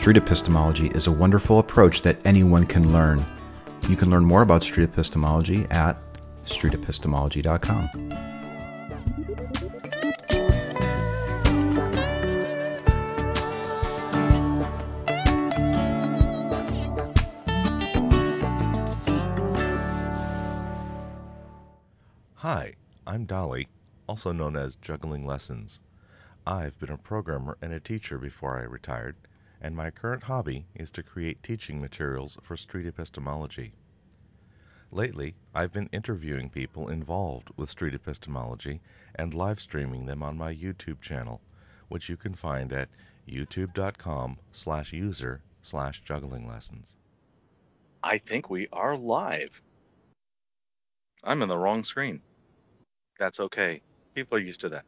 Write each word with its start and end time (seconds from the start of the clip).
street 0.00 0.16
epistemology 0.16 0.86
is 0.94 1.08
a 1.08 1.12
wonderful 1.12 1.58
approach 1.58 2.00
that 2.00 2.16
anyone 2.24 2.64
can 2.64 2.90
learn. 2.90 3.22
You 3.86 3.96
can 3.96 4.08
learn 4.08 4.24
more 4.24 4.40
about 4.40 4.62
street 4.62 4.84
epistemology 4.84 5.66
at 5.70 5.94
streetepistemology.com. 6.46 7.90
Hi, 22.36 22.72
I'm 23.06 23.26
Dali, 23.26 23.66
also 24.06 24.32
known 24.32 24.56
as 24.56 24.76
Juggling 24.76 25.26
Lessons. 25.26 25.78
I've 26.46 26.78
been 26.78 26.88
a 26.88 26.96
programmer 26.96 27.58
and 27.60 27.74
a 27.74 27.80
teacher 27.80 28.16
before 28.16 28.58
I 28.58 28.62
retired, 28.62 29.16
and 29.60 29.76
my 29.76 29.90
current 29.90 30.22
hobby 30.22 30.66
is 30.74 30.90
to 30.90 31.02
create 31.02 31.42
teaching 31.42 31.80
materials 31.80 32.36
for 32.42 32.56
street 32.56 32.86
epistemology. 32.86 33.72
Lately, 34.92 35.36
I've 35.54 35.72
been 35.72 35.88
interviewing 35.92 36.50
people 36.50 36.88
involved 36.88 37.50
with 37.56 37.70
street 37.70 37.94
epistemology 37.94 38.80
and 39.14 39.34
live 39.34 39.60
streaming 39.60 40.06
them 40.06 40.22
on 40.22 40.36
my 40.36 40.54
YouTube 40.54 41.00
channel, 41.00 41.40
which 41.88 42.08
you 42.08 42.16
can 42.16 42.34
find 42.34 42.72
at 42.72 42.88
youtube.com 43.28 44.38
slash 44.52 44.92
user 44.92 45.42
slash 45.62 46.02
juggling 46.02 46.48
lessons. 46.48 46.96
I 48.02 48.18
think 48.18 48.50
we 48.50 48.66
are 48.72 48.96
live. 48.96 49.62
I'm 51.22 51.42
in 51.42 51.48
the 51.48 51.58
wrong 51.58 51.84
screen. 51.84 52.22
That's 53.18 53.40
okay. 53.40 53.82
People 54.14 54.38
are 54.38 54.40
used 54.40 54.62
to 54.62 54.70
that. 54.70 54.84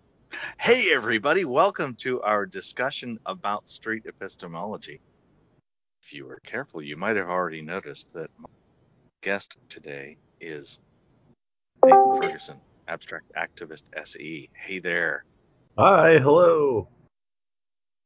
Hey, 0.59 0.93
everybody, 0.93 1.45
welcome 1.45 1.95
to 1.97 2.23
our 2.23 2.47
discussion 2.47 3.19
about 3.27 3.69
street 3.69 4.05
epistemology. 4.07 5.01
If 6.03 6.13
you 6.13 6.27
were 6.27 6.39
careful, 6.47 6.83
you 6.83 6.97
might 6.97 7.17
have 7.17 7.29
already 7.29 7.63
noticed 7.63 8.13
that 8.15 8.31
my 8.39 8.47
guest 9.23 9.57
today 9.69 10.17
is 10.41 10.79
Nathan 11.85 12.21
Ferguson, 12.21 12.61
Abstract 12.89 13.31
Activist 13.37 13.85
SE. 13.95 14.49
Hey 14.55 14.79
there. 14.79 15.25
Hi, 15.79 16.19
hello. 16.19 16.89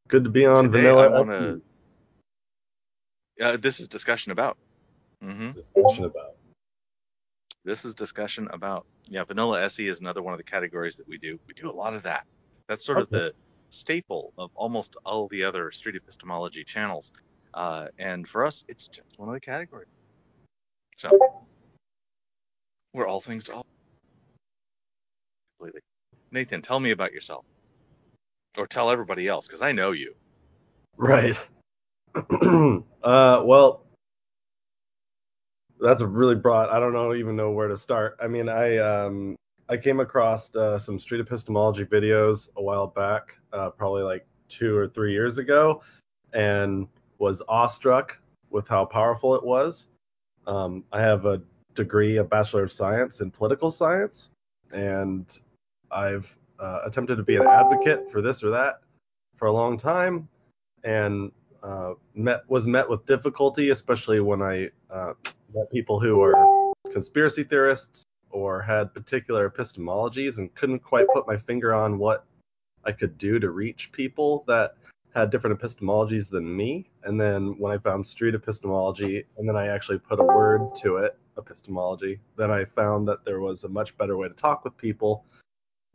Good 0.08 0.24
to 0.24 0.30
be 0.30 0.47
on 0.47 0.64
Today 0.70 0.82
Vanilla 0.84 1.04
I 1.04 1.08
wanna- 1.08 1.60
Uh, 3.41 3.56
this 3.56 3.80
is 3.80 3.88
discussion 3.88 4.32
about. 4.32 4.56
hmm 5.22 5.47
discussion 5.50 6.04
about. 6.04 6.36
This 7.67 7.84
is 7.84 7.95
discussion 7.95 8.47
about. 8.53 8.86
Yeah, 9.09 9.25
Vanilla 9.25 9.61
SE 9.64 9.89
is 9.89 9.98
another 9.98 10.22
one 10.22 10.33
of 10.33 10.39
the 10.39 10.45
categories 10.45 10.95
that 10.97 11.09
we 11.09 11.19
do. 11.19 11.36
We 11.48 11.55
do 11.55 11.69
a 11.69 11.72
lot 11.72 11.95
of 11.95 12.05
that. 12.05 12.25
That's 12.69 12.84
sort 12.84 12.98
of 12.98 13.11
the 13.11 13.33
staple 13.70 14.33
of 14.39 14.50
almost 14.55 14.95
all 15.05 15.27
the 15.27 15.42
other 15.42 15.72
street 15.72 15.97
epistemology 15.97 16.62
channels. 16.62 17.11
Uh, 17.53 17.89
and 17.98 18.27
for 18.28 18.47
us, 18.47 18.64
it's 18.69 18.87
just 18.87 19.19
one 19.19 19.28
of 19.28 19.34
the 19.34 19.41
categories. 19.41 19.89
So 20.97 21.11
we're 22.94 23.09
all 23.09 23.20
things 23.20 23.42
to 23.44 23.55
all. 23.55 23.67
Completely. 25.59 25.81
Nathan, 26.31 26.62
tell 26.62 26.78
me 26.78 26.92
about 26.92 27.12
yourself, 27.12 27.44
or 28.56 28.69
tell 28.69 28.92
everybody 28.92 29.27
else, 29.27 29.48
because 29.48 29.62
I 29.62 29.72
know 29.72 29.91
you. 29.91 30.14
Right. 30.97 31.37
uh, 32.14 33.42
well, 33.44 33.86
that's 35.80 36.00
a 36.00 36.06
really 36.06 36.34
broad. 36.34 36.70
I 36.70 36.78
don't 36.78 36.92
know 36.92 37.14
even 37.14 37.36
know 37.36 37.50
where 37.50 37.69
to 37.69 37.77
start. 37.77 38.16
I 38.20 38.27
mean, 38.27 38.48
I 38.48 38.78
um 38.78 39.36
I 39.69 39.77
came 39.77 40.00
across 40.00 40.55
uh, 40.55 40.78
some 40.78 40.98
street 40.98 41.20
epistemology 41.20 41.84
videos 41.84 42.48
a 42.56 42.62
while 42.62 42.87
back, 42.87 43.37
uh, 43.53 43.70
probably 43.70 44.03
like 44.03 44.26
two 44.48 44.76
or 44.76 44.86
three 44.86 45.12
years 45.12 45.38
ago, 45.38 45.82
and 46.32 46.86
was 47.19 47.42
awestruck 47.48 48.19
with 48.50 48.69
how 48.69 48.84
powerful 48.84 49.34
it 49.34 49.44
was. 49.44 49.88
Um, 50.47 50.84
I 50.92 51.00
have 51.00 51.26
a 51.26 51.42
degree, 51.75 52.19
a 52.19 52.25
bachelor 52.25 52.62
of 52.62 52.70
science 52.70 53.20
in 53.20 53.31
political 53.31 53.70
science, 53.70 54.31
and 54.72 55.36
I've 55.91 56.38
uh, 56.60 56.82
attempted 56.84 57.16
to 57.16 57.25
be 57.25 57.36
an 57.36 57.47
advocate 57.47 58.10
for 58.10 58.22
this 58.22 58.44
or 58.44 58.50
that 58.50 58.81
for 59.36 59.48
a 59.48 59.53
long 59.53 59.76
time, 59.76 60.28
and 60.84 61.32
uh, 61.62 61.94
met 62.15 62.48
was 62.48 62.66
met 62.69 62.88
with 62.88 63.04
difficulty, 63.06 63.70
especially 63.70 64.20
when 64.20 64.42
I 64.42 64.70
met 65.55 65.71
people 65.71 66.01
who 66.01 66.21
are 66.23 66.73
conspiracy 66.91 67.45
theorists 67.45 68.05
or 68.31 68.61
had 68.61 68.93
particular 68.93 69.49
epistemologies 69.49 70.39
and 70.39 70.55
couldn't 70.55 70.81
quite 70.81 71.07
put 71.15 71.27
my 71.27 71.37
finger 71.37 71.75
on 71.75 71.99
what 71.99 72.25
I 72.84 72.93
could 72.93 73.17
do 73.19 73.39
to 73.39 73.51
reach 73.51 73.91
people 73.93 74.45
that 74.47 74.75
had 75.15 75.31
different 75.31 75.59
epistemologies 75.59 76.29
than 76.29 76.57
me. 76.57 76.91
And 77.05 77.19
then 77.19 77.59
when 77.59 77.73
I 77.73 77.79
found 77.79 78.07
street 78.07 78.34
epistemology, 78.34 79.25
and 79.39 79.49
then 79.49 79.57
I 79.57 79.69
actually 79.69 79.99
put 79.99 80.21
a 80.21 80.25
word 80.25 80.75
to 80.77 80.99
it, 80.99 81.19
epistemology, 81.39 82.21
then 82.37 82.51
I 82.51 82.65
found 82.65 83.09
that 83.09 83.25
there 83.25 83.41
was 83.41 83.65
a 83.65 83.69
much 83.69 83.97
better 83.97 84.17
way 84.17 84.28
to 84.28 84.34
talk 84.34 84.65
with 84.65 84.77
people. 84.77 85.25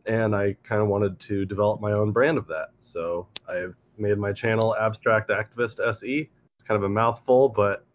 And 0.08 0.36
I 0.36 0.56
kind 0.64 0.82
of 0.82 0.88
wanted 0.88 1.20
to 1.20 1.46
develop 1.46 1.80
my 1.80 1.92
own 1.92 2.12
brand 2.12 2.40
of 2.40 2.48
that. 2.48 2.70
So 2.80 3.28
I've 3.48 3.76
made 3.98 4.18
my 4.18 4.34
channel 4.34 4.76
Abstract 4.76 5.30
Activist 5.30 5.80
SE. 5.80 6.20
It's 6.22 6.68
kind 6.68 6.78
of 6.78 6.84
a 6.84 6.90
mouthful, 6.90 7.50
but 7.50 7.86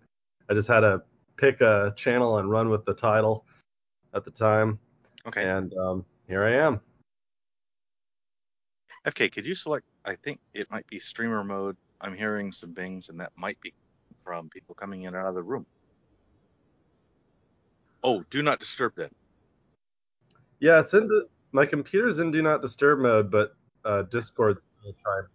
I 0.48 0.54
just 0.54 0.68
had 0.68 0.80
to 0.80 1.02
pick 1.36 1.60
a 1.60 1.92
channel 1.96 2.38
and 2.38 2.50
run 2.50 2.68
with 2.68 2.84
the 2.84 2.94
title 2.94 3.44
at 4.14 4.24
the 4.24 4.30
time. 4.30 4.78
Okay. 5.26 5.48
And 5.48 5.72
um, 5.74 6.04
here 6.28 6.44
I 6.44 6.52
am. 6.52 6.80
FK, 9.06 9.32
could 9.32 9.46
you 9.46 9.54
select? 9.54 9.86
I 10.04 10.16
think 10.16 10.40
it 10.54 10.70
might 10.70 10.86
be 10.88 10.98
streamer 10.98 11.44
mode. 11.44 11.76
I'm 12.00 12.14
hearing 12.14 12.50
some 12.52 12.72
bings, 12.72 13.08
and 13.08 13.18
that 13.20 13.32
might 13.36 13.60
be 13.60 13.72
from 14.24 14.48
people 14.48 14.74
coming 14.74 15.02
in 15.02 15.08
and 15.08 15.16
out 15.16 15.28
of 15.28 15.34
the 15.34 15.42
room. 15.42 15.64
Oh, 18.02 18.24
do 18.30 18.42
not 18.42 18.60
disturb 18.60 18.92
then. 18.96 19.10
Yeah, 20.60 20.80
it's 20.80 20.94
in 20.94 21.06
the, 21.06 21.28
my 21.52 21.66
computer's 21.66 22.18
in 22.18 22.30
do 22.30 22.42
not 22.42 22.62
disturb 22.62 22.98
mode, 23.00 23.30
but 23.30 23.54
uh, 23.84 24.02
Discord's 24.02 24.62
trying. 25.02 25.26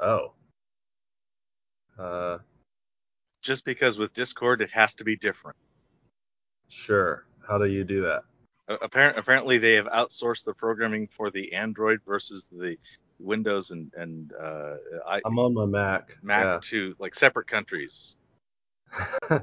Oh. 0.00 0.32
Uh, 1.98 2.38
Just 3.40 3.64
because 3.64 3.98
with 3.98 4.12
Discord 4.14 4.60
it 4.60 4.70
has 4.70 4.94
to 4.94 5.04
be 5.04 5.16
different. 5.16 5.56
sure. 6.68 7.26
How 7.46 7.58
do 7.58 7.66
you 7.66 7.84
do 7.84 8.02
that? 8.02 8.22
Apparent, 8.68 9.18
apparently 9.18 9.58
they 9.58 9.74
have 9.74 9.86
outsourced 9.86 10.44
the 10.44 10.54
programming 10.54 11.08
for 11.08 11.30
the 11.30 11.52
Android 11.52 11.98
versus 12.06 12.48
the 12.50 12.76
Windows 13.18 13.70
and 13.72 13.92
and 13.96 14.32
uh, 14.32 14.76
I, 15.06 15.20
I'm 15.24 15.38
on 15.38 15.54
my 15.54 15.66
Mac. 15.66 16.16
Mac 16.22 16.62
to 16.62 16.94
like 16.98 17.14
separate 17.14 17.46
countries. 17.48 18.16
I 19.30 19.40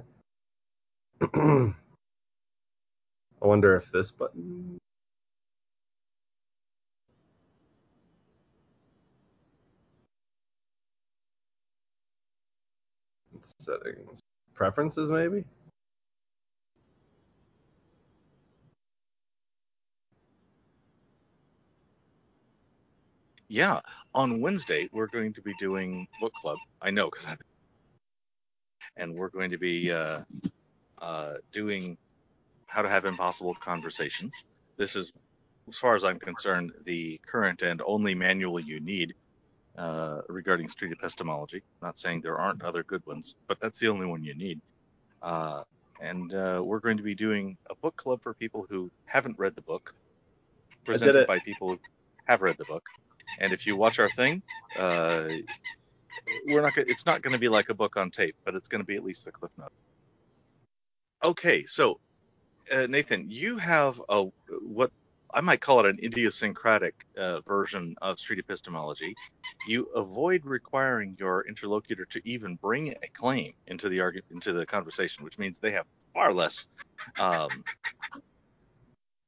wonder 3.42 3.76
if 3.76 3.92
this 3.92 4.12
button. 4.12 4.80
Settings. 13.60 14.22
Preferences, 14.56 15.10
maybe? 15.10 15.46
Yeah, 23.48 23.82
on 24.14 24.42
Wednesday 24.42 24.90
we're 24.92 25.08
going 25.08 25.34
to 25.34 25.42
be 25.42 25.54
doing 25.60 26.08
book 26.22 26.34
club. 26.34 26.58
I 26.82 26.92
know 26.92 27.10
because 27.10 27.28
I. 27.28 27.38
And 28.98 29.16
we're 29.16 29.30
going 29.30 29.52
to 29.52 29.58
be 29.58 29.92
uh, 29.92 30.22
uh, 31.02 31.36
doing 31.52 31.98
how 32.68 32.82
to 32.82 32.90
have 32.90 33.06
impossible 33.06 33.56
conversations. 33.56 34.46
This 34.78 34.96
is, 34.96 35.12
as 35.70 35.78
far 35.78 35.96
as 35.96 36.04
I'm 36.04 36.20
concerned, 36.20 36.74
the 36.86 37.20
current 37.26 37.62
and 37.62 37.82
only 37.86 38.16
manual 38.16 38.60
you 38.60 38.80
need 38.80 39.16
uh, 39.80 40.22
regarding 40.28 40.68
street 40.68 40.92
epistemology. 40.92 41.64
Not 41.82 41.98
saying 41.98 42.22
there 42.22 42.38
aren't 42.38 42.64
other 42.64 42.84
good 42.84 43.06
ones, 43.06 43.36
but 43.48 43.60
that's 43.60 43.80
the 43.80 43.88
only 43.88 44.06
one 44.06 44.24
you 44.24 44.36
need. 44.36 44.60
Uh, 45.22 45.64
and 46.02 46.34
uh, 46.34 46.62
we're 46.64 46.80
going 46.80 46.98
to 46.98 47.04
be 47.04 47.16
doing 47.16 47.58
a 47.70 47.76
book 47.76 47.96
club 47.96 48.22
for 48.22 48.34
people 48.34 48.66
who 48.70 48.92
haven't 49.06 49.40
read 49.40 49.56
the 49.56 49.62
book, 49.62 49.94
presented 50.86 51.28
by 51.28 51.40
people 51.40 51.70
who 51.70 51.80
have 52.26 52.42
read 52.42 52.58
the 52.58 52.66
book. 52.66 52.84
And 53.40 53.54
if 53.54 53.66
you 53.66 53.78
watch 53.78 54.00
our 54.00 54.10
thing, 54.10 54.42
uh, 54.78 55.30
we're 56.48 56.62
not. 56.62 56.76
Gonna, 56.76 56.88
it's 56.90 57.06
not 57.06 57.22
going 57.22 57.34
to 57.34 57.40
be 57.40 57.50
like 57.50 57.70
a 57.70 57.74
book 57.74 57.96
on 57.96 58.12
tape, 58.12 58.36
but 58.44 58.56
it's 58.56 58.68
going 58.68 58.82
to 58.82 58.86
be 58.86 58.96
at 58.96 59.04
least 59.04 59.26
the 59.26 59.32
cliff 59.32 59.52
note. 59.58 59.72
Okay, 61.24 61.66
so 61.66 62.00
uh, 62.72 62.88
Nathan, 62.88 63.30
you 63.30 63.58
have 63.58 64.02
a 64.10 64.26
what 64.62 64.92
I 65.34 65.42
might 65.42 65.62
call 65.62 65.80
it 65.82 65.86
an 65.86 66.00
idiosyncratic 66.04 66.96
uh, 67.18 67.42
version 67.42 67.96
of 68.02 68.20
street 68.20 68.40
epistemology. 68.40 69.16
You 69.68 69.86
avoid 69.96 70.46
requiring 70.46 71.16
your 71.20 71.48
interlocutor 71.48 72.06
to 72.06 72.22
even 72.26 72.56
bring 72.56 72.90
a 72.90 73.08
claim 73.14 73.54
into 73.68 73.90
the 73.90 74.00
argument 74.00 74.26
into 74.32 74.54
the 74.54 74.66
conversation, 74.66 75.24
which 75.24 75.38
means 75.38 75.60
they 75.60 75.72
have 75.72 75.86
far 76.14 76.34
less 76.34 76.68
um, 77.20 77.64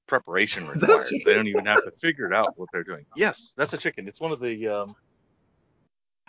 preparation 0.07 0.68
Is 0.68 0.81
that 0.81 0.89
a 0.89 0.98
required. 0.98 1.13
They 1.25 1.33
don't 1.33 1.48
even 1.48 1.65
have 1.65 1.83
to 1.83 1.92
figure 1.92 2.25
it 2.25 2.33
out 2.33 2.53
what 2.57 2.69
they're 2.74 2.83
doing. 2.83 3.06
Yes, 3.15 3.53
that's 3.56 3.74
a 3.74 3.77
chicken. 3.77 4.07
It's 4.07 4.19
one 4.19 4.31
of 4.31 4.39
the 4.39 4.68
um, 4.68 4.95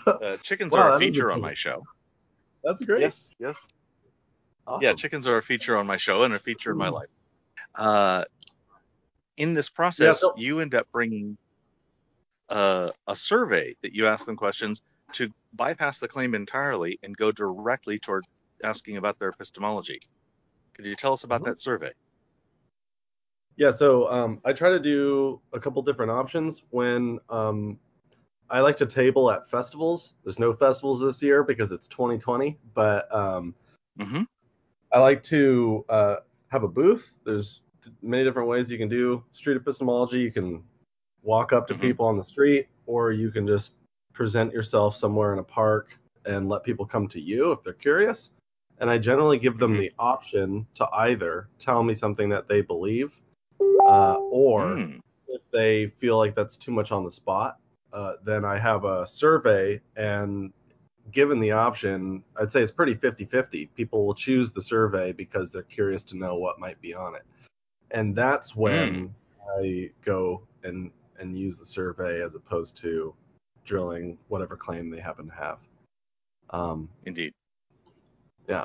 uh, 0.06 0.36
chickens 0.42 0.72
Wow, 0.72 0.80
are 0.80 0.92
a 0.92 0.94
is 0.96 0.96
a 0.96 1.12
feature 1.12 1.32
on 1.32 1.40
my 1.40 1.54
show. 1.54 1.82
That's 2.62 2.84
great. 2.84 3.02
Yes, 3.02 3.30
yes. 3.38 3.56
Awesome. 4.66 4.82
Yeah, 4.82 4.92
chickens 4.92 5.26
are 5.26 5.38
a 5.38 5.42
feature 5.42 5.76
on 5.76 5.86
my 5.86 5.96
show 5.96 6.22
and 6.22 6.34
a 6.34 6.38
feature 6.38 6.70
in 6.70 6.78
my 6.78 6.88
life. 6.88 7.08
Uh, 7.74 8.24
in 9.36 9.54
this 9.54 9.68
process, 9.68 10.20
so- 10.20 10.34
you 10.36 10.60
end 10.60 10.74
up 10.74 10.86
bringing 10.92 11.36
uh, 12.48 12.90
a 13.06 13.16
survey 13.16 13.76
that 13.82 13.94
you 13.94 14.06
ask 14.06 14.26
them 14.26 14.36
questions 14.36 14.82
to 15.12 15.30
bypass 15.54 15.98
the 15.98 16.08
claim 16.08 16.34
entirely 16.34 16.98
and 17.02 17.16
go 17.16 17.32
directly 17.32 17.98
toward 17.98 18.26
asking 18.64 18.96
about 18.96 19.18
their 19.18 19.28
epistemology. 19.30 19.98
Could 20.74 20.86
you 20.86 20.96
tell 20.96 21.12
us 21.12 21.24
about 21.24 21.42
Mhm. 21.42 21.44
that 21.44 21.60
survey? 21.60 21.92
Yeah, 23.56 23.70
so 23.70 24.10
um, 24.10 24.40
I 24.44 24.52
try 24.52 24.70
to 24.70 24.80
do 24.80 25.40
a 25.52 25.60
couple 25.60 25.82
different 25.82 26.10
options 26.10 26.62
when 26.70 27.18
um, 27.28 27.78
I 28.48 28.60
like 28.60 28.76
to 28.76 28.86
table 28.86 29.30
at 29.30 29.48
festivals. 29.48 30.14
There's 30.24 30.38
no 30.38 30.54
festivals 30.54 31.00
this 31.00 31.22
year 31.22 31.42
because 31.44 31.70
it's 31.72 31.86
2020, 31.88 32.58
but 32.74 33.14
um, 33.14 33.54
Mm-hmm. 34.00 34.22
I 34.90 34.98
like 35.00 35.22
to 35.24 35.84
uh, 35.88 36.16
have 36.48 36.62
a 36.62 36.68
booth. 36.68 37.16
There's 37.24 37.62
many 38.02 38.24
different 38.24 38.48
ways 38.48 38.70
you 38.70 38.78
can 38.78 38.88
do 38.88 39.22
street 39.32 39.56
epistemology. 39.56 40.20
You 40.20 40.32
can 40.32 40.64
walk 41.22 41.52
up 41.52 41.66
to 41.68 41.74
Mhm. 41.74 41.80
people 41.80 42.06
on 42.06 42.16
the 42.16 42.24
street, 42.24 42.68
or 42.86 43.12
you 43.12 43.30
can 43.30 43.46
just 43.46 43.74
present 44.12 44.52
yourself 44.52 44.96
somewhere 44.96 45.32
in 45.32 45.38
a 45.38 45.44
park 45.44 45.98
and 46.24 46.48
let 46.48 46.64
people 46.64 46.84
come 46.84 47.08
to 47.08 47.20
you 47.20 47.52
if 47.52 47.62
they're 47.62 47.72
curious. 47.72 48.30
And 48.78 48.90
I 48.90 48.98
generally 48.98 49.38
give 49.38 49.58
them 49.58 49.74
Mhm. 49.74 49.78
the 49.78 49.92
option 49.98 50.66
to 50.74 50.88
either 50.92 51.48
tell 51.58 51.82
me 51.82 51.94
something 51.94 52.28
that 52.30 52.48
they 52.48 52.60
believe, 52.60 53.20
uh, 53.84 54.16
or 54.30 54.76
Mm. 54.76 55.00
if 55.28 55.42
they 55.50 55.86
feel 55.86 56.18
like 56.18 56.34
that's 56.34 56.56
too 56.56 56.72
much 56.72 56.92
on 56.92 57.04
the 57.04 57.10
spot, 57.10 57.58
uh, 57.92 58.16
then 58.24 58.44
I 58.44 58.58
have 58.58 58.84
a 58.84 59.06
survey 59.06 59.80
and 59.96 60.52
given 61.10 61.40
the 61.40 61.52
option, 61.52 62.24
I'd 62.36 62.50
say 62.52 62.62
it's 62.62 62.72
pretty 62.72 62.94
50-50. 62.94 63.66
People 63.66 64.06
will 64.06 64.14
choose 64.14 64.52
the 64.52 64.62
survey 64.62 65.12
because 65.12 65.50
they're 65.50 65.62
curious 65.62 66.04
to 66.04 66.16
know 66.16 66.36
what 66.36 66.58
might 66.58 66.80
be 66.80 66.94
on 66.94 67.14
it. 67.14 67.22
And 67.92 68.16
that's 68.16 68.56
when 68.56 69.14
I 69.58 69.90
go 70.04 70.42
and 70.64 70.90
and 71.18 71.38
use 71.38 71.58
the 71.58 71.64
survey 71.64 72.22
as 72.22 72.34
opposed 72.34 72.76
to 72.78 73.14
drilling 73.64 74.18
whatever 74.28 74.56
claim 74.56 74.90
they 74.90 74.98
happen 74.98 75.28
to 75.28 75.34
have. 75.34 75.58
Um, 76.50 76.88
Indeed. 77.04 77.32
Yeah. 78.48 78.64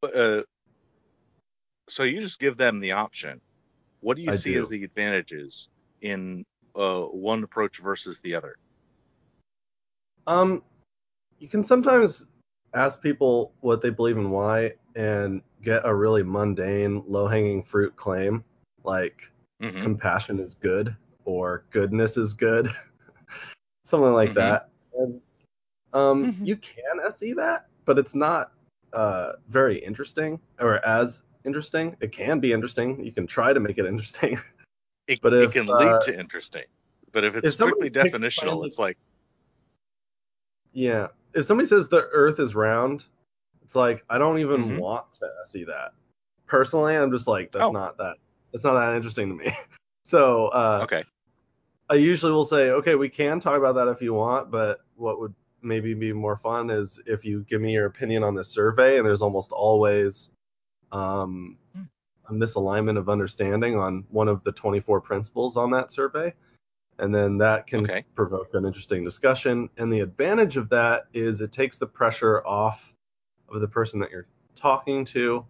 But, 0.00 0.16
uh, 0.16 0.42
so 1.88 2.04
you 2.04 2.22
just 2.22 2.40
give 2.40 2.56
them 2.56 2.80
the 2.80 2.92
option. 2.92 3.40
What 4.00 4.16
do 4.16 4.22
you 4.22 4.32
I 4.32 4.36
see 4.36 4.54
do. 4.54 4.62
as 4.62 4.68
the 4.68 4.84
advantages 4.84 5.68
in 6.00 6.44
uh, 6.74 7.02
one 7.02 7.42
approach 7.42 7.78
versus 7.78 8.20
the 8.20 8.34
other? 8.34 8.56
Um, 10.26 10.62
you 11.38 11.48
can 11.48 11.64
sometimes 11.64 12.24
ask 12.74 13.02
people 13.02 13.52
what 13.60 13.82
they 13.82 13.90
believe 13.90 14.16
and 14.16 14.30
why, 14.30 14.74
and 14.94 15.42
get 15.62 15.82
a 15.84 15.94
really 15.94 16.22
mundane, 16.22 17.02
low-hanging 17.06 17.64
fruit 17.64 17.96
claim 17.96 18.44
like 18.88 19.30
Mm-hmm. 19.62 19.82
compassion 19.82 20.38
is 20.40 20.54
good 20.54 20.96
or 21.24 21.64
goodness 21.70 22.16
is 22.16 22.32
good, 22.32 22.68
something 23.84 24.12
like 24.12 24.30
Mhm. 24.30 24.34
that. 24.36 24.68
And 24.96 25.20
um, 25.92 26.32
Mhm. 26.32 26.46
you 26.46 26.56
can 26.56 27.00
SE 27.08 27.32
that, 27.34 27.66
but 27.84 27.98
it's 27.98 28.14
not 28.14 28.52
uh, 28.92 29.32
very 29.48 29.78
interesting 29.78 30.40
or 30.60 30.84
as 30.86 31.22
interesting. 31.44 31.96
It 32.00 32.12
can 32.12 32.38
be 32.40 32.52
interesting. 32.52 33.04
You 33.04 33.12
can 33.12 33.26
try 33.26 33.52
to 33.52 33.60
make 33.60 33.78
it 33.78 33.86
interesting. 33.86 34.38
It, 35.08 35.22
But 35.22 35.32
it 35.32 35.44
if, 35.44 35.52
can 35.54 35.66
lead 35.66 35.88
uh, 35.88 35.98
to 36.00 36.18
interesting. 36.18 36.64
But 37.12 37.24
if 37.24 37.34
it's 37.34 37.48
if 37.48 37.54
strictly 37.54 37.88
definitional, 37.90 38.58
claim- 38.60 38.64
it's 38.66 38.78
like, 38.78 38.98
yeah. 40.72 41.08
If 41.34 41.46
somebody 41.46 41.66
says 41.66 41.88
the 41.88 42.02
Earth 42.12 42.38
is 42.38 42.54
round, 42.54 43.04
it's 43.62 43.74
like 43.74 44.04
I 44.10 44.18
don't 44.18 44.38
even 44.38 44.68
Mhm. 44.68 44.78
want 44.78 45.10
to 45.14 45.30
see 45.46 45.64
that. 45.64 45.94
Personally, 46.46 46.94
I'm 46.94 47.10
just 47.10 47.26
like 47.26 47.50
that's 47.52 47.64
Oh. 47.64 47.72
not 47.72 47.96
that. 47.96 48.16
That's 48.52 48.64
not 48.64 48.74
that 48.74 48.96
interesting 48.96 49.28
to 49.28 49.34
me. 49.44 49.52
so 50.04 50.48
uh, 50.48 50.80
okay, 50.84 51.04
I 51.90 51.94
usually 51.94 52.32
will 52.32 52.44
say, 52.44 52.70
okay, 52.70 52.94
we 52.94 53.08
can 53.08 53.40
talk 53.40 53.58
about 53.58 53.74
that 53.76 53.88
if 53.88 54.02
you 54.02 54.12
want, 54.14 54.50
but 54.50 54.80
what 54.96 55.20
would 55.20 55.34
maybe 55.62 55.94
be 55.94 56.12
more 56.12 56.36
fun 56.36 56.70
is 56.70 57.00
if 57.06 57.24
you 57.24 57.44
give 57.48 57.60
me 57.60 57.72
your 57.72 57.86
opinion 57.86 58.22
on 58.22 58.34
this 58.34 58.48
survey, 58.48 58.98
and 58.98 59.06
there's 59.06 59.22
almost 59.22 59.52
always 59.52 60.30
um, 60.92 61.56
a 62.28 62.32
misalignment 62.32 62.98
of 62.98 63.08
understanding 63.08 63.76
on 63.76 64.04
one 64.10 64.28
of 64.28 64.44
the 64.44 64.52
24 64.52 65.00
principles 65.00 65.56
on 65.56 65.70
that 65.70 65.90
survey, 65.90 66.32
and 66.98 67.14
then 67.14 67.38
that 67.38 67.66
can 67.66 67.84
Okay. 67.84 68.04
provoke 68.14 68.52
an 68.54 68.66
interesting 68.66 69.02
discussion. 69.02 69.70
And 69.78 69.92
the 69.92 70.00
advantage 70.00 70.56
of 70.56 70.68
that 70.70 71.04
is 71.14 71.40
it 71.40 71.52
takes 71.52 71.78
the 71.78 71.86
pressure 71.86 72.46
off 72.46 72.94
of 73.48 73.60
the 73.60 73.68
person 73.68 73.98
that 74.00 74.10
you're 74.10 74.26
talking 74.54 75.04
to, 75.06 75.44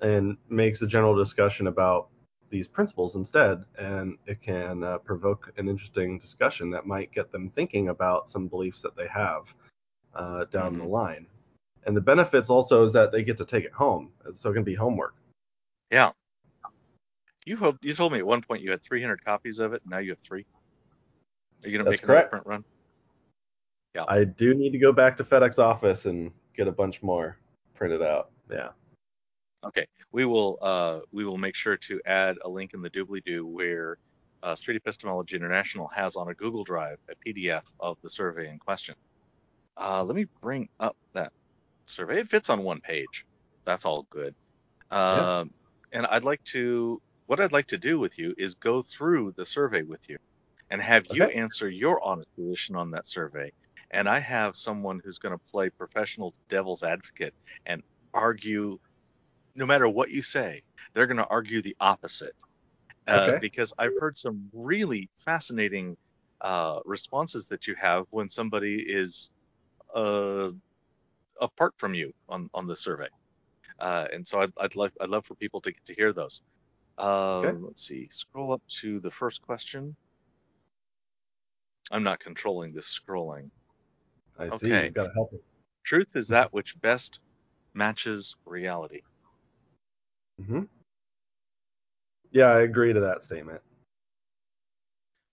and 0.00 0.36
makes 0.48 0.82
a 0.82 0.86
general 0.86 1.14
discussion 1.14 1.68
about 1.68 2.08
these 2.50 2.68
principles 2.68 3.16
instead, 3.16 3.64
and 3.78 4.16
it 4.26 4.40
can 4.40 4.82
uh, 4.82 4.98
provoke 4.98 5.52
an 5.56 5.68
interesting 5.68 6.18
discussion 6.18 6.70
that 6.70 6.86
might 6.86 7.10
get 7.12 7.30
them 7.32 7.50
thinking 7.50 7.88
about 7.88 8.28
some 8.28 8.46
beliefs 8.48 8.82
that 8.82 8.96
they 8.96 9.06
have 9.08 9.54
uh, 10.14 10.44
down 10.46 10.78
the 10.78 10.84
Mhm. 10.84 10.90
line. 10.90 11.26
And 11.84 11.96
the 11.96 12.00
benefits 12.00 12.48
also 12.48 12.82
is 12.82 12.92
that 12.92 13.12
they 13.12 13.22
get 13.22 13.36
to 13.36 13.44
take 13.44 13.64
it 13.64 13.72
home, 13.72 14.12
so 14.32 14.50
it 14.50 14.54
can 14.54 14.64
be 14.64 14.74
homework. 14.74 15.14
yeah. 15.90 16.12
You 17.44 17.56
hope 17.56 17.76
you 17.82 17.94
told 17.94 18.12
me 18.12 18.18
at 18.18 18.26
one 18.26 18.42
point 18.42 18.60
you 18.60 18.70
had 18.72 18.82
300 18.82 19.24
copies 19.24 19.60
of 19.60 19.72
it, 19.72 19.82
and 19.82 19.90
now 19.90 19.98
you 19.98 20.10
have 20.10 20.18
three. 20.18 20.44
Are 21.62 21.68
you 21.68 21.78
gonna 21.78 21.88
That's 21.88 22.02
make 22.02 22.08
another 22.08 22.20
correct. 22.20 22.30
print 22.32 22.46
run? 22.46 22.64
Yeah. 23.94 24.04
I 24.08 24.24
do 24.24 24.52
need 24.54 24.70
to 24.70 24.78
go 24.78 24.92
back 24.92 25.16
to 25.18 25.24
FedEx 25.24 25.58
office 25.58 26.06
and 26.06 26.32
get 26.54 26.66
a 26.66 26.72
bunch 26.72 27.02
more 27.02 27.38
printed 27.74 28.02
out. 28.02 28.30
Yeah. 28.50 28.70
Okay, 29.64 29.86
we 30.12 30.24
will 30.24 30.58
uh, 30.60 31.00
we 31.12 31.24
will 31.24 31.38
make 31.38 31.54
sure 31.54 31.76
to 31.76 32.00
add 32.06 32.36
a 32.44 32.48
link 32.48 32.74
in 32.74 32.82
the 32.82 32.90
doobly 32.90 33.24
doo 33.24 33.46
where 33.46 33.98
uh, 34.42 34.54
Street 34.54 34.76
Epistemology 34.76 35.36
International 35.36 35.88
has 35.88 36.16
on 36.16 36.28
a 36.28 36.34
Google 36.34 36.64
Drive 36.64 36.98
a 37.08 37.14
PDF 37.28 37.62
of 37.80 37.96
the 38.02 38.10
survey 38.10 38.48
in 38.48 38.58
question. 38.58 38.94
Uh, 39.76 40.02
let 40.04 40.14
me 40.14 40.26
bring 40.40 40.68
up 40.78 40.96
that 41.14 41.32
survey. 41.86 42.20
It 42.20 42.30
fits 42.30 42.48
on 42.48 42.62
one 42.62 42.80
page. 42.80 43.26
That's 43.64 43.84
all 43.84 44.06
good. 44.10 44.34
Yeah. 44.90 45.38
Um, 45.38 45.50
and 45.92 46.06
I'd 46.06 46.24
like 46.24 46.42
to 46.44 47.00
what 47.26 47.40
I'd 47.40 47.52
like 47.52 47.66
to 47.68 47.78
do 47.78 47.98
with 47.98 48.18
you 48.18 48.34
is 48.38 48.54
go 48.54 48.82
through 48.82 49.34
the 49.36 49.44
survey 49.44 49.82
with 49.82 50.08
you 50.08 50.18
and 50.70 50.80
have 50.80 51.06
you 51.10 51.24
answer 51.24 51.68
your 51.68 52.02
honest 52.02 52.28
position 52.36 52.76
on 52.76 52.90
that 52.92 53.06
survey. 53.06 53.52
And 53.90 54.08
I 54.08 54.18
have 54.18 54.56
someone 54.56 55.00
who's 55.04 55.18
going 55.18 55.32
to 55.36 55.44
play 55.50 55.70
professional 55.70 56.34
devil's 56.48 56.82
advocate 56.82 57.34
and 57.66 57.82
argue 58.12 58.78
no 59.56 59.66
matter 59.66 59.88
what 59.88 60.10
you 60.10 60.22
say, 60.22 60.62
they're 60.94 61.06
going 61.06 61.16
to 61.18 61.26
argue 61.26 61.62
the 61.62 61.76
opposite. 61.80 62.34
Uh, 63.08 63.26
Okay. 63.28 63.38
Because 63.40 63.72
I've 63.78 63.98
heard 64.00 64.16
some 64.16 64.50
really 64.52 65.08
fascinating 65.24 65.96
uh, 66.40 66.80
responses 66.84 67.46
that 67.48 67.66
you 67.66 67.74
have 67.80 68.06
when 68.10 68.28
somebody 68.28 68.84
is 68.86 69.30
uh, 69.94 70.50
apart 71.40 71.74
from 71.78 71.94
you 71.94 72.12
on, 72.28 72.50
on 72.52 72.66
the 72.66 72.76
survey. 72.76 73.08
Uh, 73.78 74.06
and 74.12 74.26
so 74.26 74.40
I'd, 74.40 74.52
I'd 74.58 74.74
love 74.74 74.90
I'd 75.00 75.08
love 75.08 75.26
for 75.26 75.34
people 75.34 75.60
to 75.62 75.70
get 75.72 75.84
to 75.86 75.94
hear 75.94 76.12
those. 76.12 76.42
Uh, 76.98 77.40
Okay. 77.44 77.58
Let's 77.60 77.86
see. 77.86 78.08
Scroll 78.10 78.52
up 78.52 78.62
to 78.80 79.00
the 79.00 79.10
first 79.10 79.42
question. 79.42 79.94
I'm 81.90 82.02
not 82.02 82.20
controlling 82.20 82.72
this 82.72 82.98
scrolling. 82.98 83.50
I 84.38 84.48
see. 84.48 84.66
Okay. 84.66 84.84
You've 84.86 84.94
got 84.94 85.04
to 85.08 85.12
help 85.14 85.32
me. 85.32 85.38
Truth 85.84 86.16
is 86.16 86.28
that 86.28 86.52
which 86.52 86.80
best 86.80 87.20
matches 87.74 88.34
reality. 88.44 89.02
Hmm 90.48 90.64
Yeah, 92.30 92.46
I 92.46 92.60
agree 92.62 92.92
to 92.92 93.00
that 93.00 93.22
statement. 93.22 93.62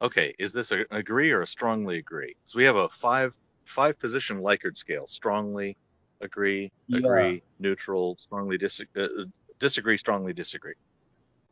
Okay, 0.01 0.35
is 0.37 0.51
this 0.53 0.71
a, 0.71 0.85
agree 0.91 1.31
or 1.31 1.41
a 1.41 1.47
strongly 1.47 1.97
agree? 1.97 2.35
So 2.45 2.57
we 2.57 2.65
have 2.65 2.75
a 2.75 2.89
five 2.89 3.37
five 3.65 3.97
position 3.99 4.39
Likert 4.41 4.77
scale: 4.77 5.07
strongly 5.07 5.77
agree, 6.21 6.71
Yeah. 6.87 6.99
agree, 6.99 7.43
neutral, 7.59 8.17
strongly 8.17 8.57
disagree, 8.57 9.03
uh, 9.05 9.25
disagree, 9.59 9.97
strongly 9.97 10.33
disagree. 10.33 10.75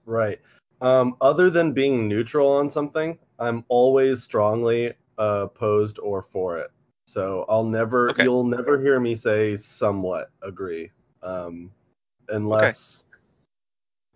Right. 0.05 0.39
Um, 0.81 1.15
other 1.21 1.49
than 1.49 1.73
being 1.73 2.07
neutral 2.07 2.49
on 2.49 2.69
something, 2.69 3.17
I'm 3.39 3.63
always 3.69 4.23
strongly 4.23 4.93
uh, 5.17 5.47
opposed 5.49 5.99
or 5.99 6.21
for 6.21 6.57
it. 6.57 6.71
So 7.07 7.45
I'll 7.49 7.63
never, 7.63 8.11
Okay. 8.11 8.19
you'll 8.19 8.43
never 8.45 8.79
hear 8.81 8.99
me 8.99 9.15
say 9.15 9.57
somewhat 9.57 10.31
agree, 10.41 10.91
um, 11.21 11.71
unless 12.29 13.05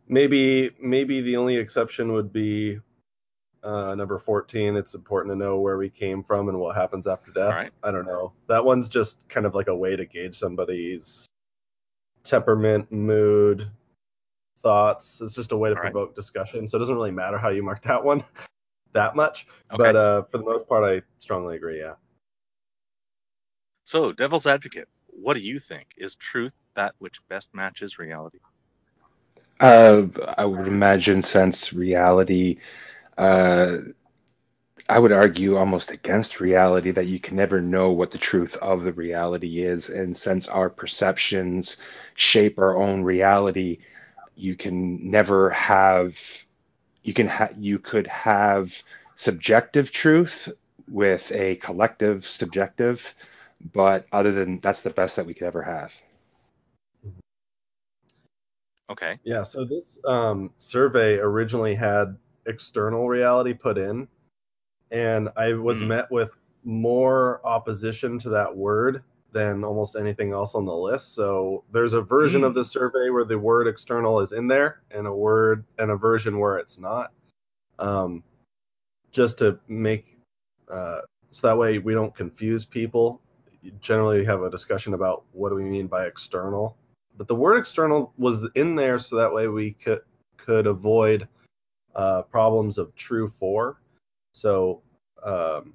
maybe 0.08 0.72
maybe 0.80 1.22
the 1.22 1.38
only 1.38 1.56
exception 1.56 2.14
would 2.14 2.32
be 2.32 2.80
uh, 3.64 3.96
number 3.96 4.18
14. 4.18 4.76
It's 4.76 4.94
important 4.94 5.32
to 5.34 5.38
know 5.38 5.60
where 5.60 5.78
we 5.78 5.90
came 5.90 6.24
from 6.24 6.50
and 6.50 6.60
what 6.60 6.76
happens 6.76 7.08
after 7.08 7.32
death. 7.32 7.54
Right. 7.54 7.72
I 7.84 7.92
don't 7.92 8.06
know. 8.06 8.34
That 8.48 8.64
one's 8.64 8.90
just 8.90 9.28
kind 9.28 9.46
of 9.46 9.56
like 9.56 9.68
a 9.68 9.76
way 9.76 9.96
to 9.96 10.06
gauge 10.06 10.36
somebody's 10.36 11.26
temperament, 12.24 12.92
mood, 12.92 13.68
thoughts. 14.62 15.20
It's 15.22 15.36
just 15.36 15.52
a 15.52 15.58
way 15.58 15.70
to 15.70 15.76
All 15.76 15.82
right. 15.82 15.92
provoke 15.92 16.16
discussion. 16.16 16.68
So 16.68 16.78
it 16.78 16.80
doesn't 16.80 16.96
really 16.96 17.12
matter 17.12 17.38
how 17.38 17.50
you 17.50 17.64
mark 17.64 17.82
that 17.84 18.04
one 18.04 18.24
that 18.94 19.16
much. 19.16 19.48
Okay. 19.72 19.78
But 19.78 19.96
uh, 19.96 20.24
for 20.24 20.38
the 20.38 20.44
most 20.44 20.68
part, 20.68 20.84
I 20.84 21.02
strongly 21.18 21.56
agree. 21.56 21.80
Yeah. 21.80 21.96
So, 23.84 24.12
devil's 24.12 24.48
advocate, 24.48 24.90
what 25.08 25.36
do 25.36 25.42
you 25.42 25.60
think? 25.60 25.90
Is 25.98 26.16
truth 26.16 26.54
that 26.74 26.96
which 26.98 27.20
best 27.30 27.50
matches 27.54 28.00
reality? 28.00 28.40
Uh, 29.60 30.08
I 30.38 30.46
would 30.46 30.68
imagine 30.68 31.24
since 31.24 31.74
reality, 31.74 32.60
uh, 33.18 33.78
I 34.90 34.98
would 35.00 35.12
argue 35.12 35.58
almost 35.58 35.92
against 35.92 36.40
reality 36.40 36.90
that 36.92 37.06
you 37.08 37.20
can 37.20 37.36
never 37.36 37.62
know 37.62 37.92
what 37.92 38.10
the 38.12 38.18
truth 38.18 38.56
of 38.58 38.84
the 38.84 38.94
reality 38.94 39.64
is. 39.64 39.90
And 39.90 40.18
since 40.18 40.48
our 40.48 40.70
perceptions 40.72 41.78
shape 42.16 42.58
our 42.60 42.76
own 42.78 43.04
reality, 43.04 43.80
you 44.36 44.56
can 44.56 45.12
never 45.12 45.50
have, 45.52 46.16
you 47.04 47.14
can 47.14 47.32
you 47.60 47.80
could 47.80 48.08
have 48.08 48.72
subjective 49.18 49.92
truth 49.92 50.50
with 50.90 51.32
a 51.32 51.56
collective 51.58 52.26
subjective, 52.28 53.16
but 53.74 54.08
other 54.12 54.32
than 54.34 54.60
that's 54.62 54.82
the 54.84 54.90
best 54.92 55.16
that 55.18 55.26
we 55.26 55.34
could 55.34 55.48
ever 55.48 55.64
have. 55.64 55.94
Okay. 58.90 59.20
Yeah. 59.24 59.44
So 59.44 59.66
this 59.66 59.98
um, 60.06 60.52
survey 60.60 61.18
originally 61.18 61.76
had 61.76 62.18
external 62.46 63.08
reality 63.08 63.54
put 63.54 63.78
in, 63.78 64.08
and 64.92 65.30
I 65.36 65.54
was 65.54 65.82
Mhm. 65.82 65.88
met 65.88 66.12
with 66.12 66.32
more 66.64 67.46
opposition 67.46 68.18
to 68.20 68.30
that 68.30 68.56
word 68.56 69.04
than 69.32 69.64
almost 69.64 69.96
anything 69.96 70.32
else 70.32 70.56
on 70.56 70.66
the 70.66 70.74
list. 70.76 71.14
So 71.14 71.64
there's 71.72 71.94
a 71.94 72.02
version 72.02 72.44
of 72.44 72.52
Mm. 72.54 72.56
the 72.56 72.66
survey 72.66 73.10
where 73.10 73.26
the 73.26 73.38
word 73.38 73.68
external 73.68 74.20
is 74.22 74.32
in 74.32 74.48
there, 74.48 74.82
and 74.92 75.08
a 75.08 75.14
word 75.14 75.66
and 75.78 75.92
a 75.92 75.96
version 75.96 76.40
where 76.40 76.58
it's 76.58 76.80
not. 76.80 77.12
Um, 77.80 78.24
just 79.12 79.38
to 79.40 79.60
make 79.68 80.20
uh, 80.70 81.02
so 81.32 81.48
that 81.48 81.58
way 81.58 81.80
we 81.80 81.94
don't 81.94 82.16
confuse 82.16 82.66
people. 82.66 83.22
Generally, 83.82 84.20
we 84.20 84.26
have 84.26 84.42
a 84.44 84.50
discussion 84.50 84.94
about 84.94 85.24
what 85.34 85.50
do 85.50 85.56
we 85.56 85.64
mean 85.64 85.88
by 85.88 86.06
external. 86.06 86.78
But 87.18 87.28
the 87.28 87.36
word 87.36 87.58
external 87.58 88.14
was 88.18 88.44
in 88.56 88.76
there 88.76 89.00
so 89.00 89.16
that 89.16 89.34
way 89.34 89.48
we 89.48 89.72
could 89.72 90.02
could 90.38 90.68
avoid 90.68 91.28
uh, 91.96 92.24
problems 92.24 92.78
of 92.78 92.94
true 92.96 93.28
for. 93.28 93.82
So, 94.34 94.82
um, 95.24 95.74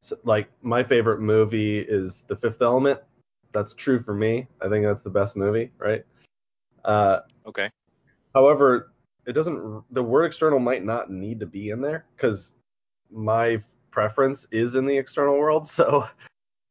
so, 0.00 0.16
like 0.24 0.48
my 0.62 0.82
favorite 0.82 1.20
movie 1.20 1.78
is 1.80 2.24
The 2.26 2.36
Fifth 2.36 2.62
Element. 2.62 3.00
That's 3.52 3.74
true 3.74 3.98
for 3.98 4.14
me. 4.14 4.46
I 4.60 4.68
think 4.68 4.84
that's 4.84 5.02
the 5.02 5.10
best 5.10 5.36
movie, 5.36 5.72
right? 5.78 6.04
Uh, 6.84 7.20
Okay. 7.46 7.70
However, 8.34 8.92
it 9.26 9.32
doesn't. 9.32 9.84
The 9.92 10.02
word 10.02 10.24
external 10.24 10.58
might 10.58 10.84
not 10.84 11.10
need 11.10 11.40
to 11.40 11.46
be 11.46 11.70
in 11.70 11.80
there 11.80 12.04
because 12.16 12.54
my 13.10 13.62
preference 13.90 14.46
is 14.50 14.74
in 14.74 14.86
the 14.86 14.96
external 14.96 15.38
world. 15.38 15.66
So 15.78 16.06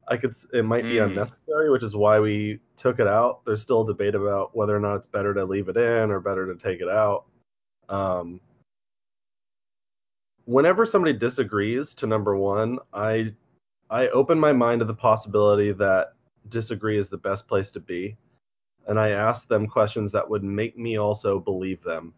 I 0.10 0.18
could. 0.18 0.34
It 0.54 0.64
might 0.64 0.84
be 0.84 0.96
Mm. 0.96 1.08
unnecessary, 1.08 1.70
which 1.70 1.84
is 1.84 1.96
why 1.96 2.20
we 2.20 2.60
took 2.78 3.00
it 3.00 3.08
out. 3.08 3.44
There's 3.46 3.62
still 3.62 3.82
a 3.82 3.86
debate 3.86 4.16
about 4.16 4.56
whether 4.56 4.76
or 4.76 4.80
not 4.80 4.96
it's 4.96 5.08
better 5.08 5.34
to 5.34 5.44
leave 5.44 5.68
it 5.70 5.78
in 5.78 6.12
or 6.12 6.20
better 6.20 6.46
to 6.52 6.56
take 6.60 6.80
it 6.80 6.88
out. 6.90 7.26
Um, 7.90 8.40
whenever 10.46 10.86
somebody 10.86 11.14
disagrees 11.14 11.94
to 11.96 12.08
number 12.08 12.36
one, 12.38 12.80
I 12.94 13.34
I 13.90 14.10
open 14.10 14.40
my 14.40 14.52
mind 14.54 14.80
to 14.80 14.86
the 14.86 14.94
possibility 14.94 15.72
that 15.74 16.14
disagree 16.50 16.98
is 16.98 17.10
the 17.10 17.18
best 17.18 17.48
place 17.48 17.72
to 17.72 17.80
be, 17.80 18.18
and 18.88 19.00
I 19.00 19.10
ask 19.10 19.48
them 19.48 19.68
questions 19.68 20.12
that 20.14 20.30
would 20.30 20.44
make 20.44 20.78
me 20.78 20.98
also 20.98 21.40
believe 21.40 21.82
them, 21.84 22.14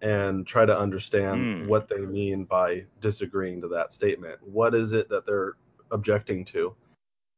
and 0.00 0.46
try 0.46 0.64
to 0.66 0.78
understand 0.78 1.62
Hmm. 1.62 1.68
what 1.68 1.88
they 1.88 2.00
mean 2.00 2.44
by 2.44 2.86
disagreeing 3.00 3.60
to 3.62 3.68
that 3.68 3.92
statement. 3.92 4.42
What 4.42 4.74
is 4.74 4.92
it 4.92 5.08
that 5.10 5.26
they're 5.26 5.54
objecting 5.90 6.44
to? 6.46 6.74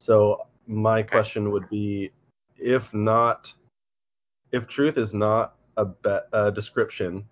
So 0.01 0.47
my 0.67 1.03
question 1.03 1.51
would 1.51 1.69
be, 1.71 2.11
if 2.57 2.93
not, 2.95 3.53
if 4.53 4.67
truth 4.67 4.99
is 4.99 5.15
not 5.15 5.57
a, 5.77 5.85
be- 5.87 6.19
a 6.33 6.53
description 6.53 7.27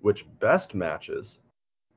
which 0.00 0.26
best 0.40 0.74
matches, 0.74 1.38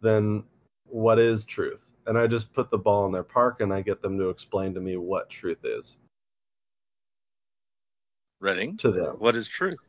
then 0.01 0.43
what 0.85 1.19
is 1.19 1.45
truth? 1.45 1.91
And 2.05 2.17
I 2.17 2.27
just 2.27 2.53
put 2.53 2.69
the 2.71 2.77
ball 2.77 3.05
in 3.05 3.11
their 3.11 3.23
park 3.23 3.61
and 3.61 3.73
I 3.73 3.81
get 3.81 4.01
them 4.01 4.17
to 4.17 4.29
explain 4.29 4.73
to 4.73 4.79
me 4.79 4.95
what 4.97 5.29
truth 5.29 5.65
is 5.65 5.97
Reading, 8.39 8.77
to 8.77 8.91
them. 8.91 9.15
what 9.17 9.35
is 9.35 9.47
truth? 9.47 9.79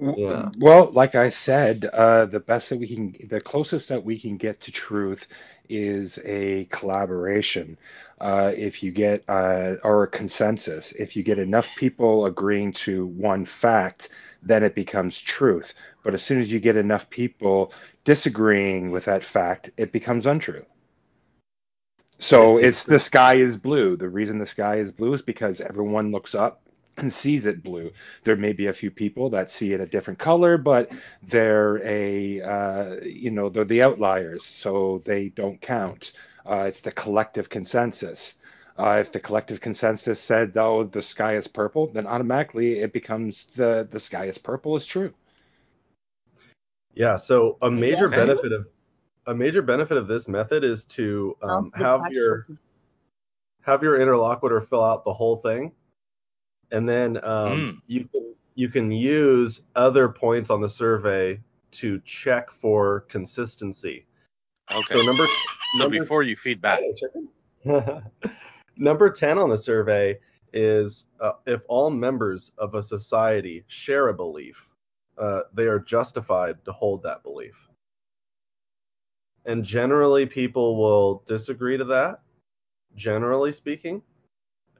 Yeah. 0.00 0.50
Well, 0.58 0.92
like 0.92 1.14
I 1.14 1.30
said, 1.30 1.86
uh, 1.86 2.26
the 2.26 2.40
best 2.40 2.70
that 2.70 2.78
we 2.78 2.88
can, 2.88 3.16
the 3.28 3.40
closest 3.40 3.88
that 3.88 4.04
we 4.04 4.18
can 4.18 4.36
get 4.36 4.60
to 4.62 4.72
truth 4.72 5.26
is 5.68 6.18
a 6.24 6.66
collaboration. 6.66 7.78
Uh, 8.20 8.52
if 8.56 8.82
you 8.82 8.92
get, 8.92 9.24
uh, 9.28 9.76
or 9.84 10.04
a 10.04 10.08
consensus, 10.08 10.92
if 10.92 11.16
you 11.16 11.22
get 11.22 11.38
enough 11.38 11.68
people 11.76 12.26
agreeing 12.26 12.72
to 12.72 13.06
one 13.06 13.46
fact, 13.46 14.10
then 14.42 14.62
it 14.62 14.74
becomes 14.74 15.18
truth. 15.20 15.74
But 16.04 16.14
as 16.14 16.22
soon 16.22 16.40
as 16.40 16.52
you 16.52 16.60
get 16.60 16.76
enough 16.76 17.10
people 17.10 17.72
disagreeing 18.04 18.90
with 18.90 19.06
that 19.06 19.24
fact, 19.24 19.70
it 19.76 19.92
becomes 19.92 20.26
untrue. 20.26 20.64
So 22.18 22.58
it's 22.58 22.84
the 22.84 23.00
sky 23.00 23.36
is 23.36 23.56
blue. 23.56 23.96
The 23.96 24.08
reason 24.08 24.38
the 24.38 24.46
sky 24.46 24.76
is 24.78 24.92
blue 24.92 25.14
is 25.14 25.22
because 25.22 25.60
everyone 25.60 26.12
looks 26.12 26.34
up 26.34 26.62
and 26.96 27.12
sees 27.12 27.46
it 27.46 27.62
blue. 27.62 27.92
There 28.24 28.36
may 28.36 28.52
be 28.52 28.66
a 28.66 28.72
few 28.72 28.90
people 28.90 29.30
that 29.30 29.50
see 29.50 29.72
it 29.72 29.80
a 29.80 29.86
different 29.86 30.18
color, 30.18 30.58
but 30.58 30.90
they're 31.22 31.82
a 31.86 32.40
uh, 32.42 32.96
you 33.02 33.30
know 33.30 33.48
they're 33.48 33.64
the 33.64 33.82
outliers, 33.82 34.44
so 34.44 35.02
they 35.04 35.28
don't 35.30 35.60
count. 35.60 36.12
Uh, 36.48 36.64
it's 36.64 36.80
the 36.80 36.92
collective 36.92 37.48
consensus. 37.48 38.34
Uh, 38.78 38.98
if 39.00 39.10
the 39.12 39.20
collective 39.20 39.60
consensus 39.60 40.20
said, 40.20 40.56
"Oh, 40.56 40.84
the 40.84 41.02
sky 41.02 41.36
is 41.36 41.48
purple," 41.48 41.88
then 41.88 42.06
automatically 42.06 42.80
it 42.80 42.92
becomes 42.92 43.46
the 43.56 43.88
the 43.90 44.00
sky 44.00 44.26
is 44.26 44.38
purple 44.38 44.76
is 44.76 44.86
true. 44.86 45.12
Yeah. 46.94 47.16
So 47.16 47.58
a 47.62 47.70
major 47.70 48.08
Okay. 48.08 48.16
benefit 48.16 48.52
of 48.52 48.66
a 49.26 49.34
major 49.34 49.62
benefit 49.62 49.96
of 49.96 50.08
this 50.08 50.28
method 50.28 50.64
is 50.64 50.84
to 50.84 51.36
um, 51.42 51.72
have 51.74 52.10
your 52.10 52.46
have 53.62 53.82
your 53.82 54.00
interlocutor 54.00 54.60
fill 54.60 54.84
out 54.84 55.04
the 55.04 55.12
whole 55.12 55.36
thing, 55.36 55.72
and 56.72 56.88
then 56.88 57.22
um, 57.24 57.50
Mm. 57.50 57.80
you 57.86 58.04
can 58.04 58.34
you 58.54 58.68
can 58.68 58.90
use 58.90 59.62
other 59.74 60.08
points 60.08 60.50
on 60.50 60.60
the 60.60 60.68
survey 60.68 61.40
to 61.72 62.00
check 62.04 62.50
for 62.50 63.00
consistency. 63.02 64.06
Okay. 64.72 64.94
So 64.94 65.02
number 65.02 65.28
So 65.72 65.84
number 65.84 66.00
before 66.00 66.22
you 66.22 66.36
feedback. 66.36 66.80
Number 68.76 69.10
10 69.10 69.38
on 69.38 69.48
the 69.50 69.56
survey 69.56 70.18
is 70.52 71.06
uh, 71.20 71.32
if 71.46 71.64
all 71.68 71.90
members 71.90 72.52
of 72.58 72.74
a 72.74 72.82
society 72.82 73.64
share 73.68 74.08
a 74.08 74.14
belief, 74.14 74.68
uh, 75.18 75.42
they 75.54 75.64
are 75.66 75.78
justified 75.78 76.62
to 76.64 76.72
hold 76.72 77.02
that 77.02 77.22
belief. 77.22 77.68
And 79.46 79.64
generally, 79.64 80.26
people 80.26 80.76
will 80.76 81.22
disagree 81.26 81.78
to 81.78 81.84
that, 81.84 82.20
generally 82.96 83.52
speaking. 83.52 84.02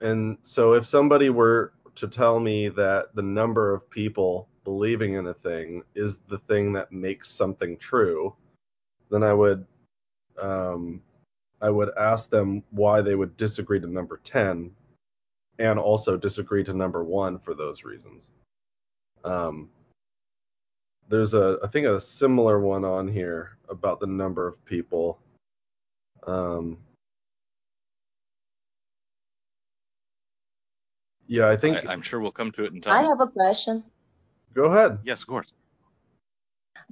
And 0.00 0.38
so, 0.43 0.75
if 0.75 0.85
somebody 0.87 1.31
were 1.31 1.73
to 1.97 2.09
tell 2.09 2.38
me 2.38 2.69
that 2.71 3.15
the 3.15 3.23
number 3.23 3.75
of 3.75 3.88
people 3.91 4.49
believing 4.65 5.15
in 5.15 5.29
a 5.29 5.35
thing 5.35 5.83
is 5.95 6.19
the 6.29 6.38
thing 6.38 6.73
that 6.73 6.93
makes 6.93 7.31
something 7.31 7.76
true, 7.76 8.35
then 9.11 9.23
I 9.23 9.33
would 9.33 9.67
um, 10.41 11.03
I 11.61 11.71
would 11.71 11.91
ask 11.97 12.29
them 12.29 12.62
why 12.71 13.00
they 13.00 13.15
would 13.15 13.37
disagree 13.37 13.81
to 13.81 13.87
number 13.87 14.21
10 14.23 14.71
and 15.59 15.79
also 15.79 16.17
disagree 16.17 16.62
to 16.65 16.75
number 16.75 17.03
1 17.03 17.38
for 17.38 17.55
those 17.55 17.83
reasons. 17.83 18.31
Um, 19.25 19.71
there's 21.09 21.35
a, 21.35 21.59
I 21.62 21.69
think, 21.69 21.87
a 21.87 22.00
similar 22.00 22.61
one 22.61 22.85
on 22.85 23.09
here 23.09 23.57
about 23.69 24.00
the 24.00 24.07
number 24.07 24.47
of 24.47 24.62
people. 24.65 25.19
Um, 26.26 26.76
yeah, 31.26 31.49
I 31.49 31.56
think. 31.56 31.87
I, 31.87 31.92
I'm 31.92 32.02
sure 32.02 32.21
we'll 32.21 32.33
come 32.33 32.52
to 32.52 32.64
it 32.64 32.73
in 32.73 32.80
time. 32.80 32.95
I 32.95 33.09
have 33.09 33.21
a 33.21 33.26
question 33.26 33.85
go 34.56 34.64
ahead. 34.64 34.99
Yes, 35.04 35.23
of 35.23 35.28
course. 35.28 35.52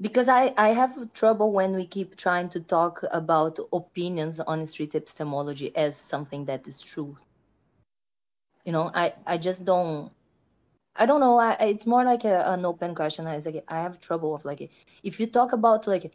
because 0.00 0.28
I, 0.28 0.52
I 0.56 0.68
have 0.70 1.12
trouble 1.12 1.52
when 1.52 1.74
we 1.74 1.86
keep 1.86 2.16
trying 2.16 2.48
to 2.50 2.60
talk 2.60 3.04
about 3.10 3.58
opinions 3.72 4.40
on 4.40 4.66
street 4.66 4.94
epistemology 4.94 5.74
as 5.76 5.96
something 5.96 6.44
that 6.46 6.68
is 6.68 6.82
true. 6.82 7.16
You 8.64 8.72
know, 8.72 8.90
I, 8.94 9.12
I 9.26 9.38
just 9.38 9.64
don't 9.64 10.10
I 10.96 11.06
don't 11.06 11.20
know. 11.20 11.38
I, 11.38 11.56
it's 11.60 11.86
more 11.86 12.04
like 12.04 12.24
a, 12.24 12.52
an 12.52 12.64
open 12.64 12.94
question. 12.94 13.26
I 13.26 13.38
like 13.38 13.64
I 13.68 13.80
have 13.80 14.00
trouble 14.00 14.34
of 14.34 14.44
like 14.44 14.70
if 15.02 15.18
you 15.18 15.26
talk 15.26 15.52
about 15.52 15.86
like 15.86 16.12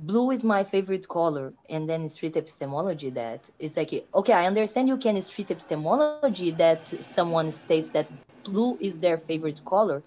blue 0.00 0.30
is 0.30 0.44
my 0.44 0.64
favorite 0.64 1.08
color 1.08 1.54
and 1.70 1.88
then 1.90 2.08
street 2.08 2.36
epistemology 2.36 3.10
that 3.10 3.50
it's 3.60 3.76
like 3.76 3.92
okay 4.14 4.32
I 4.32 4.46
understand 4.46 4.88
you 4.88 4.98
can 4.98 5.20
street 5.22 5.50
epistemology 5.52 6.36
that 6.38 6.88
someone 6.88 7.32
states 7.52 7.72
that 7.74 7.90
blue 8.44 8.78
is 8.80 8.98
their 9.00 9.18
favorite 9.18 9.60
color 9.64 10.02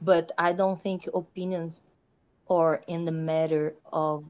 but 0.00 0.30
I 0.38 0.52
don't 0.52 0.78
think 0.78 1.08
opinions 1.14 1.80
are 2.48 2.82
in 2.88 3.04
the 3.04 3.12
matter 3.12 3.76
of 3.92 4.24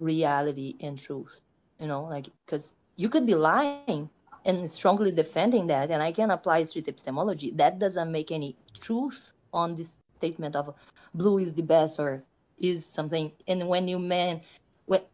reality 0.00 0.76
and 0.80 0.98
truth. 0.98 1.40
You 1.80 1.88
know, 1.88 2.04
like 2.04 2.28
because 2.44 2.74
you 2.96 3.08
could 3.10 3.26
be 3.26 3.34
lying 3.34 3.88
and 4.26 4.48
strongly 4.48 5.10
defending 5.12 5.48
that, 5.48 5.90
and 5.90 6.02
I 6.02 6.12
can 6.12 6.14
apply 6.14 6.48
street 6.48 6.74
epistemology. 6.76 7.42
That 7.44 7.78
doesn't 7.78 8.10
make 8.10 8.30
any 8.30 8.56
truth 8.78 9.32
on 9.52 9.74
this 9.74 9.98
statement 10.16 10.56
of 10.56 10.74
blue 11.14 11.38
is 11.38 11.54
the 11.54 11.62
best 11.62 11.98
or 11.98 12.24
is 12.60 12.84
something. 12.84 13.32
And 13.46 13.68
when 13.68 13.88
you 13.88 13.98
man, 13.98 14.42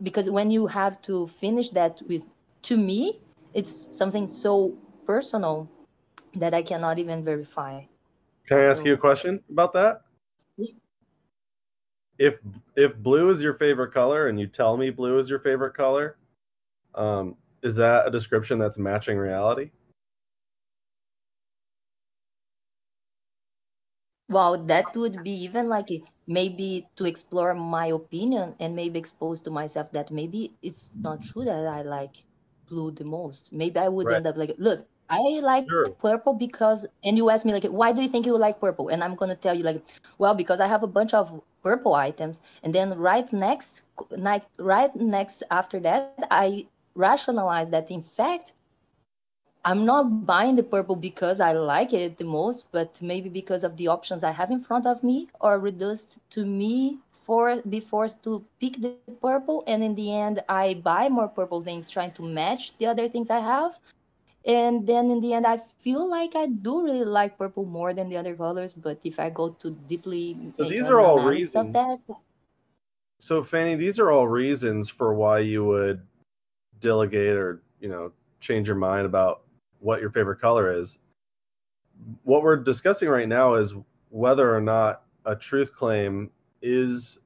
because 0.03 0.31
when 0.31 0.51
you 0.51 0.67
have 0.67 1.01
to 1.03 1.27
finish 1.27 1.71
that 1.71 2.03
with 2.09 2.29
to 2.63 2.77
me, 2.77 3.21
it's 3.55 3.97
something 3.97 4.27
so 4.27 4.77
personal 5.07 5.69
that 6.35 6.55
I 6.55 6.63
cannot 6.63 6.99
even 6.99 7.25
verify. 7.25 7.83
Can 8.47 8.59
I 8.59 8.65
ask 8.65 8.85
you 8.85 8.95
a 8.95 8.99
question 8.99 9.43
about 9.51 9.73
that? 9.75 10.03
If 12.19 12.39
if 12.77 12.97
blue 12.97 13.31
is 13.31 13.43
your 13.43 13.55
favorite 13.55 13.93
color 13.93 14.29
and 14.29 14.39
you 14.39 14.47
tell 14.47 14.77
me 14.77 14.91
blue 14.91 15.19
is 15.19 15.29
your 15.29 15.41
favorite 15.41 15.75
color, 15.75 16.17
um, 16.95 17.37
is 17.63 17.77
that 17.77 18.07
a 18.07 18.11
description 18.11 18.59
that's 18.59 18.79
matching 18.79 19.19
reality? 19.19 19.71
Well, 24.35 24.65
that 24.67 24.97
would 24.97 25.25
be 25.25 25.33
even 25.45 25.69
like 25.69 25.89
maybe 26.27 26.89
to 26.97 27.07
explore 27.07 27.55
my 27.55 27.87
opinion 27.89 28.57
and 28.61 28.77
maybe 28.77 28.99
expose 28.99 29.43
to 29.43 29.51
myself 29.51 29.93
that 29.93 30.11
maybe 30.11 30.57
it's 30.63 30.95
not 31.05 31.23
true 31.23 31.45
that 31.45 31.67
I 31.67 31.83
like 31.83 32.25
blue 32.69 32.91
the 32.93 33.05
most. 33.05 33.53
Maybe 33.53 33.79
I 33.81 33.89
would 33.89 34.11
Right. 34.11 34.23
end 34.23 34.27
up 34.27 34.37
like, 34.37 34.55
look, 34.59 34.87
I 35.09 35.41
like 35.43 35.69
Sure. 35.69 35.97
purple 36.01 36.35
because, 36.35 36.87
and 37.05 37.17
you 37.17 37.31
ask 37.31 37.47
me 37.47 37.53
like, 37.53 37.65
why 37.67 37.93
do 37.93 38.03
you 38.03 38.09
think 38.09 38.27
you 38.27 38.37
like 38.39 38.61
purple? 38.61 38.89
And 38.89 39.03
I'm 39.05 39.17
gonna 39.17 39.37
tell 39.37 39.55
you 39.57 39.65
like, 39.65 39.83
well, 40.19 40.35
because 40.35 40.61
I 40.61 40.67
have 40.69 40.83
a 40.83 40.89
bunch 40.99 41.15
of 41.15 41.41
purple 41.63 41.95
items, 41.95 42.41
and 42.63 42.75
then 42.75 42.99
right 42.99 43.33
next, 43.33 43.83
like 44.11 44.45
right 44.59 44.95
next 44.97 45.43
after 45.51 45.81
that, 45.81 46.27
I 46.31 46.67
rationalize 46.97 47.71
that 47.71 47.91
in 47.91 48.03
fact 48.03 48.53
I'm 49.65 49.87
not 49.87 50.13
buying 50.13 50.45
the 50.57 50.63
purple 50.63 50.97
because 50.97 51.41
I 51.41 51.53
like 51.53 51.93
it 51.93 52.17
the 52.19 52.25
most, 52.25 52.71
but 52.73 53.01
maybe 53.01 53.29
because 53.29 53.65
of 53.65 53.77
the 53.77 53.89
options 53.89 54.23
I 54.23 54.31
have 54.33 54.51
in 54.51 54.61
front 54.61 54.87
of 54.87 55.03
me 55.03 55.29
are 55.41 55.59
reduced 55.59 56.19
to 56.31 56.45
me 56.45 56.99
for 57.13 57.61
be 57.63 57.81
forced 57.81 58.23
to 58.25 58.45
pick 58.61 58.81
the 58.81 58.91
purple 58.93 59.43
and 59.45 59.63
in 59.63 59.73
the 59.73 59.91
end 59.93 60.21
I 60.49 60.75
buy 60.75 61.09
more 61.09 61.29
purple 61.29 61.45
things 61.45 61.75
trying 61.75 62.01
to 62.01 62.09
match 62.09 62.77
the 62.79 62.87
other 62.87 63.09
things 63.09 63.31
I 63.31 63.39
have. 63.41 63.79
And 64.45 64.87
then 64.87 65.11
in 65.11 65.21
the 65.21 65.33
end 65.33 65.47
I 65.47 65.57
feel 65.59 66.09
like 66.09 66.35
I 66.35 66.47
do 66.47 66.83
really 66.83 67.05
like 67.05 67.39
purple 67.39 67.65
more 67.65 67.93
than 67.95 68.09
the 68.09 68.17
other 68.17 68.35
colors, 68.37 68.75
but 68.75 68.99
if 69.05 69.19
I 69.19 69.31
go 69.31 69.51
to 69.51 69.71
deeply 69.71 70.37
So 70.57 70.65
these 70.65 70.89
are 70.91 71.01
all 71.01 71.19
reasons. 71.21 71.73
that, 71.75 72.01
So 73.21 73.43
Fanny, 73.43 73.75
these 73.77 73.99
are 73.99 74.11
all 74.11 74.29
reasons 74.29 74.89
for 74.89 75.15
why 75.15 75.41
you 75.41 75.65
would 75.65 76.03
delegate 76.81 77.37
or 77.37 77.63
you 77.81 77.89
know 77.89 78.13
change 78.41 78.69
your 78.69 78.77
mind 78.77 79.07
about 79.07 79.44
what 79.85 80.01
your 80.01 80.11
favorite 80.11 80.41
color 80.41 80.73
is. 80.73 80.99
What 82.23 82.43
we're 82.43 82.57
discussing 82.57 83.09
right 83.09 83.29
now 83.29 83.55
is 83.55 83.75
whether 84.09 84.55
or 84.55 84.61
not 84.61 85.03
a 85.27 85.37
truth 85.37 85.75
claim 85.75 86.31
is 86.63 87.19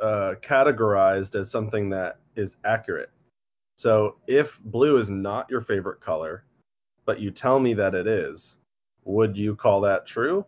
uh, 0.00 0.34
categorized 0.42 1.38
as 1.38 1.50
something 1.50 1.88
that 1.90 2.18
is 2.34 2.56
accurate. 2.64 3.10
So 3.76 4.16
if 4.26 4.60
blue 4.64 4.96
is 4.96 5.08
not 5.08 5.48
your 5.48 5.60
favorite 5.60 6.00
color, 6.00 6.44
but 7.04 7.20
you 7.20 7.30
tell 7.30 7.60
me 7.60 7.74
that 7.74 7.94
it 7.94 8.08
is, 8.08 8.56
would 9.04 9.36
you 9.36 9.54
call 9.54 9.80
that 9.82 10.04
true? 10.04 10.44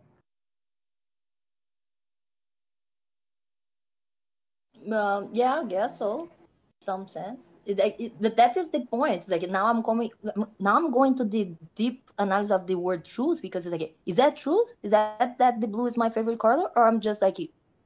Um, 4.91 5.29
yeah, 5.31 5.61
I 5.61 5.65
guess 5.65 5.97
so. 5.97 6.29
Some 6.85 7.07
sense. 7.07 7.55
It, 7.65 7.79
it, 7.99 8.13
but 8.19 8.37
that 8.37 8.57
is 8.57 8.69
the 8.69 8.81
point. 8.81 9.15
It's 9.15 9.29
like 9.29 9.43
now 9.49 9.67
I'm 9.67 9.81
going 9.81 10.09
now 10.59 10.77
I'm 10.77 10.91
going 10.91 11.15
to 11.15 11.25
the 11.25 11.55
deep 11.75 12.09
analysis 12.17 12.51
of 12.51 12.67
the 12.67 12.75
word 12.75 13.05
truth 13.05 13.41
because 13.41 13.65
it's 13.67 13.73
like 13.73 13.95
is 14.05 14.17
that 14.17 14.37
truth? 14.37 14.73
Is 14.81 14.91
that 14.91 15.17
that 15.19 15.39
the 15.39 15.47
blue 15.47 15.67
is 15.69 15.79
my 15.79 16.09
favorite 16.09 16.19
color, 16.39 16.49
or 16.57 16.69
I'm 16.69 16.81
just 16.81 17.05
like 17.05 17.19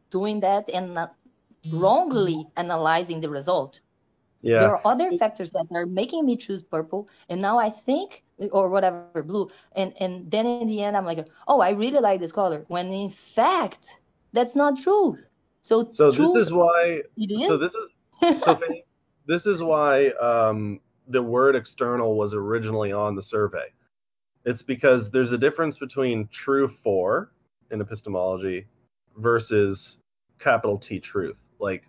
doing 0.09 0.39
that 0.39 0.69
and 0.69 0.93
not 0.93 1.15
wrongly 1.73 2.47
analyzing 2.55 3.19
the 3.19 3.29
result? 3.29 3.81
Yeah. 4.41 4.59
There 4.59 4.71
are 4.71 4.81
other 4.85 5.11
factors 5.11 5.51
that 5.51 5.67
are 5.71 5.85
making 5.85 6.25
me 6.25 6.37
choose 6.37 6.61
purple, 6.61 7.09
and 7.29 7.41
now 7.41 7.57
I 7.59 7.69
think 7.69 8.23
or 8.51 8.69
whatever 8.69 9.03
blue, 9.23 9.49
and 9.75 9.93
and 9.99 10.29
then 10.31 10.45
in 10.45 10.67
the 10.67 10.81
end 10.83 10.95
I'm 10.95 11.05
like, 11.05 11.27
oh, 11.47 11.59
I 11.59 11.71
really 11.71 11.99
like 11.99 12.03
this 12.05 12.15
color, 12.31 12.53
when 12.55 12.93
in 12.93 13.09
fact 13.09 13.99
that's 14.31 14.55
not 14.55 14.77
truth. 14.77 15.29
So, 15.61 15.89
So 15.91 16.09
truth 16.11 16.33
this 16.35 16.47
is 16.47 16.53
why. 16.53 17.01
it 17.17 17.31
is. 17.31 17.47
So 17.47 17.57
this 17.57 17.75
is 17.75 17.89
so 18.43 18.55
this 19.25 19.47
is 19.47 19.61
why 19.61 20.07
um, 20.09 20.79
the 21.07 21.21
word 21.21 21.55
external 21.55 22.15
was 22.15 22.33
originally 22.33 22.91
on 22.91 23.15
the 23.15 23.21
survey. 23.21 23.67
It's 24.45 24.61
because 24.61 25.09
there's 25.09 25.31
a 25.31 25.37
difference 25.37 25.77
between 25.77 26.27
true 26.27 26.67
for 26.67 27.31
in 27.71 27.81
epistemology 27.81 28.67
versus 29.17 29.97
capital 30.39 30.77
T 30.77 30.99
truth. 30.99 31.39
Like 31.59 31.83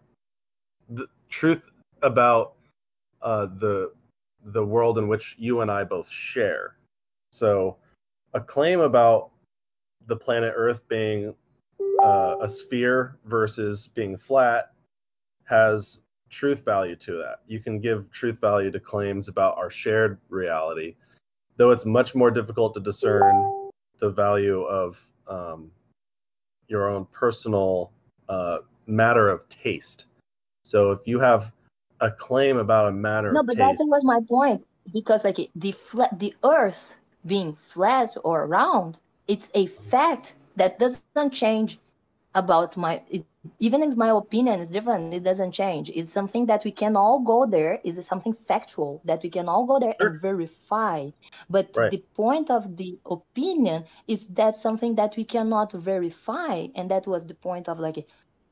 the 0.89 1.07
truth 1.29 1.69
about 2.03 2.55
uh, 3.23 3.47
the 3.59 3.93
the 4.45 4.65
world 4.65 4.97
in 4.97 5.09
which 5.09 5.35
you 5.39 5.61
and 5.61 5.71
I 5.71 5.85
both 5.85 6.09
share. 6.09 6.77
So 7.33 7.77
a 8.33 8.41
claim 8.41 8.81
about 8.81 9.31
the 10.07 10.17
planet 10.17 10.55
Earth 10.57 10.87
being 10.89 11.35
uh, 12.03 12.37
a 12.41 12.49
sphere 12.49 13.19
versus 13.25 13.89
being 13.89 14.17
flat 14.17 14.73
has 15.45 16.01
truth 16.31 16.65
value 16.65 16.97
to 16.97 17.17
that. 17.19 17.41
You 17.47 17.61
can 17.61 17.81
give 17.81 18.11
truth 18.11 18.39
value 18.41 18.71
to 18.71 18.81
claims 18.81 19.29
about 19.29 19.57
our 19.57 19.71
shared 19.71 20.19
reality, 20.29 20.95
though 21.57 21.71
it's 21.71 21.85
much 21.85 22.15
more 22.15 22.31
difficult 22.31 22.75
to 22.75 22.81
discern 22.81 23.71
the 24.01 24.11
value 24.11 24.63
of 24.63 25.07
um, 25.29 25.71
your 26.69 26.89
own 26.89 27.07
personal 27.07 27.93
uh, 28.29 28.59
matter 28.87 29.29
of 29.29 29.49
taste. 29.49 30.07
So 30.65 30.93
if 30.93 31.01
you 31.07 31.19
have 31.21 31.53
a 32.01 32.11
claim 32.11 32.59
about 32.59 32.89
a 32.89 32.93
matter 32.93 33.33
No, 33.33 33.41
of 33.41 33.47
but 33.47 33.57
that 33.57 33.77
was 33.81 34.05
my 34.05 34.21
point 34.29 34.67
because 34.93 35.25
like 35.25 35.39
the 35.55 35.73
flat, 35.73 36.19
the 36.19 36.35
Earth 36.45 36.99
being 37.25 37.55
flat 37.55 38.17
or 38.25 38.47
round, 38.47 38.99
it's 39.29 39.51
a 39.55 39.67
fact 39.67 40.35
that 40.57 40.79
doesn't 40.79 41.33
change 41.33 41.79
about 42.37 42.79
my. 42.79 43.05
It, 43.11 43.27
even 43.61 43.83
if 43.83 43.97
my 43.97 44.11
opinion 44.11 44.61
is 44.61 44.71
different, 44.73 45.09
it 45.13 45.17
doesn't 45.25 45.53
change. 45.53 45.91
It's 45.91 46.13
something 46.13 46.39
that 46.47 46.57
we 46.57 46.73
can 46.73 46.97
all 46.97 47.21
go 47.21 47.47
there. 47.47 47.81
Is 47.85 47.95
it 47.99 48.03
something 48.05 48.33
factual 48.35 49.01
that 49.05 49.23
we 49.23 49.31
can 49.31 49.49
all 49.49 49.67
go 49.67 49.79
there 49.81 49.97
Sure. 50.01 50.11
and 50.11 50.21
verify. 50.21 51.11
But 51.51 51.81
Right. 51.81 51.95
the 51.95 51.99
point 52.15 52.51
of 52.51 52.77
the 52.77 53.01
opinion 53.07 53.85
is 54.07 54.29
that 54.29 54.57
something 54.57 54.97
that 54.97 55.17
we 55.17 55.25
cannot 55.25 55.73
verify, 55.73 56.69
and 56.75 56.91
that 56.91 57.07
was 57.07 57.27
the 57.27 57.35
point 57.35 57.69
of 57.69 57.79
like 57.81 58.09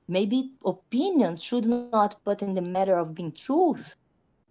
maybe 0.09 0.53
opinions 0.65 1.43
should 1.43 1.67
not 1.67 2.01
put 2.03 2.23
in 2.23 2.35
the 2.35 2.41
matter 2.41 2.75
of 2.75 2.95
being 2.95 3.11
truth 3.13 3.79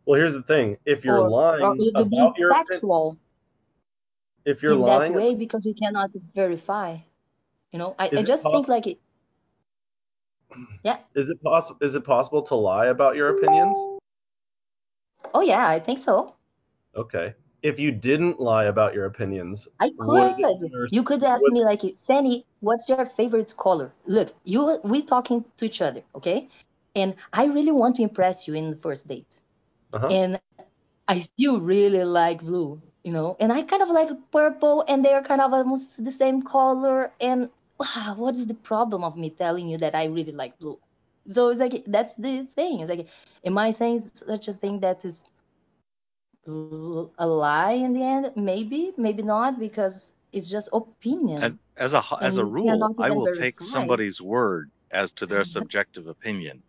well, 0.06 0.19
here's 0.19 0.34
the 0.34 0.41
thing: 0.43 0.78
if 0.86 1.06
you're 1.06 1.22
or, 1.22 1.36
or 1.60 1.76
lying 1.76 1.86
being 1.96 1.96
about 1.96 2.38
your 2.38 2.50
factual 2.50 3.17
if 4.46 4.62
you're 4.63 4.74
in 4.74 4.84
that 4.86 5.10
way 5.10 5.36
because 5.36 5.65
we 5.65 5.74
cannot 5.74 6.10
verify 6.36 6.98
you 7.72 7.80
know 7.80 7.96
i, 8.00 8.12
I 8.15 8.24
just 8.24 8.50
think 8.50 8.67
like 8.67 8.88
it, 8.88 8.98
yeah 10.84 10.98
Is 11.16 11.30
it 11.30 11.42
possible? 11.42 11.78
Is 11.82 11.96
it 11.96 12.04
possible 12.04 12.42
to 12.44 12.56
lie 12.56 12.88
about 12.88 13.16
your 13.16 13.30
opinions? 13.38 13.78
oh 15.34 15.42
yeah 15.42 15.68
i 15.68 15.80
think 15.80 16.00
so 16.00 16.36
Okay. 16.96 17.34
If 17.63 17.80
you 17.80 17.92
didn't 17.92 18.39
lie 18.39 18.66
about 18.66 18.94
your 18.94 19.06
opinions, 19.06 19.68
i 19.80 19.89
could 20.00 20.36
you 20.92 21.04
could 21.04 21.24
ask 21.24 21.42
would 21.44 21.54
me 21.54 21.63
like 21.63 21.82
fanny 21.98 22.46
what's 22.60 22.88
your 22.89 23.06
favorite 23.06 23.54
color 23.58 23.92
look 24.06 24.30
you 24.44 24.78
we 24.84 25.02
talking 25.02 25.44
to 25.58 25.66
each 25.66 25.82
other 25.82 26.02
okay 26.13 26.50
and 26.96 27.16
i 27.32 27.46
really 27.46 27.72
want 27.72 27.96
to 27.96 28.04
impress 28.04 28.48
you 28.48 28.54
in 28.54 28.70
the 28.70 28.76
first 28.76 29.08
date 29.08 29.42
uh-huh. 29.94 30.08
and 30.08 30.39
I 31.08 31.20
still 31.20 31.60
really 31.60 32.04
like 32.04 32.42
blue, 32.42 32.82
you 33.04 33.12
know, 33.12 33.36
and 33.39 33.52
I 33.52 33.63
kind 33.63 33.82
of 33.82 33.89
like 33.89 34.10
purple, 34.32 34.84
and 34.88 35.04
they're 35.04 35.22
kind 35.22 35.42
of 35.42 35.54
almost 35.54 36.04
the 36.04 36.12
same 36.12 36.42
color. 36.42 37.12
And 37.20 37.50
wow, 37.84 38.15
what 38.17 38.36
is 38.36 38.48
the 38.48 38.56
problem 38.56 39.04
of 39.04 39.17
me 39.17 39.32
telling 39.32 39.67
you 39.69 39.78
that 39.80 39.96
I 39.96 40.06
really 40.06 40.34
like 40.34 40.60
blue? 40.60 40.80
So 41.28 41.50
it's 41.50 41.62
like 41.62 41.86
that's 41.88 42.15
the 42.15 42.43
thing. 42.43 42.82
It's 42.91 43.00
like, 43.00 43.10
am 43.69 43.69
I 43.69 43.72
saying 43.72 44.12
such 44.12 44.48
a 44.50 44.54
thing 44.54 44.80
that 44.82 45.06
is 45.06 45.24
a 47.15 47.28
lie 47.28 47.72
in 47.74 47.93
the 47.93 48.04
end? 48.04 48.32
Maybe, 48.36 48.93
maybe 48.98 49.24
not, 49.24 49.60
because 49.60 50.13
it's 50.32 50.50
just 50.50 50.69
opinion, 50.74 51.38
And 51.38 51.60
as 51.78 51.93
a 51.93 52.00
h- 52.00 52.19
as 52.22 52.38
and 52.38 52.38
a 52.38 52.46
rule, 52.46 52.91
I 52.98 53.12
will 53.12 53.28
take 53.30 53.60
verify. 53.60 53.62
somebody's 53.62 54.22
word 54.22 54.72
as 54.91 55.12
to 55.13 55.26
their 55.26 55.43
subjective 55.46 56.08
opinion. 56.08 56.63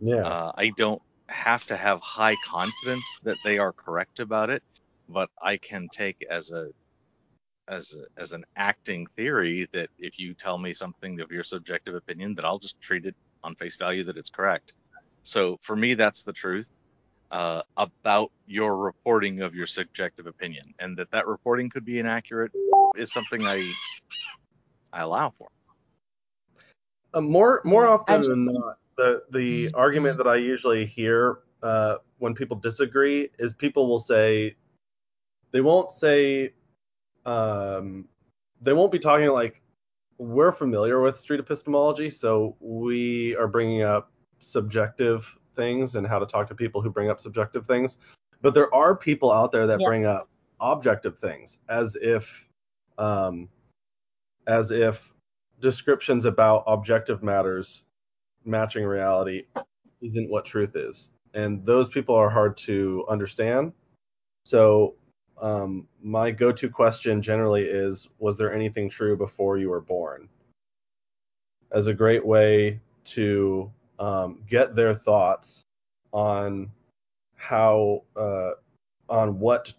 Yeah. 0.00 0.22
Uh, 0.22 0.52
I 0.56 0.70
don't 0.70 1.02
have 1.28 1.64
to 1.66 1.76
have 1.76 2.00
high 2.00 2.36
confidence 2.36 3.18
that 3.22 3.42
they 3.42 3.58
are 3.58 3.72
correct 3.72 4.18
about 4.20 4.50
it, 4.50 4.62
but 5.08 5.30
I 5.40 5.56
can 5.58 5.88
take 5.88 6.24
as 6.30 6.50
a 6.50 6.72
as 7.70 7.94
a, 7.94 8.20
as 8.20 8.32
an 8.32 8.44
acting 8.56 9.06
theory 9.16 9.68
that 9.72 9.88
if 9.98 10.18
you 10.18 10.34
tell 10.34 10.58
me 10.58 10.72
something 10.74 11.20
of 11.20 11.30
your 11.30 11.44
subjective 11.44 11.94
opinion, 11.94 12.34
that 12.34 12.44
I'll 12.44 12.58
just 12.58 12.80
treat 12.80 13.06
it 13.06 13.14
on 13.42 13.54
face 13.54 13.76
value 13.76 14.04
that 14.04 14.18
it's 14.18 14.30
correct. 14.30 14.74
So 15.22 15.56
for 15.62 15.76
me, 15.76 15.94
that's 15.94 16.22
the 16.22 16.32
truth 16.32 16.68
uh, 17.30 17.62
about 17.76 18.32
your 18.46 18.76
reporting 18.76 19.40
of 19.42 19.54
your 19.54 19.66
subjective 19.66 20.26
opinion, 20.26 20.74
and 20.80 20.96
that 20.98 21.10
that 21.12 21.26
reporting 21.26 21.70
could 21.70 21.84
be 21.84 21.98
inaccurate 21.98 22.52
is 22.96 23.12
something 23.12 23.46
I 23.46 23.62
I 24.92 25.02
allow 25.02 25.32
for. 25.38 25.48
Uh, 27.14 27.20
more 27.20 27.60
more 27.64 27.86
often 27.86 28.18
just- 28.18 28.30
than 28.30 28.46
not, 28.46 28.78
the 28.96 29.22
the 29.30 29.70
argument 29.74 30.16
that 30.18 30.26
I 30.26 30.36
usually 30.36 30.84
hear 30.84 31.40
uh, 31.62 31.96
when 32.18 32.34
people 32.34 32.56
disagree 32.56 33.30
is 33.38 33.52
people 33.52 33.88
will 33.88 33.98
say 33.98 34.56
they 35.52 35.60
won't 35.60 35.90
say 35.90 36.52
um, 37.26 38.06
they 38.60 38.72
won't 38.72 38.92
be 38.92 38.98
talking 38.98 39.28
like 39.28 39.62
we're 40.18 40.52
familiar 40.52 41.00
with 41.00 41.18
street 41.18 41.40
epistemology, 41.40 42.10
so 42.10 42.56
we 42.60 43.34
are 43.36 43.48
bringing 43.48 43.82
up 43.82 44.12
subjective 44.38 45.34
things 45.54 45.94
and 45.94 46.06
how 46.06 46.18
to 46.18 46.26
talk 46.26 46.46
to 46.48 46.54
people 46.54 46.80
who 46.80 46.90
bring 46.90 47.10
up 47.10 47.20
subjective 47.20 47.66
things. 47.66 47.98
But 48.42 48.54
there 48.54 48.72
are 48.74 48.96
people 48.96 49.30
out 49.30 49.52
there 49.52 49.66
that 49.66 49.80
Yeah. 49.80 49.86
bring 49.86 50.06
up 50.06 50.28
objective 50.60 51.18
things 51.18 51.58
as 51.68 51.96
if 52.00 52.46
um, 52.98 53.48
as 54.46 54.70
if 54.70 55.12
descriptions 55.60 56.24
about 56.26 56.64
objective 56.66 57.22
matters 57.22 57.84
matching 58.44 58.84
reality 58.84 59.44
isn't 60.02 60.30
what 60.30 60.44
truth 60.44 60.76
is. 60.76 61.10
And 61.34 61.64
those 61.64 61.88
people 61.88 62.14
are 62.14 62.28
hard 62.28 62.56
to 62.58 63.04
understand. 63.08 63.72
So 64.44 64.96
um, 65.40 65.86
my 66.02 66.30
go-to 66.30 66.68
question 66.68 67.22
generally 67.22 67.64
is, 67.64 68.08
was 68.18 68.36
there 68.36 68.52
anything 68.52 68.88
true 68.88 69.16
before 69.16 69.58
you 69.58 69.70
were 69.70 69.80
born? 69.80 70.28
As 71.72 71.86
a 71.86 71.94
great 71.94 72.24
way 72.24 72.80
to 73.04 73.70
um, 73.98 74.42
get 74.48 74.74
their 74.74 74.94
thoughts 74.94 75.64
on 76.12 76.70
how 77.36 78.02
uh, 78.16 78.52
on 79.08 79.38
what 79.38 79.72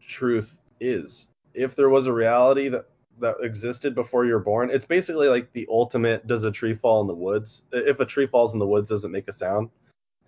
truth 0.00 0.58
is. 0.80 1.28
If 1.54 1.74
there 1.74 1.88
was 1.88 2.06
a 2.06 2.12
reality 2.12 2.68
that 2.68 2.86
that 3.20 3.36
existed 3.40 3.94
before 3.94 4.26
you 4.26 4.32
were 4.32 4.40
born, 4.40 4.70
it's 4.70 4.84
basically 4.84 5.28
like 5.28 5.52
the 5.52 5.66
ultimate 5.70 6.26
does 6.26 6.44
a 6.44 6.50
tree 6.50 6.74
fall 6.74 7.00
in 7.00 7.06
the 7.06 7.14
woods? 7.14 7.62
If 7.72 8.00
a 8.00 8.04
tree 8.04 8.26
falls 8.26 8.52
in 8.52 8.58
the 8.58 8.66
woods, 8.66 8.90
does 8.90 9.04
it 9.04 9.10
make 9.10 9.28
a 9.28 9.32
sound? 9.32 9.70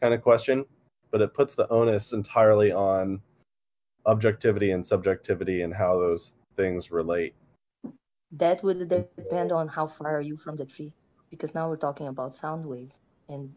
kind 0.00 0.14
of 0.14 0.22
question. 0.22 0.64
But 1.10 1.22
it 1.22 1.34
puts 1.34 1.54
the 1.54 1.68
onus 1.68 2.12
entirely 2.12 2.72
on 2.72 3.20
objectivity 4.06 4.70
and 4.70 4.86
subjectivity 4.86 5.62
and 5.62 5.74
how 5.74 5.98
those 5.98 6.32
things 6.56 6.90
relate. 6.90 7.34
That 8.32 8.62
would 8.62 8.88
depend 8.88 9.52
on 9.52 9.68
how 9.68 9.86
far 9.86 10.16
are 10.16 10.20
you 10.20 10.36
from 10.36 10.56
the 10.56 10.66
tree, 10.66 10.92
because 11.30 11.54
now 11.54 11.68
we're 11.68 11.76
talking 11.76 12.08
about 12.08 12.34
sound 12.34 12.66
waves 12.66 13.00
and. 13.28 13.54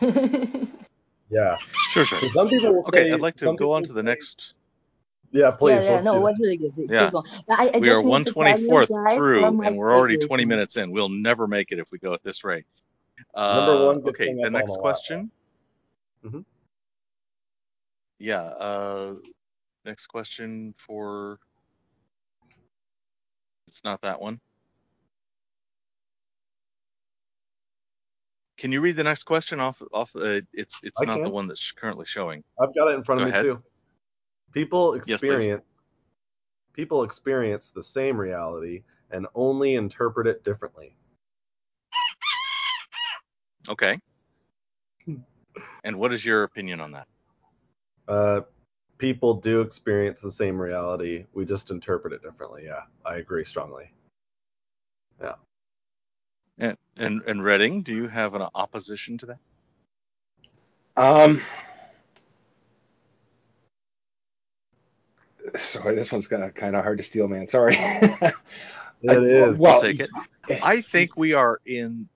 Yeah. 1.30 1.56
Sure, 1.90 2.04
sure. 2.04 2.18
So 2.18 2.28
some 2.28 2.48
people 2.48 2.74
will 2.74 2.84
Okay, 2.84 3.04
say, 3.04 3.10
I'd 3.12 3.20
like 3.20 3.36
to 3.36 3.56
go 3.56 3.72
on 3.72 3.82
to 3.84 3.92
the 3.92 4.02
next. 4.02 4.54
Yeah, 5.32 5.50
please. 5.50 5.80
yeah, 5.80 5.82
yeah, 5.82 5.92
let's 5.94 6.04
no, 6.04 6.12
do 6.12 6.16
it 6.18 6.20
was 6.22 6.38
really 6.38 6.56
good. 6.58 6.72
Keep 6.76 6.90
Yeah. 6.90 7.10
going. 7.10 7.24
I, 7.50 7.70
I 7.74 7.80
We 7.80 7.88
just 7.88 7.90
are 7.90 8.02
need 8.04 8.24
to 8.24 8.32
tell 8.34 8.58
you 8.60 8.68
124th 8.68 8.88
guys 8.88 9.16
through, 9.16 9.44
are 9.44 9.52
my 9.52 9.66
and 9.66 9.76
we're 9.76 9.92
already 9.92 10.14
favorite 10.14 10.28
20 10.28 10.44
minutes 10.44 10.76
in. 10.76 10.90
We'll 10.90 11.08
never 11.08 11.48
make 11.48 11.72
it 11.72 11.78
if 11.78 11.90
we 11.90 11.98
go 11.98 12.12
at 12.12 12.22
this 12.22 12.44
rate. 12.44 12.66
Number 13.34 13.72
Uh, 13.74 13.86
one 13.86 14.02
okay, 14.08 14.34
the 14.34 14.50
next 14.50 14.70
a 14.70 14.74
lot. 14.74 14.80
question. 14.82 15.30
Mhm. 16.24 16.44
Yeah. 18.20 18.42
Uh, 18.42 19.14
next 19.84 20.06
question 20.06 20.74
for. 20.76 21.38
It's 23.68 23.84
not 23.84 24.00
that 24.02 24.20
one. 24.20 24.40
Can 28.56 28.72
you 28.72 28.80
read 28.80 28.96
the 28.96 29.04
next 29.04 29.24
question 29.24 29.60
off? 29.60 29.82
Off. 29.92 30.14
Uh, 30.14 30.40
it's 30.52 30.78
it's 30.82 31.00
I 31.00 31.04
not 31.04 31.22
the 31.22 31.30
one 31.30 31.48
that's 31.48 31.72
currently 31.72 32.06
showing. 32.06 32.42
I've 32.60 32.74
got 32.74 32.88
it 32.88 32.94
in 32.94 33.02
front 33.02 33.20
Go 33.20 33.26
of 33.26 33.26
me 33.26 33.30
ahead. 33.32 33.44
too. 33.44 33.62
People 34.52 34.94
Yes, 34.94 35.20
experience 35.20 35.84
people 36.72 37.02
experience 37.04 37.70
the 37.70 37.82
same 37.82 38.16
reality 38.16 38.82
and 39.10 39.26
only 39.34 39.76
interpret 39.76 40.26
it 40.26 40.44
differently. 40.44 40.96
Okay. 43.68 43.98
And 45.84 45.96
what 45.96 46.12
is 46.12 46.24
your 46.24 46.42
opinion 46.42 46.80
on 46.80 46.92
that? 46.92 47.06
Uh, 48.08 48.40
people 49.04 49.34
do 49.34 49.60
experience 49.60 50.22
the 50.22 50.30
same 50.30 50.58
reality. 50.58 51.26
We 51.34 51.44
just 51.44 51.70
interpret 51.70 52.14
it 52.14 52.22
differently. 52.22 52.62
Yeah, 52.64 52.84
I 53.04 53.16
agree 53.16 53.44
strongly. 53.44 53.92
Yeah. 55.20 55.34
And 56.56 56.78
and 56.96 57.20
and 57.26 57.44
Redding, 57.44 57.82
do 57.82 57.94
you 57.94 58.08
have 58.08 58.34
an 58.34 58.46
opposition 58.54 59.18
to 59.18 59.26
that? 59.26 59.38
Um, 60.96 61.42
sorry, 65.58 65.94
this 65.96 66.10
one's 66.10 66.26
kind 66.26 66.42
of 66.44 66.54
kind 66.54 66.74
of 66.74 66.82
hard 66.82 66.96
to 66.96 67.04
steal, 67.04 67.28
man. 67.28 67.46
Sorry. 67.46 67.76
It 69.02 69.10
I- 69.10 69.16
is. 69.16 69.56
Well, 69.58 69.74
I'll 69.74 69.80
take 69.82 70.00
it. 70.00 70.08
I 70.62 70.80
think 70.80 71.14
we 71.14 71.34
are 71.34 71.60
in 71.66 72.08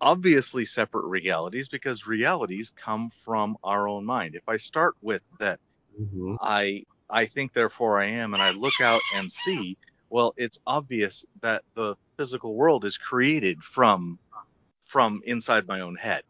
obviously 0.00 0.64
separate 0.64 1.06
realities 1.06 1.66
because 1.68 2.06
realities 2.06 2.70
come 2.76 3.10
from 3.24 3.56
our 3.64 3.88
own 3.88 4.04
mind. 4.04 4.36
If 4.36 4.48
I 4.48 4.56
start 4.58 4.94
with 5.02 5.22
that 5.40 5.58
Mhm. 6.00 6.36
I 6.40 6.84
I 7.08 7.26
think 7.26 7.52
therefore 7.52 8.00
I 8.00 8.06
am 8.06 8.34
and 8.34 8.42
I 8.42 8.50
look 8.50 8.80
out 8.80 9.00
and 9.14 9.30
see, 9.30 9.76
well, 10.10 10.34
it's 10.36 10.58
obvious 10.66 11.24
that 11.40 11.62
the 11.74 11.96
physical 12.16 12.54
world 12.54 12.84
is 12.84 12.98
created 12.98 13.62
from 13.62 14.18
from 14.84 15.22
inside 15.24 15.66
my 15.66 15.80
own 15.80 15.96
head. 15.96 16.22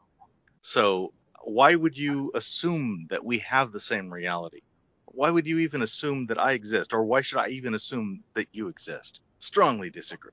So 0.62 1.12
why 1.42 1.74
would 1.74 1.96
you 1.96 2.30
assume 2.34 3.06
that 3.10 3.24
we 3.24 3.38
have 3.40 3.72
the 3.72 3.80
same 3.80 4.12
reality? 4.12 4.60
Why 5.06 5.30
would 5.30 5.46
you 5.46 5.58
even 5.60 5.82
assume 5.82 6.26
that 6.26 6.38
I 6.38 6.52
exist 6.52 6.92
or 6.92 7.04
why 7.04 7.20
should 7.22 7.38
I 7.38 7.48
even 7.48 7.74
assume 7.74 8.22
that 8.34 8.48
you 8.52 8.68
exist? 8.68 9.20
Strongly 9.38 9.90
disagree. 9.90 10.32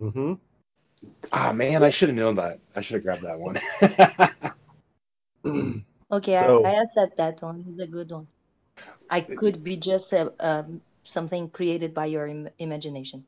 Mhm. 0.00 0.38
Ah, 1.32 1.52
man, 1.52 1.82
I 1.82 1.90
should 1.90 2.08
have 2.08 2.16
known 2.16 2.34
that. 2.36 2.58
I 2.74 2.80
should 2.82 2.94
have 2.96 3.04
grabbed 3.04 3.22
that 3.22 3.38
one. 3.38 3.60
Okay, 6.10 6.32
So- 6.32 6.64
I, 6.64 6.70
I 6.70 6.82
accept 6.82 7.16
that 7.16 7.42
one. 7.42 7.64
It's 7.68 7.82
a 7.82 7.86
good 7.86 8.10
one. 8.10 8.26
I 9.14 9.20
could 9.20 9.62
be 9.62 9.76
just 9.76 10.12
a, 10.12 10.32
um, 10.40 10.80
something 11.04 11.48
created 11.48 11.94
by 11.94 12.06
your 12.06 12.26
Im- 12.26 12.48
imagination. 12.58 13.24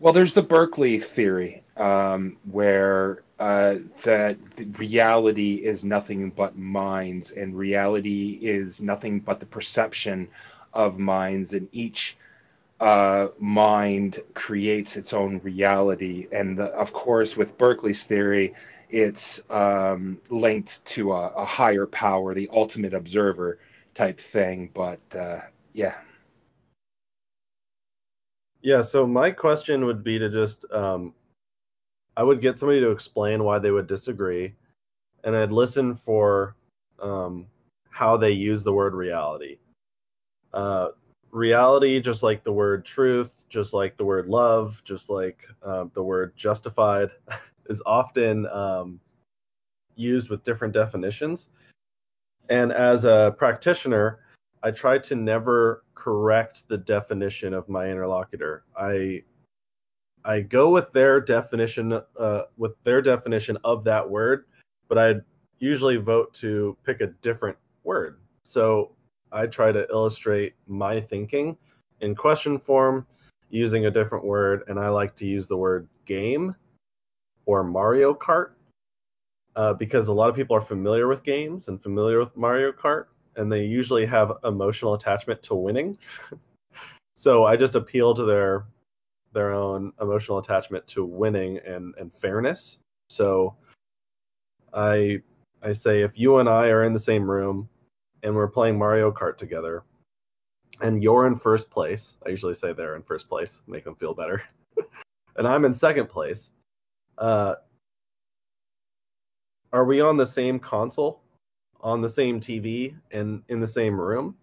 Well, 0.00 0.12
there's 0.12 0.34
the 0.34 0.42
Berkeley 0.42 0.98
theory, 0.98 1.62
um, 1.76 2.38
where 2.50 3.22
uh, 3.38 3.76
that 4.02 4.36
reality 4.76 5.54
is 5.54 5.84
nothing 5.84 6.30
but 6.30 6.58
minds, 6.58 7.30
and 7.30 7.56
reality 7.56 8.38
is 8.42 8.80
nothing 8.80 9.20
but 9.20 9.38
the 9.38 9.46
perception 9.46 10.26
of 10.74 10.98
minds, 10.98 11.52
and 11.52 11.68
each 11.70 12.16
uh, 12.80 13.28
mind 13.38 14.20
creates 14.34 14.96
its 14.96 15.12
own 15.12 15.40
reality. 15.44 16.26
And 16.32 16.58
the, 16.58 16.64
of 16.64 16.92
course, 16.92 17.36
with 17.36 17.56
Berkeley's 17.58 18.02
theory, 18.02 18.54
it's 18.90 19.40
um, 19.50 20.18
linked 20.30 20.84
to 20.96 21.12
a, 21.12 21.28
a 21.28 21.44
higher 21.44 21.86
power, 21.86 22.34
the 22.34 22.48
ultimate 22.52 22.94
observer 22.94 23.58
type 23.98 24.20
thing. 24.20 24.70
But 24.74 25.02
uh, 25.16 25.42
yeah, 25.74 25.96
Yeah, 28.62 28.82
so 28.82 29.06
my 29.06 29.30
question 29.30 29.86
would 29.86 30.04
be 30.04 30.18
to 30.18 30.28
just 30.30 30.64
um, 30.72 31.14
I 32.16 32.24
would 32.24 32.40
get 32.40 32.58
somebody 32.58 32.80
to 32.80 32.90
explain 32.90 33.44
why 33.44 33.58
they 33.58 33.70
would 33.70 33.86
disagree, 33.86 34.54
and 35.24 35.36
I'd 35.36 35.52
listen 35.52 35.94
for 35.94 36.56
um, 37.00 37.46
how 37.90 38.16
they 38.16 38.32
use 38.32 38.64
the 38.64 38.72
word 38.72 38.94
reality. 38.94 39.58
Uh, 40.52 40.88
reality, 41.30 42.00
just 42.00 42.22
like 42.22 42.44
the 42.44 42.52
word 42.52 42.84
truth, 42.84 43.44
just 43.48 43.74
like 43.74 43.96
the 43.96 44.04
word 44.04 44.28
love, 44.28 44.82
just 44.84 45.10
like 45.10 45.46
um, 45.62 45.90
the 45.94 46.02
word 46.02 46.36
justified, 46.36 47.10
is 47.68 47.82
often 47.86 48.46
um, 48.48 49.00
used 49.96 50.30
with 50.30 50.44
different 50.44 50.74
definitions. 50.74 51.48
And 52.48 52.72
as 52.72 53.04
a 53.04 53.34
practitioner, 53.36 54.20
I 54.62 54.70
try 54.70 54.98
to 54.98 55.14
never 55.14 55.84
correct 55.94 56.68
the 56.68 56.78
definition 56.78 57.54
of 57.54 57.68
my 57.68 57.88
interlocutor. 57.88 58.64
I 58.76 59.24
I 60.24 60.40
go 60.40 60.70
with 60.70 60.92
their 60.92 61.20
definition 61.20 62.00
uh, 62.18 62.42
with 62.56 62.82
their 62.82 63.00
definition 63.00 63.56
of 63.64 63.84
that 63.84 64.08
word, 64.08 64.46
but 64.88 64.98
I 64.98 65.14
usually 65.58 65.96
vote 65.96 66.34
to 66.34 66.76
pick 66.84 67.00
a 67.00 67.08
different 67.22 67.56
word. 67.84 68.18
So 68.42 68.92
I 69.30 69.46
try 69.46 69.72
to 69.72 69.86
illustrate 69.90 70.54
my 70.66 71.00
thinking 71.00 71.56
in 72.00 72.14
question 72.14 72.58
form 72.58 73.06
using 73.50 73.86
a 73.86 73.90
different 73.90 74.24
word, 74.24 74.64
and 74.68 74.78
I 74.78 74.88
like 74.88 75.14
to 75.16 75.26
use 75.26 75.46
the 75.46 75.56
word 75.56 75.88
game 76.04 76.54
or 77.46 77.64
Mario 77.64 78.12
Kart 78.12 78.50
uh, 79.58 79.74
because 79.74 80.06
a 80.06 80.12
lot 80.12 80.30
of 80.30 80.36
people 80.36 80.54
are 80.54 80.60
familiar 80.60 81.08
with 81.08 81.24
games 81.24 81.66
and 81.66 81.82
familiar 81.82 82.20
with 82.20 82.34
Mario 82.36 82.70
Kart, 82.70 83.06
and 83.34 83.50
they 83.50 83.64
usually 83.64 84.06
have 84.06 84.32
emotional 84.44 84.94
attachment 84.94 85.42
to 85.42 85.56
winning. 85.56 85.98
so 87.16 87.44
I 87.44 87.56
just 87.56 87.74
appeal 87.74 88.14
to 88.14 88.24
their 88.24 88.66
their 89.32 89.52
own 89.52 89.92
emotional 90.00 90.38
attachment 90.38 90.86
to 90.86 91.04
winning 91.04 91.58
and, 91.66 91.92
and 91.98 92.14
fairness. 92.14 92.78
So 93.10 93.56
I 94.72 95.22
I 95.60 95.72
say 95.72 96.02
if 96.02 96.16
you 96.16 96.38
and 96.38 96.48
I 96.48 96.68
are 96.68 96.84
in 96.84 96.92
the 96.92 97.00
same 97.00 97.28
room 97.28 97.68
and 98.22 98.36
we're 98.36 98.46
playing 98.46 98.78
Mario 98.78 99.10
Kart 99.10 99.38
together 99.38 99.82
and 100.80 101.02
you're 101.02 101.26
in 101.26 101.34
first 101.34 101.68
place, 101.68 102.16
I 102.24 102.28
usually 102.28 102.54
say 102.54 102.72
they're 102.72 102.94
in 102.94 103.02
first 103.02 103.28
place, 103.28 103.60
make 103.66 103.82
them 103.82 103.96
feel 103.96 104.14
better. 104.14 104.44
and 105.36 105.48
I'm 105.48 105.64
in 105.64 105.74
second 105.74 106.08
place. 106.08 106.52
Uh, 107.18 107.56
are 109.72 109.84
we 109.84 110.00
on 110.00 110.16
the 110.16 110.26
same 110.26 110.58
console, 110.58 111.20
on 111.80 112.00
the 112.00 112.08
same 112.08 112.40
TV, 112.40 112.94
and 113.10 113.42
in 113.48 113.60
the 113.60 113.68
same 113.68 114.00
room? 114.00 114.36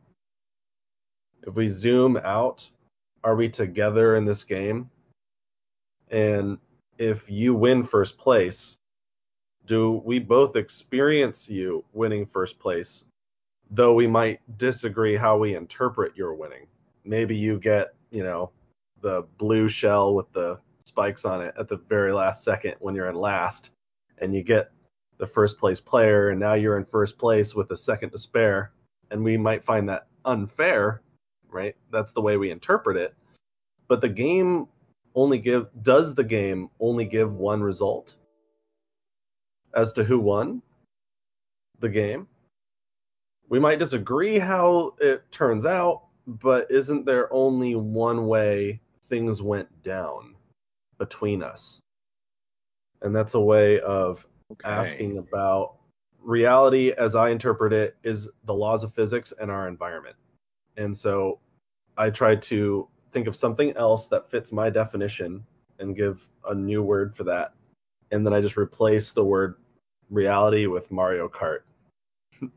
If 1.45 1.55
we 1.55 1.69
zoom 1.69 2.17
out, 2.17 2.69
are 3.23 3.35
we 3.35 3.49
together 3.49 4.15
in 4.15 4.25
this 4.25 4.43
game? 4.43 4.89
And 6.09 6.57
if 6.97 7.29
you 7.29 7.55
win 7.55 7.83
first 7.83 8.17
place, 8.17 8.77
do 9.65 10.01
we 10.05 10.19
both 10.19 10.55
experience 10.55 11.49
you 11.49 11.83
winning 11.93 12.25
first 12.25 12.59
place, 12.59 13.03
though 13.71 13.93
we 13.93 14.07
might 14.07 14.39
disagree 14.57 15.15
how 15.15 15.37
we 15.37 15.55
interpret 15.55 16.15
your 16.15 16.35
winning? 16.35 16.67
Maybe 17.03 17.35
you 17.35 17.59
get, 17.59 17.95
you 18.11 18.23
know, 18.23 18.51
the 19.01 19.23
blue 19.37 19.67
shell 19.67 20.13
with 20.13 20.31
the 20.33 20.59
spikes 20.83 21.25
on 21.25 21.41
it 21.41 21.53
at 21.59 21.67
the 21.67 21.77
very 21.77 22.11
last 22.13 22.43
second 22.43 22.75
when 22.79 22.95
you're 22.95 23.09
in 23.09 23.15
last, 23.15 23.71
and 24.19 24.35
you 24.35 24.43
get 24.43 24.71
the 25.17 25.27
first 25.27 25.57
place 25.57 25.79
player, 25.79 26.29
and 26.29 26.39
now 26.39 26.53
you're 26.53 26.77
in 26.77 26.85
first 26.85 27.17
place 27.17 27.55
with 27.55 27.71
a 27.71 27.77
second 27.77 28.11
to 28.11 28.17
spare, 28.17 28.71
and 29.11 29.23
we 29.23 29.37
might 29.37 29.63
find 29.63 29.87
that 29.89 30.07
unfair, 30.25 31.01
right? 31.49 31.75
That's 31.91 32.11
the 32.13 32.21
way 32.21 32.37
we 32.37 32.51
interpret 32.51 32.97
it. 32.97 33.15
But 33.87 34.01
the 34.01 34.09
game 34.09 34.67
only 35.13 35.37
give 35.37 35.67
does 35.81 36.13
the 36.13 36.23
game 36.23 36.69
only 36.79 37.05
give 37.05 37.33
one 37.33 37.61
result 37.61 38.15
as 39.73 39.93
to 39.93 40.03
who 40.03 40.19
won 40.19 40.61
the 41.79 41.89
game? 41.89 42.27
We 43.47 43.59
might 43.59 43.79
disagree 43.79 44.39
how 44.39 44.95
it 44.99 45.31
turns 45.31 45.65
out, 45.65 46.03
but 46.27 46.69
isn't 46.71 47.05
there 47.05 47.31
only 47.31 47.75
one 47.75 48.27
way 48.27 48.81
things 49.03 49.41
went 49.41 49.69
down 49.83 50.35
between 50.97 51.43
us? 51.43 51.79
And 53.01 53.15
that's 53.15 53.35
a 53.35 53.39
way 53.39 53.79
of 53.81 54.25
Okay. 54.51 54.69
asking 54.69 55.17
about 55.17 55.75
reality 56.21 56.91
as 56.91 57.15
I 57.15 57.29
interpret 57.29 57.73
it 57.73 57.97
is 58.03 58.29
the 58.45 58.53
laws 58.53 58.83
of 58.83 58.93
physics 58.93 59.33
and 59.39 59.49
our 59.49 59.67
environment. 59.67 60.15
And 60.77 60.95
so 60.95 61.39
I 61.97 62.09
tried 62.09 62.41
to 62.43 62.87
think 63.11 63.27
of 63.27 63.35
something 63.35 63.75
else 63.77 64.07
that 64.09 64.29
fits 64.29 64.51
my 64.51 64.69
definition 64.69 65.43
and 65.79 65.95
give 65.95 66.27
a 66.47 66.53
new 66.53 66.83
word 66.83 67.15
for 67.15 67.23
that. 67.25 67.53
And 68.11 68.25
then 68.25 68.33
I 68.33 68.41
just 68.41 68.57
replace 68.57 69.13
the 69.13 69.23
word 69.23 69.55
reality 70.09 70.67
with 70.67 70.91
Mario 70.91 71.27
Kart. 71.27 71.61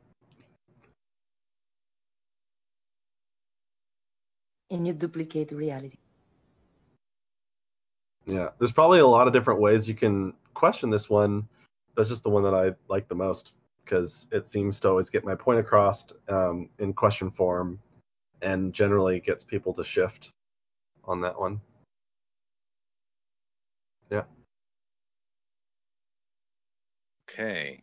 and 4.70 4.86
you 4.86 4.92
duplicate 4.92 5.52
reality. 5.52 5.96
Yeah, 8.26 8.50
there's 8.58 8.72
probably 8.72 8.98
a 9.00 9.06
lot 9.06 9.26
of 9.26 9.32
different 9.32 9.60
ways 9.60 9.88
you 9.88 9.94
can 9.94 10.34
question 10.52 10.90
this 10.90 11.08
one. 11.08 11.48
That's 11.98 12.10
just 12.10 12.22
the 12.22 12.30
one 12.30 12.44
that 12.44 12.54
I 12.54 12.70
like 12.88 13.08
the 13.08 13.16
most 13.16 13.54
because 13.84 14.28
it 14.30 14.46
seems 14.46 14.78
to 14.78 14.88
always 14.88 15.10
get 15.10 15.24
my 15.24 15.34
point 15.34 15.58
across 15.58 16.06
um, 16.28 16.68
in 16.78 16.92
question 16.92 17.28
form 17.28 17.80
and 18.40 18.72
generally 18.72 19.18
gets 19.18 19.42
people 19.42 19.74
to 19.74 19.82
shift 19.82 20.30
on 21.02 21.20
that 21.22 21.36
one. 21.36 21.60
Yeah. 24.12 24.22
Okay. 27.28 27.82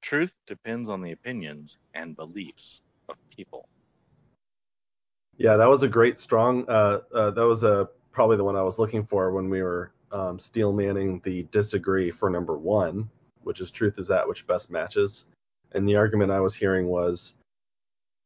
Truth 0.00 0.34
depends 0.46 0.88
on 0.88 1.02
the 1.02 1.12
opinions 1.12 1.76
and 1.92 2.16
beliefs 2.16 2.80
of 3.10 3.16
people. 3.28 3.68
Yeah, 5.36 5.58
that 5.58 5.68
was 5.68 5.82
a 5.82 5.88
great 5.88 6.18
strong. 6.18 6.64
Uh, 6.66 7.00
uh, 7.12 7.30
that 7.32 7.46
was 7.46 7.62
a 7.62 7.90
probably 8.10 8.38
the 8.38 8.44
one 8.44 8.56
I 8.56 8.62
was 8.62 8.78
looking 8.78 9.04
for 9.04 9.32
when 9.32 9.50
we 9.50 9.60
were 9.60 9.92
um, 10.12 10.38
steel 10.38 10.72
manning 10.72 11.20
the 11.20 11.44
disagree 11.44 12.10
for 12.10 12.30
number 12.30 12.56
one, 12.56 13.08
which 13.42 13.60
is 13.60 13.70
truth 13.70 13.98
is 13.98 14.08
that 14.08 14.26
which 14.26 14.46
best 14.46 14.70
matches. 14.70 15.26
And 15.72 15.88
the 15.88 15.96
argument 15.96 16.32
I 16.32 16.40
was 16.40 16.54
hearing 16.54 16.88
was, 16.88 17.34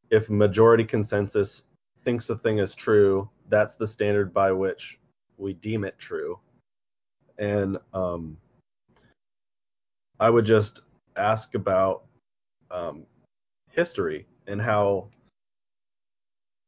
if 0.09 0.29
majority 0.29 0.83
consensus 0.83 1.63
thinks 1.99 2.29
a 2.29 2.37
thing 2.37 2.59
is 2.59 2.75
true, 2.75 3.29
that's 3.49 3.75
the 3.75 3.87
standard 3.87 4.33
by 4.33 4.51
which 4.51 4.99
we 5.37 5.53
deem 5.53 5.83
it 5.83 5.97
true. 5.99 6.39
And 7.37 7.77
um, 7.93 8.37
I 10.19 10.29
would 10.29 10.45
just 10.45 10.81
ask 11.17 11.55
about 11.55 12.03
um, 12.71 13.05
history 13.71 14.25
and 14.47 14.61
how 14.61 15.09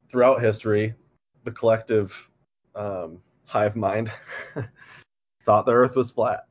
throughout 0.10 0.42
history, 0.42 0.94
the 1.44 1.52
collective 1.52 2.30
um, 2.76 3.22
hive 3.46 3.76
mind 3.76 4.12
thought 5.48 5.66
the 5.66 5.72
Earth 5.72 5.96
was 5.96 6.12
flat. 6.12 6.46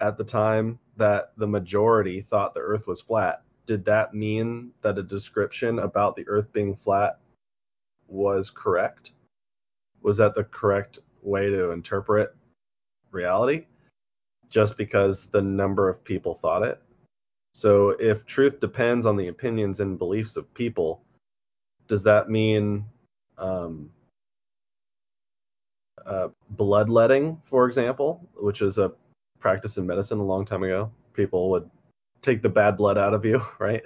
At 0.00 0.18
the 0.18 0.24
time 0.24 0.80
that 0.96 1.32
the 1.36 1.46
majority 1.46 2.20
thought 2.20 2.52
the 2.52 2.60
Earth 2.60 2.88
was 2.88 3.00
flat, 3.00 3.44
did 3.64 3.84
that 3.84 4.12
mean 4.12 4.72
that 4.82 4.98
a 4.98 5.04
description 5.04 5.78
about 5.78 6.16
the 6.16 6.26
Earth 6.26 6.52
being 6.52 6.74
flat 6.74 7.20
was 8.08 8.50
correct? 8.50 9.12
Was 10.02 10.16
that 10.16 10.34
the 10.34 10.42
correct 10.42 10.98
way 11.22 11.48
to 11.48 11.70
interpret 11.70 12.34
reality? 13.12 13.66
Just 14.50 14.76
because 14.76 15.26
the 15.26 15.42
number 15.42 15.88
of 15.88 16.02
people 16.02 16.34
thought 16.34 16.64
it? 16.64 16.82
So 17.52 17.90
if 17.90 18.26
truth 18.26 18.58
depends 18.58 19.06
on 19.06 19.16
the 19.16 19.28
opinions 19.28 19.78
and 19.78 19.96
beliefs 19.96 20.36
of 20.36 20.52
people, 20.54 21.04
does 21.86 22.02
that 22.02 22.28
mean 22.28 22.84
um, 23.38 23.90
uh, 26.06 26.28
bloodletting, 26.50 27.40
for 27.44 27.66
example, 27.66 28.26
which 28.36 28.62
is 28.62 28.78
a 28.78 28.92
practice 29.38 29.78
in 29.78 29.86
medicine 29.86 30.18
a 30.18 30.24
long 30.24 30.44
time 30.44 30.62
ago? 30.62 30.90
People 31.14 31.50
would 31.50 31.68
take 32.22 32.42
the 32.42 32.48
bad 32.48 32.76
blood 32.76 32.98
out 32.98 33.14
of 33.14 33.24
you, 33.24 33.42
right? 33.58 33.82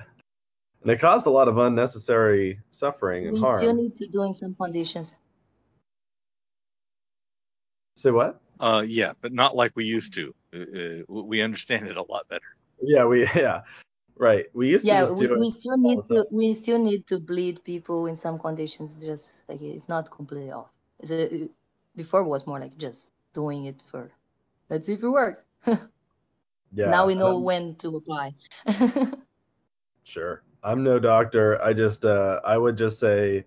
And 0.83 0.90
it 0.90 1.00
caused 1.00 1.27
a 1.27 1.31
lot 1.31 1.48
of 1.48 1.59
unnecessary 1.59 2.61
suffering 2.68 3.27
and 3.27 3.35
We 3.35 3.40
harm. 3.40 3.61
We 3.61 3.61
still 3.61 3.74
need 3.74 3.96
to 3.96 4.09
do 4.09 4.22
in 4.24 4.33
some 4.33 4.55
conditions. 4.55 5.14
Say 7.96 8.11
what? 8.11 8.40
Uh, 8.61 8.85
yeah, 8.87 9.12
but 9.20 9.33
not 9.33 9.57
like 9.57 9.72
we 9.74 9.85
used 9.85 10.14
to. 10.14 10.35
Uh, 10.55 10.59
uh, 10.59 11.22
we 11.22 11.40
understand 11.40 11.88
it 11.88 11.96
a 11.96 12.03
lot 12.03 12.29
better. 12.29 12.57
Yeah, 12.83 13.07
we 13.07 13.22
yeah, 13.35 13.62
right. 14.16 14.46
We 14.53 14.68
used 14.68 14.87
Yeah, 14.87 15.00
to 15.00 15.07
just 15.09 15.16
we, 15.18 15.27
do 15.27 15.38
we 15.38 15.50
still 15.50 15.77
need 15.79 16.05
to 16.05 16.27
we 16.31 16.55
still 16.55 16.79
need 16.79 17.07
to 17.07 17.18
bleed 17.18 17.64
people 17.64 18.07
in 18.07 18.16
some 18.16 18.38
conditions. 18.38 19.03
Just 19.03 19.42
like 19.48 19.61
it's 19.62 19.88
not 19.88 20.11
completely 20.11 20.50
off. 20.53 20.70
It's 21.00 21.11
a, 21.11 21.48
before 21.97 22.21
it 22.21 22.29
was 22.29 22.47
more 22.47 22.59
like 22.59 22.77
just 22.77 23.13
doing 23.33 23.67
it 23.67 23.83
for 23.91 24.11
let's 24.71 24.87
see 24.87 24.95
if 24.95 25.03
it 25.03 25.09
works. 25.09 25.45
Yeah. 26.77 26.91
now 26.91 27.07
we 27.07 27.15
know 27.15 27.37
um, 27.37 27.45
when 27.45 27.77
to 27.77 27.97
apply. 27.97 28.35
Sure. 30.05 30.43
I'm 30.63 30.83
no 30.83 30.99
doctor. 30.99 31.61
I 31.63 31.73
just 31.73 32.05
uh 32.05 32.41
I 32.45 32.57
would 32.57 32.77
just 32.77 33.01
say 33.01 33.45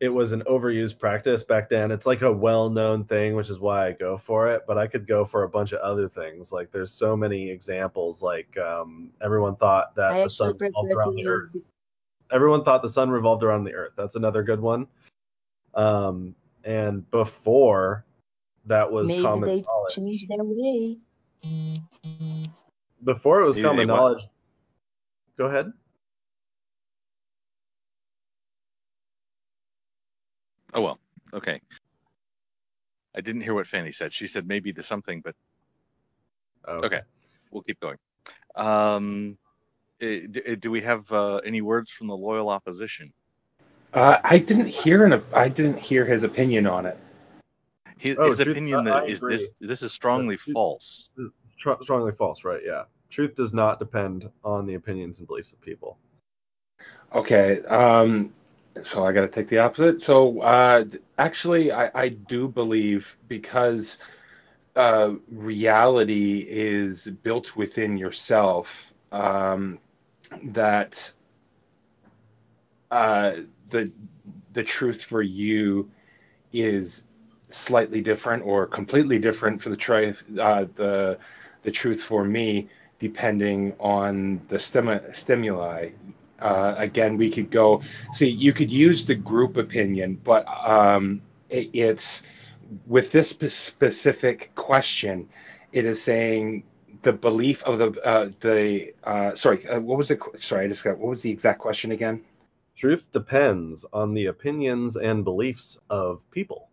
it 0.00 0.08
was 0.08 0.32
an 0.32 0.42
overused 0.42 0.98
practice 0.98 1.42
back 1.42 1.68
then. 1.68 1.90
It's 1.90 2.06
like 2.06 2.22
a 2.22 2.32
well-known 2.32 3.04
thing, 3.04 3.34
which 3.34 3.50
is 3.50 3.58
why 3.58 3.88
I 3.88 3.92
go 3.92 4.16
for 4.16 4.46
it, 4.46 4.62
but 4.66 4.78
I 4.78 4.86
could 4.86 5.08
go 5.08 5.24
for 5.24 5.42
a 5.42 5.48
bunch 5.48 5.72
of 5.72 5.80
other 5.80 6.08
things. 6.08 6.52
Like 6.52 6.70
there's 6.70 6.92
so 6.92 7.16
many 7.16 7.50
examples 7.50 8.22
like 8.22 8.56
um 8.58 9.10
everyone 9.20 9.56
thought 9.56 9.94
that 9.96 10.12
I 10.12 10.24
the 10.24 10.30
sun 10.30 10.56
revolved 10.58 10.92
around 10.92 11.16
the 11.16 11.26
earth. 11.26 11.72
Everyone 12.30 12.62
thought 12.62 12.82
the 12.82 12.88
sun 12.88 13.10
revolved 13.10 13.42
around 13.42 13.64
the 13.64 13.74
earth. 13.74 13.92
That's 13.96 14.14
another 14.14 14.42
good 14.42 14.60
one. 14.60 14.86
Um 15.74 16.34
and 16.68 17.10
before 17.10 18.04
that 18.66 18.92
was 18.92 19.08
maybe 19.08 19.22
common 19.22 19.48
they 19.48 19.62
knowledge. 19.62 19.94
changed 19.94 20.28
their 20.28 20.44
way. 20.44 20.98
Before 23.02 23.40
it 23.40 23.46
was 23.46 23.56
Maybe 23.56 23.66
common 23.66 23.86
they 23.86 23.92
what? 23.92 23.96
knowledge. 23.98 24.28
Go 25.38 25.46
ahead. 25.46 25.72
Oh 30.74 30.82
well. 30.82 30.98
Okay. 31.32 31.60
I 33.16 33.22
didn't 33.22 33.40
hear 33.40 33.54
what 33.54 33.66
Fanny 33.66 33.90
said. 33.90 34.12
She 34.12 34.26
said 34.26 34.46
maybe 34.46 34.70
the 34.70 34.82
something, 34.82 35.22
but 35.22 35.34
Oh, 36.66 36.80
okay, 36.80 37.00
we'll 37.50 37.62
keep 37.62 37.80
going. 37.80 37.96
Um, 38.54 39.38
eh, 40.02 40.26
d- 40.30 40.42
eh, 40.44 40.54
do 40.56 40.70
we 40.70 40.82
have 40.82 41.10
uh, 41.10 41.36
any 41.36 41.62
words 41.62 41.90
from 41.90 42.08
the 42.08 42.16
loyal 42.16 42.50
opposition? 42.50 43.10
Uh, 43.94 44.18
I 44.22 44.38
didn't 44.38 44.66
hear 44.68 45.04
an, 45.06 45.22
I 45.34 45.48
didn't 45.48 45.78
hear 45.78 46.04
his 46.04 46.22
opinion 46.22 46.66
on 46.66 46.86
it. 46.86 46.98
His, 47.96 48.16
Oh, 48.18 48.26
his 48.28 48.36
truth- 48.36 48.48
opinion 48.48 48.80
I- 48.80 48.84
that 48.84 48.96
I 49.04 49.06
is 49.06 49.22
agree. 49.22 49.36
this 49.36 49.52
this 49.60 49.82
is 49.82 49.92
strongly 49.92 50.36
truth- 50.36 50.54
false. 50.54 51.10
Tr- 51.58 51.72
strongly 51.82 52.12
false, 52.12 52.44
right? 52.44 52.60
Yeah. 52.64 52.84
Truth 53.10 53.34
does 53.34 53.52
not 53.54 53.78
depend 53.78 54.28
on 54.44 54.66
the 54.66 54.74
opinions 54.74 55.18
and 55.18 55.26
beliefs 55.26 55.52
of 55.52 55.60
people. 55.60 55.98
Okay. 57.14 57.62
Um, 57.64 58.32
so 58.82 59.04
I 59.04 59.12
got 59.12 59.22
to 59.22 59.28
take 59.28 59.48
the 59.48 59.58
opposite. 59.58 60.02
So 60.02 60.40
uh, 60.42 60.84
actually, 61.16 61.72
I, 61.72 61.90
I 61.94 62.08
do 62.10 62.46
believe 62.46 63.16
because 63.26 63.98
uh, 64.76 65.14
reality 65.32 66.46
is 66.48 67.06
built 67.24 67.56
within 67.56 67.96
yourself 67.98 68.92
um, 69.10 69.78
that 70.44 71.12
uh, 72.92 73.32
the 73.70 73.92
the 74.54 74.64
truth 74.64 75.02
for 75.04 75.22
you 75.22 75.90
is 76.52 77.04
slightly 77.50 78.00
different 78.02 78.44
or 78.44 78.66
completely 78.66 79.18
different 79.18 79.62
for 79.62 79.70
the 79.70 79.76
tri- 79.76 80.14
uh, 80.40 80.66
the 80.76 81.18
the 81.64 81.70
truth 81.72 82.02
for 82.02 82.24
me 82.24 82.68
depending 83.00 83.74
on 83.80 84.40
the 84.48 84.58
stim- 84.58 85.00
stimuli 85.14 85.90
uh, 86.40 86.74
again, 86.78 87.16
we 87.16 87.30
could 87.30 87.50
go 87.50 87.82
see. 88.14 88.28
You 88.28 88.52
could 88.52 88.70
use 88.70 89.06
the 89.06 89.14
group 89.14 89.56
opinion, 89.56 90.20
but 90.24 90.46
um, 90.48 91.22
it, 91.50 91.70
it's 91.72 92.22
with 92.86 93.12
this 93.12 93.30
specific 93.30 94.52
question. 94.54 95.28
It 95.72 95.84
is 95.86 96.02
saying 96.02 96.64
the 97.02 97.12
belief 97.12 97.62
of 97.64 97.78
the 97.78 98.00
uh, 98.02 98.30
the 98.40 98.94
uh, 99.04 99.34
sorry. 99.36 99.66
Uh, 99.68 99.80
what 99.80 99.98
was 99.98 100.08
the 100.08 100.18
sorry? 100.40 100.66
I 100.66 100.68
just 100.68 100.84
got 100.84 100.98
what 100.98 101.10
was 101.10 101.22
the 101.22 101.30
exact 101.30 101.60
question 101.60 101.92
again? 101.92 102.24
Truth 102.78 103.10
depends 103.10 103.84
on 103.92 104.14
the 104.14 104.26
opinions 104.26 104.96
and 104.96 105.24
beliefs 105.24 105.76
of 105.90 106.30
people. 106.30 106.68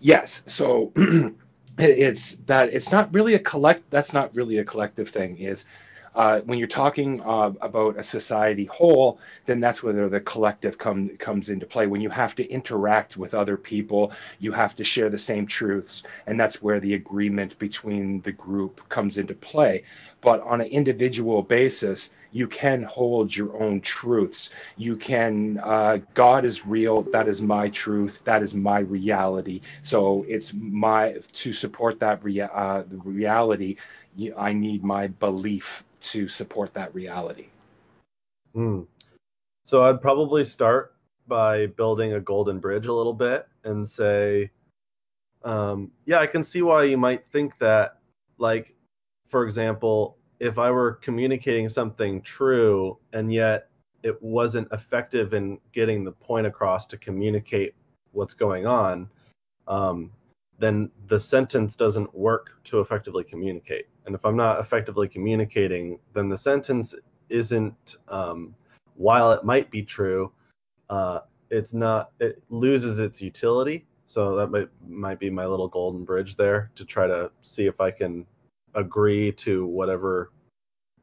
Yes. 0.00 0.42
So 0.48 0.92
it's 1.78 2.34
that 2.46 2.70
it's 2.70 2.90
not 2.90 3.14
really 3.14 3.34
a 3.34 3.38
collect. 3.38 3.88
That's 3.90 4.12
not 4.12 4.34
really 4.34 4.58
a 4.58 4.64
collective 4.64 5.08
thing. 5.10 5.38
Is 5.38 5.66
uh, 6.14 6.40
when 6.40 6.58
you're 6.58 6.66
talking 6.66 7.20
uh, 7.20 7.52
about 7.60 7.98
a 7.98 8.02
society 8.02 8.64
whole, 8.64 9.20
then 9.46 9.60
that's 9.60 9.82
where 9.82 10.08
the 10.08 10.20
collective 10.20 10.76
come, 10.76 11.16
comes 11.18 11.48
into 11.48 11.66
play. 11.66 11.86
When 11.86 12.00
you 12.00 12.10
have 12.10 12.34
to 12.36 12.50
interact 12.50 13.16
with 13.16 13.32
other 13.32 13.56
people, 13.56 14.12
you 14.40 14.50
have 14.52 14.74
to 14.76 14.84
share 14.84 15.10
the 15.10 15.18
same 15.18 15.46
truths, 15.46 16.02
and 16.26 16.38
that's 16.38 16.60
where 16.60 16.80
the 16.80 16.94
agreement 16.94 17.58
between 17.58 18.20
the 18.22 18.32
group 18.32 18.80
comes 18.88 19.18
into 19.18 19.34
play. 19.34 19.84
But 20.20 20.40
on 20.42 20.60
an 20.60 20.66
individual 20.66 21.42
basis, 21.42 22.10
you 22.32 22.46
can 22.46 22.82
hold 22.84 23.34
your 23.34 23.60
own 23.62 23.80
truths. 23.80 24.50
You 24.76 24.96
can, 24.96 25.58
uh, 25.62 25.98
God 26.14 26.44
is 26.44 26.66
real. 26.66 27.02
That 27.02 27.28
is 27.28 27.42
my 27.42 27.68
truth. 27.70 28.20
That 28.24 28.42
is 28.42 28.54
my 28.54 28.80
reality. 28.80 29.60
So 29.82 30.24
it's 30.28 30.52
my 30.54 31.16
to 31.34 31.52
support 31.52 31.98
that 32.00 32.22
rea- 32.22 32.42
uh, 32.42 32.84
reality. 33.04 33.76
I 34.36 34.52
need 34.52 34.84
my 34.84 35.08
belief 35.08 35.84
to 36.00 36.28
support 36.28 36.74
that 36.74 36.94
reality? 36.94 37.46
Mm. 38.54 38.86
So 39.64 39.84
I'd 39.84 40.00
probably 40.00 40.44
start 40.44 40.94
by 41.26 41.66
building 41.66 42.14
a 42.14 42.20
golden 42.20 42.58
bridge 42.58 42.86
a 42.86 42.92
little 42.92 43.14
bit 43.14 43.46
and 43.64 43.86
say, 43.86 44.50
um, 45.44 45.90
yeah, 46.06 46.18
I 46.18 46.26
can 46.26 46.42
see 46.42 46.62
why 46.62 46.84
you 46.84 46.96
might 46.96 47.24
think 47.26 47.58
that. 47.58 47.98
Like, 48.38 48.74
for 49.28 49.44
example, 49.44 50.16
if 50.40 50.58
I 50.58 50.70
were 50.70 50.92
communicating 50.92 51.68
something 51.68 52.22
true 52.22 52.98
and 53.12 53.32
yet 53.32 53.68
it 54.02 54.20
wasn't 54.22 54.66
effective 54.72 55.34
in 55.34 55.58
getting 55.72 56.02
the 56.02 56.12
point 56.12 56.46
across 56.46 56.86
to 56.88 56.96
communicate 56.96 57.74
what's 58.12 58.32
going 58.32 58.66
on, 58.66 59.08
um, 59.68 60.10
then 60.58 60.90
the 61.06 61.20
sentence 61.20 61.76
doesn't 61.76 62.12
work 62.14 62.52
to 62.64 62.80
effectively 62.80 63.22
communicate. 63.22 63.86
And 64.06 64.14
if 64.14 64.24
I'm 64.24 64.36
not 64.36 64.58
effectively 64.58 65.08
communicating, 65.08 65.98
then 66.14 66.30
the 66.30 66.38
sentence 66.38 66.94
isn't, 67.28 67.98
um, 68.08 68.54
while 68.96 69.32
it 69.32 69.44
might 69.44 69.70
be 69.70 69.82
true, 69.82 70.32
uh, 70.88 71.20
it's 71.50 71.74
not, 71.74 72.12
it 72.18 72.42
loses 72.48 72.98
its 72.98 73.20
utility. 73.20 73.86
So 74.06 74.34
that 74.36 74.48
might, 74.48 74.68
might 74.88 75.20
be 75.20 75.30
my 75.30 75.46
little 75.46 75.68
golden 75.68 76.04
bridge 76.04 76.36
there 76.36 76.70
to 76.74 76.84
try 76.84 77.06
to 77.06 77.30
see 77.42 77.66
if 77.66 77.80
I 77.80 77.90
can 77.90 78.26
agree 78.74 79.32
to 79.32 79.66
whatever 79.66 80.30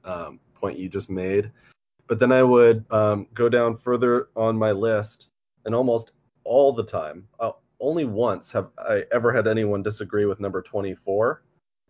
um, 0.03 0.39
point 0.55 0.77
you 0.77 0.89
just 0.89 1.09
made. 1.09 1.51
But 2.07 2.19
then 2.19 2.31
I 2.31 2.43
would 2.43 2.85
um, 2.91 3.27
go 3.33 3.49
down 3.49 3.75
further 3.75 4.29
on 4.35 4.57
my 4.57 4.71
list 4.71 5.29
and 5.65 5.75
almost 5.75 6.11
all 6.43 6.71
the 6.71 6.85
time, 6.85 7.27
uh, 7.39 7.51
only 7.79 8.05
once 8.05 8.51
have 8.51 8.71
I 8.77 9.03
ever 9.11 9.31
had 9.31 9.47
anyone 9.47 9.83
disagree 9.83 10.25
with 10.25 10.39
number 10.39 10.61
24. 10.61 11.43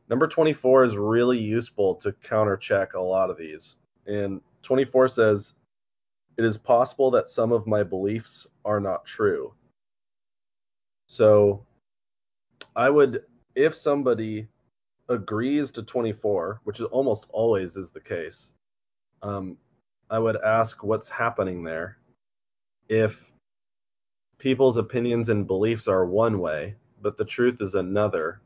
Number 0.10 0.28
24 0.28 0.86
is 0.86 0.98
really 0.98 1.38
useful 1.38 1.96
to 1.96 2.12
counter 2.12 2.58
check 2.58 2.94
a 2.94 3.00
lot 3.00 3.30
of 3.30 3.38
these. 3.38 3.78
And 4.06 4.42
24 4.63 5.10
says, 5.10 5.54
It 6.38 6.46
is 6.46 6.58
possible 6.58 7.12
that 7.12 7.30
some 7.30 7.52
of 7.52 7.68
my 7.68 7.84
beliefs 7.84 8.48
are 8.66 8.80
not 8.80 9.06
true. 9.06 9.54
So 11.08 11.66
I 12.76 12.90
would, 12.90 13.24
if 13.56 13.76
somebody 13.76 14.48
agrees 15.10 15.72
to 15.72 15.84
24, 15.84 16.62
which 16.63 16.80
is 16.80 16.86
almost 16.88 17.28
always 17.30 17.78
is 17.78 17.91
the 17.91 18.00
case, 18.00 18.54
um, 19.22 19.58
I 20.10 20.20
would 20.20 20.38
ask 20.38 20.84
what's 20.84 21.10
happening 21.10 21.63
there. 21.63 21.98
If 22.89 23.32
people's 24.38 24.78
opinions 24.78 25.30
and 25.30 25.48
beliefs 25.48 25.88
are 25.88 26.06
one 26.06 26.39
way, 26.39 26.76
but 27.02 27.17
the 27.17 27.26
truth 27.26 27.62
is 27.62 27.76
another, 27.76 28.41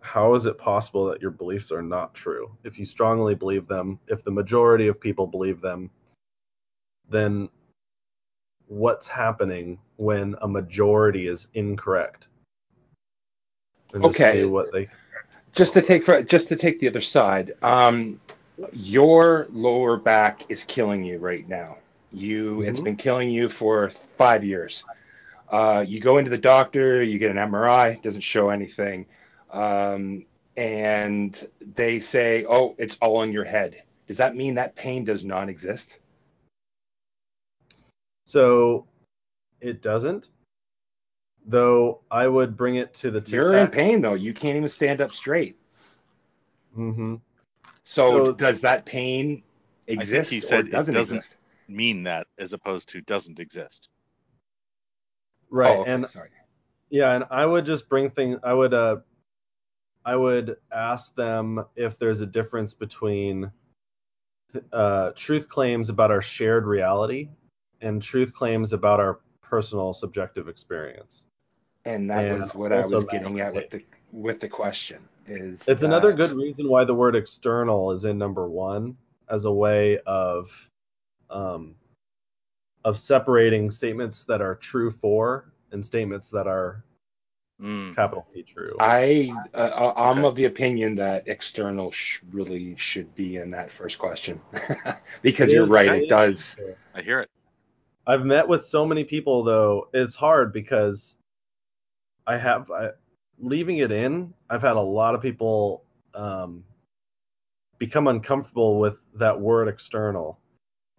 how 0.00 0.34
is 0.34 0.46
it 0.46 0.58
possible 0.58 1.06
that 1.06 1.22
your 1.22 1.30
beliefs 1.30 1.70
are 1.70 1.82
not 1.82 2.14
true? 2.14 2.56
If 2.64 2.78
you 2.78 2.84
strongly 2.84 3.34
believe 3.34 3.68
them, 3.68 4.00
if 4.08 4.24
the 4.24 4.30
majority 4.30 4.88
of 4.88 5.00
people 5.00 5.26
believe 5.26 5.60
them, 5.60 5.90
then 7.08 7.48
what's 8.66 9.06
happening 9.06 9.78
when 9.96 10.34
a 10.42 10.48
majority 10.48 11.28
is 11.28 11.48
incorrect? 11.54 12.28
And 13.94 14.04
okay. 14.04 14.44
what 14.44 14.72
they 14.72 14.88
just 15.54 15.74
to 15.74 15.82
take 15.82 16.04
for, 16.04 16.22
just 16.22 16.48
to 16.48 16.56
take 16.56 16.80
the 16.80 16.88
other 16.88 17.00
side. 17.00 17.52
Um, 17.62 18.20
your 18.72 19.46
lower 19.50 19.96
back 19.96 20.44
is 20.48 20.64
killing 20.64 21.04
you 21.04 21.18
right 21.18 21.48
now. 21.48 21.78
You 22.12 22.56
mm-hmm. 22.56 22.68
it's 22.68 22.80
been 22.80 22.96
killing 22.96 23.30
you 23.30 23.48
for 23.48 23.90
five 24.18 24.44
years. 24.44 24.84
Uh, 25.50 25.84
you 25.86 26.00
go 26.00 26.18
into 26.18 26.30
the 26.30 26.38
doctor, 26.38 27.02
you 27.02 27.18
get 27.18 27.30
an 27.30 27.36
MRI, 27.36 27.94
it 27.94 28.02
doesn't 28.02 28.22
show 28.22 28.48
anything, 28.48 29.04
um, 29.50 30.24
and 30.56 31.48
they 31.74 32.00
say, 32.00 32.46
"Oh, 32.48 32.74
it's 32.78 32.96
all 33.02 33.22
in 33.22 33.32
your 33.32 33.44
head." 33.44 33.82
Does 34.06 34.16
that 34.18 34.34
mean 34.34 34.54
that 34.54 34.74
pain 34.74 35.04
does 35.04 35.24
not 35.24 35.48
exist? 35.48 35.98
So 38.24 38.86
it 39.60 39.82
doesn't. 39.82 40.28
Though 41.46 42.00
I 42.10 42.28
would 42.28 42.56
bring 42.56 42.76
it 42.76 42.94
to 42.94 43.10
the 43.10 43.22
You're 43.26 43.54
in 43.54 43.68
pain 43.68 44.00
though. 44.00 44.14
You 44.14 44.32
can't 44.32 44.56
even 44.56 44.68
stand 44.68 45.00
up 45.00 45.12
straight. 45.12 45.58
Mm-hmm. 46.76 47.16
So, 47.84 48.26
so 48.26 48.32
does 48.32 48.60
that 48.60 48.86
pain 48.86 49.42
exist? 49.86 50.10
I 50.10 50.14
think 50.14 50.26
he 50.28 50.40
said 50.40 50.70
doesn't 50.70 50.94
it 50.94 50.98
doesn't 50.98 51.16
exist? 51.18 51.36
mean 51.68 52.04
that 52.04 52.26
as 52.38 52.52
opposed 52.52 52.88
to 52.90 53.00
doesn't 53.00 53.40
exist. 53.40 53.88
Right. 55.50 55.76
Oh, 55.76 55.80
okay. 55.80 55.90
And 55.90 56.08
sorry. 56.08 56.30
Yeah, 56.90 57.12
and 57.14 57.24
I 57.30 57.44
would 57.44 57.66
just 57.66 57.88
bring 57.88 58.10
things. 58.10 58.38
I 58.42 58.54
would 58.54 58.74
uh, 58.74 58.98
I 60.04 60.16
would 60.16 60.56
ask 60.72 61.14
them 61.14 61.64
if 61.76 61.98
there's 61.98 62.20
a 62.20 62.26
difference 62.26 62.74
between 62.74 63.50
uh, 64.72 65.10
truth 65.14 65.48
claims 65.48 65.88
about 65.88 66.10
our 66.10 66.22
shared 66.22 66.66
reality 66.66 67.30
and 67.80 68.02
truth 68.02 68.32
claims 68.32 68.72
about 68.72 69.00
our 69.00 69.20
personal 69.40 69.92
subjective 69.92 70.48
experience. 70.48 71.24
And 71.84 72.10
that 72.10 72.24
and 72.24 72.40
was 72.40 72.54
what 72.54 72.72
I 72.72 72.86
was 72.86 73.04
getting 73.04 73.40
at 73.40 73.54
with 73.54 73.70
the 73.70 73.84
with 74.12 74.40
the 74.40 74.48
question. 74.48 74.98
Is 75.26 75.62
it's 75.66 75.82
that... 75.82 75.84
another 75.84 76.12
good 76.12 76.32
reason 76.32 76.68
why 76.68 76.84
the 76.84 76.94
word 76.94 77.16
external 77.16 77.92
is 77.92 78.04
in 78.04 78.18
number 78.18 78.48
one 78.48 78.96
as 79.28 79.44
a 79.44 79.52
way 79.52 79.98
of 80.06 80.68
um, 81.30 81.74
of 82.84 82.98
separating 82.98 83.70
statements 83.70 84.24
that 84.24 84.40
are 84.40 84.56
true 84.56 84.90
for 84.90 85.52
and 85.72 85.84
statements 85.84 86.28
that 86.30 86.46
are 86.46 86.84
mm. 87.60 87.94
capital 87.94 88.26
T 88.32 88.42
true. 88.42 88.76
I 88.80 89.32
uh, 89.54 89.92
I'm 89.96 90.18
okay. 90.18 90.28
of 90.28 90.34
the 90.36 90.44
opinion 90.46 90.94
that 90.96 91.26
external 91.26 91.90
sh- 91.92 92.20
really 92.30 92.76
should 92.76 93.14
be 93.14 93.36
in 93.36 93.50
that 93.52 93.70
first 93.70 93.98
question 93.98 94.40
because 95.22 95.50
it 95.50 95.54
you're 95.54 95.64
is, 95.64 95.70
right, 95.70 96.02
it 96.02 96.08
does. 96.08 96.56
I 96.94 97.02
hear 97.02 97.20
it. 97.20 97.30
I've 98.06 98.24
met 98.24 98.46
with 98.46 98.64
so 98.64 98.84
many 98.84 99.04
people 99.04 99.44
though, 99.44 99.88
it's 99.92 100.16
hard 100.16 100.52
because 100.52 101.16
I 102.26 102.36
have 102.36 102.70
I, 102.70 102.90
leaving 103.38 103.78
it 103.78 103.90
in. 103.90 104.32
I've 104.48 104.62
had 104.62 104.76
a 104.76 104.80
lot 104.80 105.14
of 105.14 105.22
people 105.22 105.84
um, 106.14 106.64
become 107.78 108.06
uncomfortable 108.08 108.78
with 108.78 109.02
that 109.14 109.38
word 109.38 109.68
external, 109.68 110.38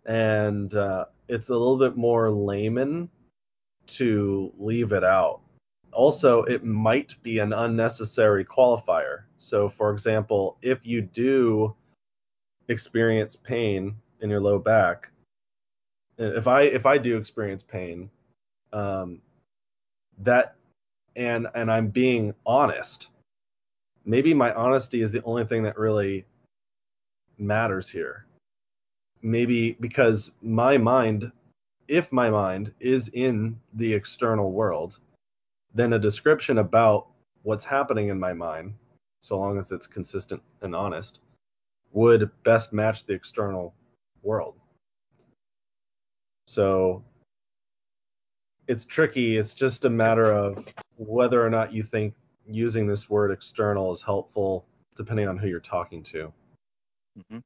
and 0.06 0.74
uh, 0.76 1.06
it's 1.28 1.50
a 1.50 1.54
little 1.54 1.78
bit 1.78 1.96
more 1.96 2.30
layman 2.30 3.10
to 3.88 4.52
leave 4.58 4.92
it 4.92 5.04
out. 5.04 5.42
Also, 5.92 6.44
it 6.44 6.64
might 6.64 7.16
be 7.22 7.40
an 7.40 7.54
unnecessary 7.54 8.44
qualifier. 8.44 9.24
So, 9.38 9.70
for 9.70 9.92
example, 9.92 10.58
if 10.62 10.86
you 10.86 11.02
do 11.02 11.76
experience 12.68 13.36
pain 13.36 13.96
in 14.22 14.30
your 14.30 14.40
low 14.40 14.58
back, 14.58 15.10
if 16.18 16.48
I 16.48 16.64
if 16.64 16.86
I 16.86 16.98
do 16.98 17.18
experience 17.18 17.64
pain, 17.64 18.10
um, 18.72 19.22
that 20.20 20.56
and 21.16 21.48
and 21.56 21.72
I'm 21.72 21.88
being 21.88 22.34
honest. 22.46 23.10
Maybe 24.06 24.34
my 24.34 24.54
honesty 24.54 25.02
is 25.02 25.12
the 25.12 25.24
only 25.24 25.46
thing 25.46 25.64
that 25.64 25.78
really 25.78 26.26
matters 27.38 27.90
here. 27.90 28.26
Maybe 29.22 29.74
because 29.80 30.32
my 30.42 30.78
mind, 30.78 31.32
if 31.88 32.12
my 32.12 32.30
mind 32.30 32.74
is 32.80 33.10
in 33.10 33.60
the 33.74 33.94
external 33.94 34.52
world, 34.52 35.00
then 35.74 35.94
a 35.94 36.00
description 36.00 36.58
about 36.58 37.08
what's 37.44 37.66
happening 37.66 38.10
in 38.10 38.20
my 38.20 38.34
mind, 38.34 38.74
so 39.22 39.38
long 39.38 39.58
as 39.58 39.72
it's 39.72 39.88
consistent 39.88 40.42
and 40.62 40.76
honest, 40.76 41.20
would 41.94 42.30
best 42.44 42.74
match 42.74 43.06
the 43.06 43.14
external 43.14 43.74
world. 44.22 44.56
So 46.48 47.04
it's 48.68 48.86
tricky. 48.86 49.38
It's 49.38 49.54
just 49.54 49.86
a 49.86 49.90
matter 49.90 50.32
of 50.32 50.66
whether 50.98 51.46
or 51.46 51.50
not 51.50 51.74
you 51.74 51.84
think 51.84 52.14
using 52.48 52.88
this 52.88 53.10
word 53.10 53.32
external 53.32 53.92
is 53.92 54.02
helpful, 54.02 54.66
depending 54.96 55.28
on 55.28 55.38
who 55.38 55.48
you're 55.48 55.60
talking 55.60 56.04
to. 56.04 56.32
hmm 57.30 57.40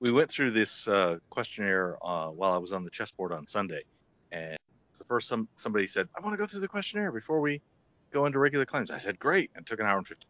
We 0.00 0.12
went 0.12 0.30
through 0.30 0.52
this 0.52 0.88
uh, 0.88 1.18
questionnaire 1.30 1.96
uh, 2.04 2.28
while 2.28 2.52
I 2.52 2.58
was 2.58 2.72
on 2.72 2.84
the 2.84 2.90
chessboard 2.90 3.32
on 3.32 3.46
Sunday, 3.46 3.84
and 4.32 4.58
the 4.98 5.04
first 5.04 5.28
some 5.28 5.48
somebody 5.56 5.86
said, 5.86 6.08
"I 6.16 6.20
want 6.20 6.32
to 6.32 6.38
go 6.38 6.46
through 6.46 6.60
the 6.60 6.68
questionnaire 6.68 7.12
before 7.12 7.40
we 7.40 7.60
go 8.12 8.26
into 8.26 8.38
regular 8.38 8.66
claims." 8.66 8.90
I 8.90 8.98
said, 8.98 9.18
"Great," 9.18 9.50
and 9.54 9.66
took 9.66 9.80
an 9.80 9.86
hour 9.86 9.98
and 9.98 10.06
fifty. 10.06 10.26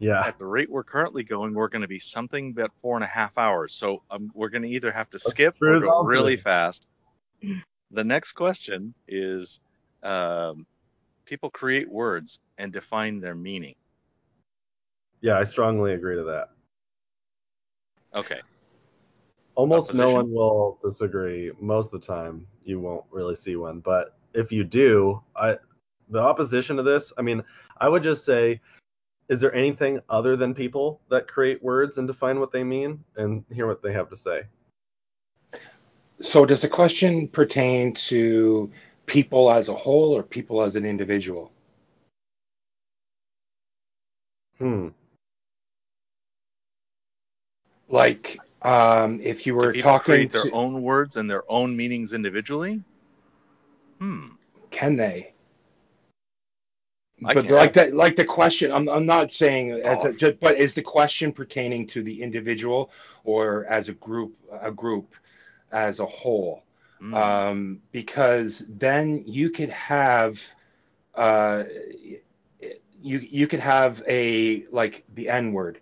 Yeah. 0.00 0.24
At 0.26 0.38
the 0.38 0.46
rate 0.46 0.70
we're 0.70 0.82
currently 0.82 1.22
going, 1.22 1.52
we're 1.52 1.68
going 1.68 1.82
to 1.82 1.88
be 1.88 1.98
something 1.98 2.50
about 2.50 2.72
four 2.80 2.96
and 2.96 3.04
a 3.04 3.06
half 3.06 3.36
hours. 3.36 3.74
So 3.74 4.02
um, 4.10 4.30
we're 4.34 4.48
going 4.48 4.62
to 4.62 4.68
either 4.68 4.90
have 4.90 5.10
to 5.10 5.16
Let's 5.16 5.30
skip 5.30 5.56
or 5.60 5.78
go 5.78 6.02
really 6.04 6.38
fast. 6.38 6.86
The 7.90 8.04
next 8.04 8.32
question 8.32 8.94
is 9.06 9.60
um, 10.02 10.66
people 11.24 11.50
create 11.50 11.90
words 11.90 12.38
and 12.58 12.72
define 12.72 13.20
their 13.20 13.34
meaning. 13.34 13.74
Yeah, 15.20 15.38
I 15.38 15.44
strongly 15.44 15.94
agree 15.94 16.16
to 16.16 16.24
that. 16.24 16.50
Okay. 18.14 18.40
Almost 19.54 19.94
no 19.94 20.10
one 20.12 20.32
will 20.32 20.78
disagree. 20.82 21.52
Most 21.60 21.92
of 21.92 22.00
the 22.00 22.06
time, 22.06 22.46
you 22.64 22.80
won't 22.80 23.04
really 23.10 23.34
see 23.34 23.56
one. 23.56 23.80
But 23.80 24.16
if 24.32 24.50
you 24.50 24.64
do, 24.64 25.22
I 25.36 25.58
the 26.08 26.18
opposition 26.18 26.76
to 26.76 26.82
this, 26.82 27.12
I 27.18 27.22
mean, 27.22 27.44
I 27.78 27.88
would 27.88 28.02
just 28.02 28.24
say, 28.24 28.60
is 29.28 29.40
there 29.40 29.54
anything 29.54 30.00
other 30.08 30.36
than 30.36 30.54
people 30.54 31.00
that 31.08 31.28
create 31.28 31.62
words 31.62 31.98
and 31.98 32.06
define 32.06 32.40
what 32.40 32.50
they 32.50 32.64
mean 32.64 33.04
and 33.16 33.44
hear 33.52 33.66
what 33.66 33.82
they 33.82 33.92
have 33.92 34.08
to 34.10 34.16
say? 34.16 34.42
So 36.22 36.44
does 36.44 36.60
the 36.60 36.68
question 36.68 37.28
pertain 37.28 37.94
to 37.94 38.70
people 39.06 39.50
as 39.50 39.68
a 39.68 39.74
whole 39.74 40.16
or 40.16 40.22
people 40.22 40.62
as 40.62 40.76
an 40.76 40.84
individual? 40.84 41.52
Hmm. 44.58 44.88
Like, 47.88 48.38
um, 48.62 49.20
if 49.22 49.46
you 49.46 49.54
were 49.54 49.72
talking 49.72 50.04
create 50.04 50.32
their 50.32 50.44
to, 50.44 50.52
own 50.52 50.82
words 50.82 51.16
and 51.16 51.28
their 51.28 51.50
own 51.50 51.76
meanings 51.76 52.12
individually? 52.12 52.82
Hmm. 53.98 54.28
can 54.70 54.96
they? 54.96 55.32
I 57.24 57.34
But 57.34 57.46
can. 57.46 57.54
like 57.54 57.72
that, 57.74 57.94
like 57.94 58.16
the 58.16 58.24
question, 58.24 58.72
I'm 58.72 58.88
I'm 58.88 59.06
not 59.06 59.32
saying 59.34 59.72
as 59.72 60.04
a, 60.04 60.12
just, 60.12 60.40
but 60.40 60.58
is 60.58 60.72
the 60.72 60.82
question 60.82 61.32
pertaining 61.32 61.86
to 61.88 62.02
the 62.02 62.22
individual 62.22 62.90
or 63.24 63.66
as 63.66 63.88
a 63.88 63.92
group, 63.92 64.34
a 64.50 64.70
group 64.70 65.12
as 65.72 66.00
a 66.00 66.06
whole? 66.06 66.62
Hmm. 67.00 67.40
Um, 67.40 67.80
because 67.92 68.64
then 68.68 69.24
you 69.26 69.50
could 69.50 69.70
have, 69.70 70.40
uh, 71.14 71.64
you 73.02 73.18
you 73.18 73.46
could 73.46 73.60
have 73.60 74.02
a 74.08 74.64
like 74.70 75.04
the 75.14 75.28
N 75.28 75.52
word 75.52 75.80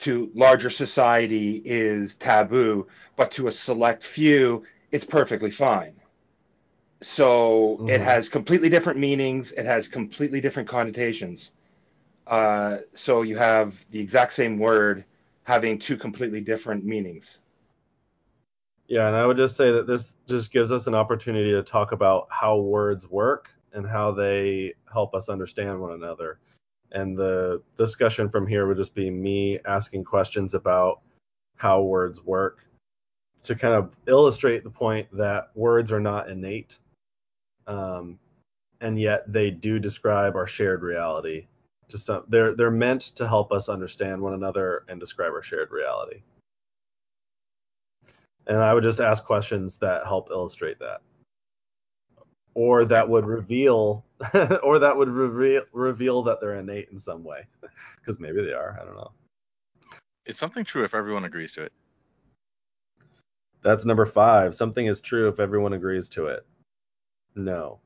to 0.00 0.30
larger 0.34 0.70
society 0.70 1.62
is 1.64 2.16
taboo, 2.16 2.86
but 3.16 3.32
to 3.32 3.48
a 3.48 3.52
select 3.52 4.04
few, 4.04 4.64
it's 4.92 5.04
perfectly 5.04 5.50
fine. 5.50 5.94
So 7.02 7.82
it 7.86 8.00
Mhm. 8.00 8.02
has 8.02 8.28
completely 8.28 8.68
different 8.68 8.98
meanings. 8.98 9.52
It 9.52 9.66
has 9.66 9.88
completely 9.88 10.40
different 10.40 10.68
connotations. 10.68 11.52
Uh, 12.26 12.78
so 12.94 13.22
you 13.22 13.36
have 13.38 13.74
the 13.90 14.00
exact 14.00 14.34
same 14.34 14.58
word 14.58 15.04
having 15.44 15.78
two 15.78 15.96
completely 15.96 16.40
different 16.40 16.84
meanings. 16.84 17.38
Yeah, 18.92 19.06
and 19.06 19.16
I 19.16 19.24
would 19.24 19.38
just 19.38 19.56
say 19.56 19.72
that 19.72 19.86
this 19.86 20.16
just 20.28 20.52
gives 20.52 20.70
us 20.70 20.86
an 20.86 20.94
opportunity 20.94 21.50
to 21.52 21.62
talk 21.62 21.92
about 21.92 22.26
how 22.30 22.58
words 22.58 23.08
work 23.08 23.48
and 23.72 23.88
how 23.88 24.12
they 24.12 24.74
help 24.92 25.14
us 25.14 25.30
understand 25.30 25.80
one 25.80 25.92
another. 25.92 26.40
And 26.90 27.16
the 27.16 27.62
discussion 27.78 28.28
from 28.28 28.46
here 28.46 28.66
would 28.66 28.76
just 28.76 28.94
be 28.94 29.08
me 29.10 29.58
asking 29.64 30.04
questions 30.04 30.52
about 30.52 31.00
how 31.56 31.80
words 31.80 32.22
work 32.22 32.66
to 33.44 33.54
kind 33.54 33.72
of 33.72 33.96
illustrate 34.08 34.62
the 34.62 34.68
point 34.68 35.08
that 35.16 35.52
words 35.54 35.90
are 35.90 35.98
not 35.98 36.28
innate, 36.28 36.78
um, 37.66 38.18
and 38.82 39.00
yet 39.00 39.24
they 39.32 39.50
do 39.50 39.78
describe 39.78 40.36
our 40.36 40.46
shared 40.46 40.82
reality. 40.82 41.46
Just 41.88 42.10
uh, 42.10 42.20
they're 42.28 42.54
they're 42.54 42.70
meant 42.70 43.00
to 43.16 43.26
help 43.26 43.52
us 43.52 43.70
understand 43.70 44.20
one 44.20 44.34
another 44.34 44.84
and 44.88 45.00
describe 45.00 45.32
our 45.32 45.42
shared 45.42 45.70
reality. 45.70 46.20
And 48.46 48.58
I 48.58 48.74
would 48.74 48.82
just 48.82 49.00
ask 49.00 49.24
questions 49.24 49.78
that 49.78 50.04
help 50.04 50.28
illustrate 50.30 50.78
that. 50.80 51.00
Or 52.54 52.84
that 52.84 53.08
would 53.08 53.24
reveal 53.24 54.04
or 54.62 54.78
that 54.78 54.96
would 54.96 55.08
reveal 55.08 55.62
reveal 55.72 56.22
that 56.24 56.40
they're 56.40 56.56
innate 56.56 56.88
in 56.90 56.98
some 56.98 57.24
way. 57.24 57.46
Because 58.00 58.18
maybe 58.18 58.42
they 58.42 58.52
are. 58.52 58.76
I 58.80 58.84
don't 58.84 58.96
know. 58.96 59.12
Is 60.26 60.36
something 60.36 60.64
true 60.64 60.82
if 60.82 60.92
everyone 60.92 61.22
agrees 61.24 61.52
to 61.52 61.62
it? 61.62 61.72
That's 63.62 63.84
number 63.84 64.06
five. 64.06 64.56
Something 64.56 64.86
is 64.86 65.00
true 65.00 65.28
if 65.28 65.38
everyone 65.38 65.72
agrees 65.72 66.08
to 66.10 66.26
it. 66.26 66.44
No. 67.36 67.78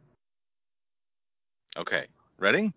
Okay. 1.76 2.06
Ready? 2.38 2.72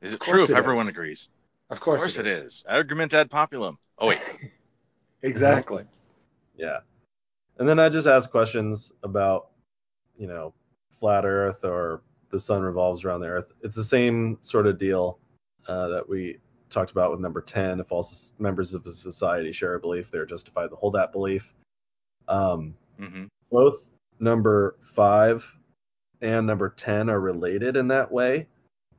Is 0.00 0.12
it 0.12 0.20
true 0.20 0.38
course 0.38 0.42
if 0.44 0.50
it 0.50 0.56
everyone 0.56 0.86
is. 0.86 0.90
agrees? 0.90 1.28
Of 1.70 1.78
course, 1.78 1.98
Of 1.98 2.00
course, 2.00 2.16
course 2.16 2.18
it 2.18 2.26
is. 2.26 2.64
Argument 2.68 3.14
ad 3.14 3.30
populum. 3.30 3.78
Oh 3.98 4.08
wait. 4.08 4.20
Exactly. 5.24 5.84
Yeah. 6.56 6.80
And 7.58 7.68
then 7.68 7.78
I 7.78 7.88
just 7.88 8.08
ask 8.08 8.30
questions 8.30 8.92
about, 9.02 9.48
you 10.16 10.26
know, 10.26 10.54
flat 10.90 11.24
Earth 11.24 11.64
or 11.64 12.02
the 12.30 12.38
sun 12.40 12.62
revolves 12.62 13.04
around 13.04 13.20
the 13.20 13.28
Earth. 13.28 13.52
It's 13.62 13.76
the 13.76 13.84
same 13.84 14.38
sort 14.40 14.66
of 14.66 14.78
deal 14.78 15.18
uh, 15.68 15.88
that 15.88 16.08
we 16.08 16.38
talked 16.70 16.90
about 16.90 17.10
with 17.10 17.20
number 17.20 17.40
10. 17.42 17.80
If 17.80 17.92
all 17.92 18.00
s- 18.00 18.32
members 18.38 18.74
of 18.74 18.86
a 18.86 18.92
society 18.92 19.52
share 19.52 19.74
a 19.74 19.80
belief, 19.80 20.10
they're 20.10 20.26
justified 20.26 20.70
to 20.70 20.76
hold 20.76 20.94
that 20.94 21.12
belief. 21.12 21.54
Um, 22.28 22.74
hmm 22.98 23.24
both 23.50 23.90
number 24.18 24.76
five 24.80 25.58
and 26.22 26.46
number 26.46 26.70
10 26.70 27.10
are 27.10 27.20
related 27.20 27.76
in 27.76 27.88
that 27.88 28.10
way. 28.10 28.46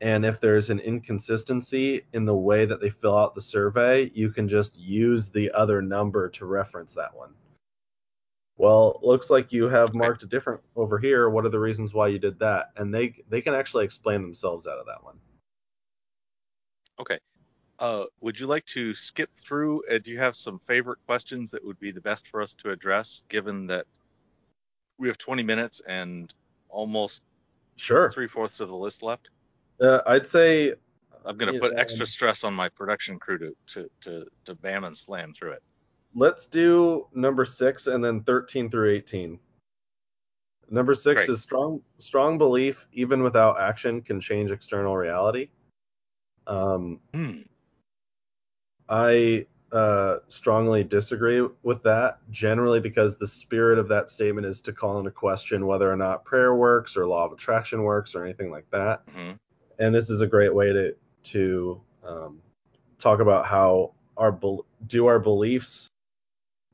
And 0.01 0.26
if 0.26 0.39
there's 0.39 0.70
an 0.70 0.80
inconsistency 0.80 2.06
in 2.14 2.26
the 2.26 2.36
way 2.36 2.66
that 2.66 2.82
they 2.82 2.89
fill 2.89 3.18
out 3.18 3.34
the 3.34 3.41
survey, 3.41 4.12
you 4.14 4.30
can 4.30 4.47
just 4.47 4.78
use 4.78 5.30
the 5.30 5.49
other 5.51 5.82
number 5.82 6.30
to 6.32 6.45
reference 6.45 6.93
that 6.93 7.16
one. 7.16 7.34
Well, 8.58 8.99
looks 9.01 9.30
like 9.30 9.51
you 9.51 9.68
have 9.68 9.93
marked 9.93 10.24
a 10.24 10.28
different 10.28 10.62
over 10.76 10.99
here. 10.99 11.30
What 11.30 11.45
are 11.45 11.49
the 11.49 11.60
reasons 11.60 11.93
why 11.93 12.08
you 12.08 12.20
did 12.20 12.38
that? 12.39 12.72
And 12.78 12.93
they 12.93 13.16
they 13.30 13.41
can 13.41 13.56
actually 13.56 13.86
explain 13.86 14.22
themselves 14.22 14.68
out 14.68 14.78
of 14.78 14.86
that 14.86 15.04
one. 15.04 15.18
Okay. 16.99 17.20
Uh, 17.80 18.06
would 18.22 18.39
you 18.39 18.45
like 18.45 18.66
to 18.68 18.93
skip 18.93 19.30
through? 19.36 19.84
Uh, 19.88 19.97
do 19.97 20.12
you 20.12 20.20
have 20.20 20.36
some 20.36 20.60
favorite 20.60 20.99
questions 21.08 21.49
that 21.51 21.66
would 21.66 21.80
be 21.80 21.91
the 21.91 22.01
best 22.01 22.28
for 22.28 22.41
us 22.41 22.54
to 22.54 22.70
address, 22.70 23.24
given 23.30 23.66
that 23.68 23.86
we 24.99 25.08
have 25.08 25.18
20 25.18 25.43
minutes 25.43 25.82
and 25.88 26.34
almost 26.70 27.24
Sure. 27.76 28.12
three 28.12 28.28
fourths 28.28 28.60
of 28.60 28.70
the 28.70 28.76
list 28.76 29.01
left? 29.01 29.30
Uh, 29.82 30.01
I'd 30.06 30.28
say 30.28 30.76
I'm 31.26 31.38
going 31.38 31.54
to 31.54 31.60
put 31.60 31.74
extra 31.78 32.06
stress 32.06 32.43
on 32.43 32.54
my 32.54 32.70
production 32.70 33.18
crew 33.18 33.39
to, 33.39 33.56
to, 33.68 33.89
to, 34.01 34.26
to 34.45 34.56
bam 34.56 34.84
and 34.84 34.95
slam 34.95 35.34
through 35.34 35.54
it. 35.54 35.64
Let's 36.16 36.47
do 36.47 37.07
number 37.14 37.45
six 37.45 37.88
and 37.88 38.03
then 38.03 38.22
13 38.24 38.70
through 38.70 38.91
18. 38.91 39.39
Number 40.70 40.93
six 40.93 41.26
Great. 41.26 41.30
is 41.34 41.41
strong 41.41 41.82
strong 41.97 42.38
belief, 42.38 42.88
even 42.93 43.22
without 43.22 43.59
action, 43.59 44.01
can 44.01 44.20
change 44.20 44.51
external 44.51 44.95
reality. 44.95 45.49
Um, 46.47 46.99
Hmm. 47.14 47.41
I 48.89 49.45
uh, 49.72 50.20
strongly 50.28 50.84
disagree 50.84 51.47
with 51.64 51.84
that, 51.84 52.20
generally 52.32 52.80
because 52.80 53.18
the 53.18 53.28
spirit 53.28 53.80
of 53.80 53.88
that 53.89 54.09
statement 54.09 54.45
is 54.45 54.61
to 54.61 54.74
call 54.74 54.99
into 54.99 55.11
question 55.11 55.66
whether 55.66 55.91
or 55.91 55.95
not 55.95 56.26
prayer 56.26 56.55
works 56.55 56.95
or 56.95 57.07
law 57.07 57.26
of 57.26 57.34
attraction 57.34 57.84
works 57.84 58.16
or 58.16 58.24
anything 58.24 58.51
like 58.51 58.70
that. 58.72 59.03
hmm 59.14 59.32
And 59.80 59.93
this 59.93 60.09
is 60.09 60.22
a 60.22 60.28
great 60.28 60.53
way 60.53 60.72
to 60.74 60.95
to 61.24 61.82
um, 62.05 62.41
talk 62.99 63.20
about 63.20 63.45
how 63.45 63.93
our 64.18 64.39
do 64.88 65.07
our 65.07 65.20
beliefs 65.20 65.89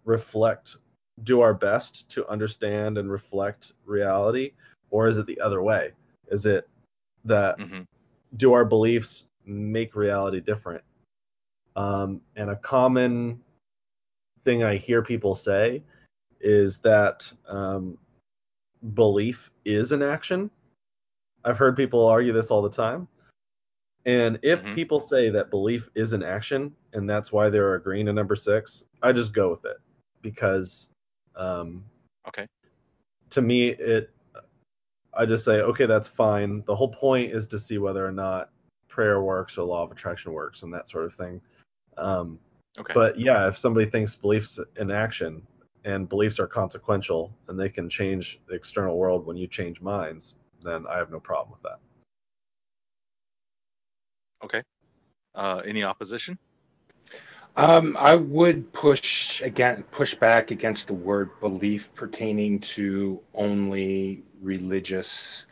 reflect 0.10 0.78
do 1.24 1.42
our 1.42 1.54
best 1.54 2.10
to 2.10 2.28
understand 2.28 2.98
and 2.98 3.12
reflect 3.12 3.74
reality, 3.86 4.54
or 4.90 5.08
is 5.08 5.18
it 5.18 5.28
the 5.28 5.40
other 5.40 5.62
way? 5.62 5.92
Is 6.28 6.46
it 6.46 6.68
that 7.26 7.58
hmm 7.60 7.82
do 8.38 8.54
our 8.54 8.66
beliefs 8.66 9.26
make 9.46 9.96
reality 9.96 10.40
different? 10.40 10.84
Um, 11.76 12.22
and 12.36 12.50
a 12.50 12.56
common 12.56 13.42
thing 14.44 14.64
I 14.64 14.76
hear 14.76 15.02
people 15.02 15.36
say 15.36 15.84
is 16.42 16.78
that 16.80 17.32
um, 17.48 17.98
belief 18.94 19.52
is 19.66 19.92
an 19.92 20.02
action. 20.02 20.50
I've 21.44 21.58
heard 21.58 21.76
people 21.76 22.06
argue 22.06 22.34
this 22.34 22.52
all 22.52 22.62
the 22.62 22.70
time. 22.70 23.08
And 24.06 24.40
if 24.42 24.64
Mhm. 24.64 24.76
people 24.76 25.02
say 25.02 25.30
that 25.30 25.50
belief 25.50 25.90
is 25.94 26.14
an 26.14 26.24
action 26.24 26.74
and 26.94 27.10
that's 27.10 27.32
why 27.32 27.50
they're 27.50 27.76
agreeing 27.76 28.06
to 28.06 28.14
number 28.14 28.36
six, 28.36 28.86
I 29.04 29.12
just 29.12 29.34
go 29.34 29.52
with 29.52 29.66
it 29.66 29.78
because 30.22 30.90
um, 31.36 31.86
Okay. 32.28 32.48
to 33.32 33.42
me, 33.42 33.70
it 33.70 34.12
I 35.14 35.26
just 35.26 35.44
say, 35.44 35.62
okay, 35.62 35.86
that's 35.86 36.08
fine. 36.08 36.64
The 36.66 36.76
whole 36.76 36.90
point 36.90 37.32
is 37.32 37.48
to 37.48 37.60
see 37.60 37.78
whether 37.78 38.06
or 38.06 38.12
not 38.12 38.52
prayer 38.88 39.22
works 39.22 39.58
or 39.58 39.64
law 39.64 39.84
of 39.84 39.92
attraction 39.92 40.32
works 40.34 40.64
and 40.64 40.74
that 40.74 40.88
sort 40.88 41.06
of 41.06 41.14
thing. 41.14 41.42
Um, 41.98 42.40
Okay. 42.78 42.94
but 42.94 43.20
yeah, 43.20 43.48
if 43.48 43.58
somebody 43.58 43.86
thinks 43.88 44.16
beliefs 44.16 44.60
in 44.78 44.92
action 44.92 45.46
and 45.84 46.08
beliefs 46.08 46.40
are 46.40 46.48
consequential 46.48 47.34
and 47.48 47.60
they 47.60 47.70
can 47.70 47.90
change 47.90 48.40
the 48.48 48.56
external 48.56 48.98
world 48.98 49.26
when 49.26 49.36
you 49.36 49.48
change 49.48 49.82
minds, 49.82 50.36
then 50.64 50.86
I 50.88 50.98
have 50.98 51.12
no 51.12 51.20
problem 51.20 51.52
with 51.52 51.64
that. 51.64 51.80
okay. 54.44 54.64
Uh, 55.36 55.62
any 55.66 55.84
opposition? 55.84 56.38
Um, 57.60 57.98
I 58.00 58.16
would 58.16 58.72
push 58.72 59.42
again, 59.42 59.84
push 59.92 60.16
back 60.16 60.52
against 60.52 60.88
the 60.88 60.94
word 60.94 61.30
belief 61.42 61.94
pertaining 61.94 62.62
to 62.62 63.20
only 63.34 64.24
religious 64.42 65.46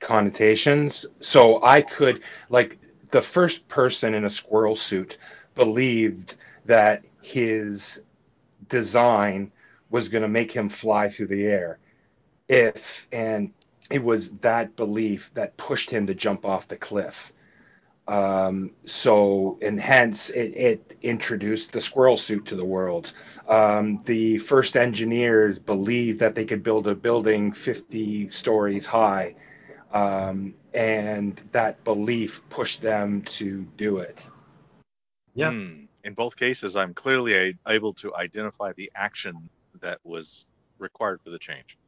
connotations. 0.00 1.06
So 1.20 1.62
I 1.62 1.82
could, 1.82 2.22
like, 2.50 2.76
the 3.12 3.22
first 3.22 3.68
person 3.68 4.14
in 4.14 4.24
a 4.24 4.32
squirrel 4.32 4.74
suit 4.74 5.18
believed 5.54 6.34
that 6.64 7.04
his 7.20 8.00
design 8.68 9.52
was 9.90 10.08
going 10.08 10.22
to 10.22 10.28
make 10.28 10.50
him 10.50 10.68
fly 10.68 11.08
through 11.08 11.28
the 11.28 11.44
air. 11.44 11.78
If, 12.48 13.06
and 13.12 13.52
it 13.92 14.02
was 14.02 14.28
that 14.40 14.74
belief 14.74 15.30
that 15.34 15.56
pushed 15.56 15.88
him 15.88 16.08
to 16.08 16.14
jump 16.14 16.44
off 16.44 16.66
the 16.66 16.76
cliff. 16.76 17.32
Um, 18.08 18.72
so, 18.84 19.58
and 19.62 19.80
hence 19.80 20.30
it, 20.30 20.56
it 20.56 20.96
introduced 21.02 21.72
the 21.72 21.80
squirrel 21.80 22.16
suit 22.16 22.46
to 22.46 22.56
the 22.56 22.64
world. 22.64 23.12
Um, 23.48 24.02
the 24.04 24.38
first 24.38 24.76
engineers 24.76 25.58
believed 25.58 26.18
that 26.20 26.34
they 26.34 26.44
could 26.44 26.62
build 26.62 26.88
a 26.88 26.94
building 26.94 27.52
50 27.52 28.28
stories 28.30 28.86
high, 28.86 29.34
um, 29.92 30.54
and 30.74 31.40
that 31.52 31.84
belief 31.84 32.42
pushed 32.50 32.82
them 32.82 33.22
to 33.22 33.66
do 33.76 33.98
it. 33.98 34.26
Yeah. 35.34 35.52
Hmm. 35.52 35.84
In 36.04 36.14
both 36.14 36.36
cases, 36.36 36.74
I'm 36.74 36.94
clearly 36.94 37.34
a- 37.34 37.58
able 37.68 37.94
to 37.94 38.14
identify 38.16 38.72
the 38.72 38.90
action 38.96 39.48
that 39.80 39.98
was 40.02 40.46
required 40.78 41.20
for 41.22 41.30
the 41.30 41.38
change. 41.38 41.78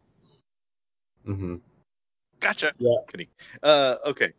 Mm-hmm. 1.27 1.57
Gotcha. 2.41 2.73
Yeah. 2.79 3.25
Uh, 3.62 3.97
okay. 4.07 4.33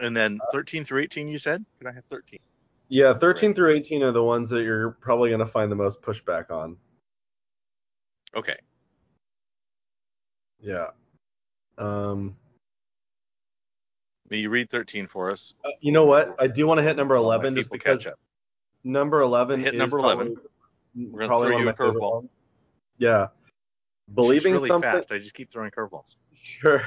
And 0.00 0.16
then 0.16 0.38
13 0.52 0.84
through 0.84 1.02
18, 1.02 1.28
you 1.28 1.38
said? 1.38 1.64
Can 1.78 1.88
I 1.88 1.92
have 1.92 2.04
13? 2.10 2.38
Yeah, 2.88 3.12
13 3.14 3.54
through 3.54 3.72
18 3.74 4.02
are 4.02 4.12
the 4.12 4.22
ones 4.22 4.48
that 4.50 4.62
you're 4.62 4.92
probably 4.92 5.30
going 5.30 5.40
to 5.40 5.46
find 5.46 5.70
the 5.70 5.76
most 5.76 6.00
pushback 6.00 6.50
on. 6.50 6.76
Okay. 8.36 8.56
Yeah. 10.60 10.88
Um, 11.76 12.36
May 14.30 14.38
you 14.38 14.50
read 14.50 14.70
13 14.70 15.06
for 15.06 15.30
us? 15.30 15.54
uh, 15.64 15.70
you 15.80 15.92
know 15.92 16.04
what? 16.04 16.34
I 16.38 16.46
do 16.46 16.66
want 16.66 16.78
to 16.78 16.82
hit 16.82 16.96
number 16.96 17.14
11 17.14 17.56
just 17.56 17.70
because 17.70 18.04
catch 18.04 18.12
up. 18.12 18.18
number 18.84 19.20
11 19.20 19.60
Hit 19.60 19.74
is 19.74 19.78
number 19.78 19.98
11. 19.98 20.34
probably, 20.34 20.42
We're 21.10 21.18
gonna 21.20 21.28
probably 21.28 21.46
throw 21.48 21.54
one 21.56 21.62
of 21.62 21.68
a 21.68 21.70
my 21.70 21.76
favorite 21.86 22.00
ones. 22.02 22.34
Yeah. 22.98 23.26
Believing 24.14 24.54
really 24.54 24.68
something. 24.68 24.90
fast. 24.90 25.12
I 25.12 25.18
just 25.18 25.34
keep 25.34 25.50
throwing 25.50 25.70
curveballs. 25.70 26.16
Sure. 26.40 26.82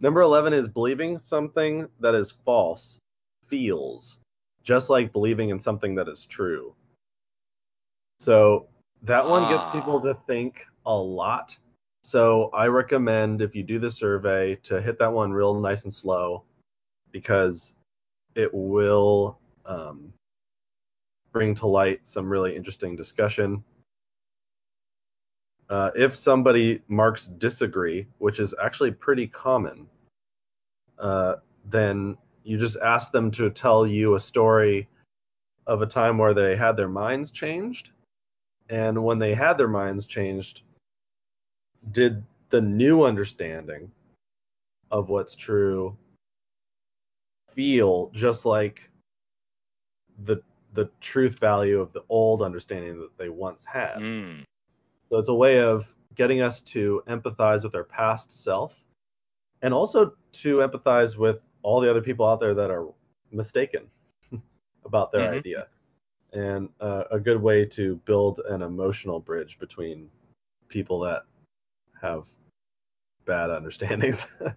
Number 0.00 0.20
11 0.20 0.52
is 0.52 0.68
believing 0.68 1.16
something 1.18 1.88
that 2.00 2.14
is 2.14 2.30
false 2.30 2.98
feels 3.44 4.18
just 4.62 4.90
like 4.90 5.12
believing 5.12 5.50
in 5.50 5.60
something 5.60 5.94
that 5.94 6.08
is 6.08 6.26
true. 6.26 6.74
So 8.18 8.66
that 9.02 9.26
one 9.28 9.42
gets 9.48 9.64
Ah. 9.64 9.72
people 9.72 10.00
to 10.00 10.14
think 10.26 10.66
a 10.86 10.94
lot. 10.94 11.56
So 12.02 12.50
I 12.50 12.66
recommend 12.66 13.40
if 13.40 13.54
you 13.54 13.62
do 13.62 13.78
the 13.78 13.90
survey 13.90 14.56
to 14.64 14.80
hit 14.80 14.98
that 14.98 15.12
one 15.12 15.32
real 15.32 15.54
nice 15.58 15.84
and 15.84 15.94
slow 15.94 16.44
because 17.12 17.76
it 18.34 18.52
will 18.52 19.38
um, 19.64 20.12
bring 21.32 21.54
to 21.56 21.66
light 21.66 22.06
some 22.06 22.28
really 22.28 22.54
interesting 22.56 22.96
discussion. 22.96 23.62
Uh, 25.68 25.90
if 25.96 26.14
somebody 26.14 26.80
marks 26.88 27.26
disagree, 27.26 28.06
which 28.18 28.38
is 28.38 28.54
actually 28.62 28.92
pretty 28.92 29.26
common, 29.26 29.88
uh, 30.98 31.34
then 31.64 32.16
you 32.44 32.56
just 32.56 32.76
ask 32.76 33.10
them 33.10 33.30
to 33.32 33.50
tell 33.50 33.86
you 33.86 34.14
a 34.14 34.20
story 34.20 34.88
of 35.66 35.82
a 35.82 35.86
time 35.86 36.18
where 36.18 36.34
they 36.34 36.54
had 36.54 36.76
their 36.76 36.88
minds 36.88 37.32
changed. 37.32 37.90
And 38.68 39.04
when 39.04 39.18
they 39.18 39.34
had 39.34 39.58
their 39.58 39.68
minds 39.68 40.06
changed, 40.06 40.62
did 41.90 42.22
the 42.50 42.60
new 42.60 43.04
understanding 43.04 43.90
of 44.90 45.08
what's 45.08 45.34
true 45.34 45.96
feel 47.48 48.10
just 48.12 48.44
like 48.44 48.88
the 50.24 50.42
the 50.74 50.90
truth 51.00 51.38
value 51.38 51.80
of 51.80 51.92
the 51.92 52.04
old 52.08 52.42
understanding 52.42 53.00
that 53.00 53.16
they 53.18 53.28
once 53.28 53.64
had? 53.64 53.96
Mm. 53.96 54.44
So 55.10 55.18
it's 55.18 55.28
a 55.28 55.34
way 55.34 55.60
of 55.60 55.94
getting 56.14 56.40
us 56.40 56.62
to 56.62 57.02
empathize 57.06 57.62
with 57.62 57.74
our 57.74 57.84
past 57.84 58.30
self 58.30 58.82
and 59.62 59.72
also 59.72 60.14
to 60.32 60.56
empathize 60.58 61.16
with 61.16 61.40
all 61.62 61.80
the 61.80 61.90
other 61.90 62.00
people 62.02 62.26
out 62.26 62.40
there 62.40 62.54
that 62.54 62.70
are 62.70 62.88
mistaken 63.30 63.88
about 64.84 65.12
their 65.12 65.22
Mhm. 65.30 65.38
idea. 65.38 65.68
And 66.32 66.68
uh, 66.80 67.04
a 67.10 67.20
good 67.20 67.40
way 67.40 67.64
to 67.66 67.96
build 68.04 68.40
an 68.40 68.62
emotional 68.62 69.20
bridge 69.20 69.58
between 69.58 70.10
people 70.68 70.98
that 71.00 71.22
have 72.00 72.28
bad 73.24 73.50
understandings. 73.50 74.26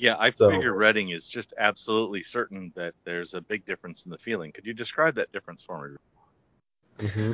Yeah, 0.00 0.16
I 0.18 0.30
So- 0.30 0.50
figure 0.50 0.72
Reading 0.74 1.10
is 1.10 1.28
just 1.28 1.52
absolutely 1.58 2.22
certain 2.22 2.72
that 2.74 2.94
there's 3.04 3.34
a 3.34 3.40
big 3.40 3.66
difference 3.66 4.06
in 4.06 4.10
the 4.10 4.18
feeling. 4.18 4.50
Could 4.50 4.64
you 4.64 4.72
describe 4.72 5.14
that 5.16 5.30
difference 5.32 5.62
for 5.62 5.88
me? 5.88 5.96
mm-hmm. 7.00 7.32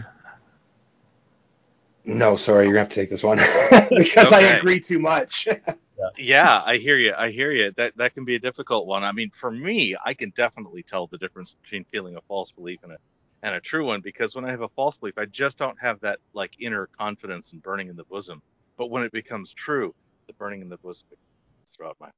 No, 2.05 2.37
sorry, 2.37 2.65
you're 2.67 2.75
gonna 2.75 2.85
have 2.85 2.89
to 2.91 2.95
take 2.95 3.11
this 3.11 3.23
one 3.23 3.39
because 3.91 4.33
I 4.33 4.41
agree 4.41 4.81
too 4.81 4.99
much. 4.99 5.49
Yeah, 6.17 6.63
I 6.65 6.79
hear 6.79 6.97
you. 6.99 7.13
I 7.17 7.31
hear 7.31 7.53
you. 7.53 7.73
That 7.73 7.97
that 7.99 8.15
can 8.15 8.25
be 8.25 8.35
a 8.35 8.39
difficult 8.39 8.87
one. 8.87 9.05
I 9.05 9.13
mean, 9.13 9.31
for 9.31 9.51
me, 9.51 9.95
I 10.05 10.15
can 10.15 10.31
definitely 10.31 10.83
tell 10.83 11.07
the 11.07 11.19
difference 11.19 11.57
between 11.63 11.85
feeling 11.85 12.17
a 12.17 12.21
false 12.23 12.51
belief 12.53 12.81
and 12.83 12.93
a 12.93 12.97
and 13.43 13.55
a 13.55 13.61
true 13.61 13.87
one 13.87 14.01
because 14.01 14.35
when 14.35 14.45
I 14.45 14.51
have 14.51 14.63
a 14.63 14.69
false 14.71 14.97
belief, 14.97 15.19
I 15.19 15.27
just 15.27 15.59
don't 15.59 15.79
have 15.81 16.01
that 16.01 16.19
like 16.33 16.61
inner 16.61 16.89
confidence 16.99 17.53
and 17.53 17.63
burning 17.63 17.89
in 17.89 17.97
the 17.97 18.05
bosom. 18.05 18.43
But 18.79 18.87
when 18.89 19.03
it 19.03 19.13
becomes 19.13 19.53
true, 19.53 19.95
the 20.27 20.33
burning 20.35 20.63
in 20.63 20.69
the 20.71 20.79
bosom 20.79 21.09
is 21.67 21.73
throughout 21.75 21.97
my. 22.01 22.09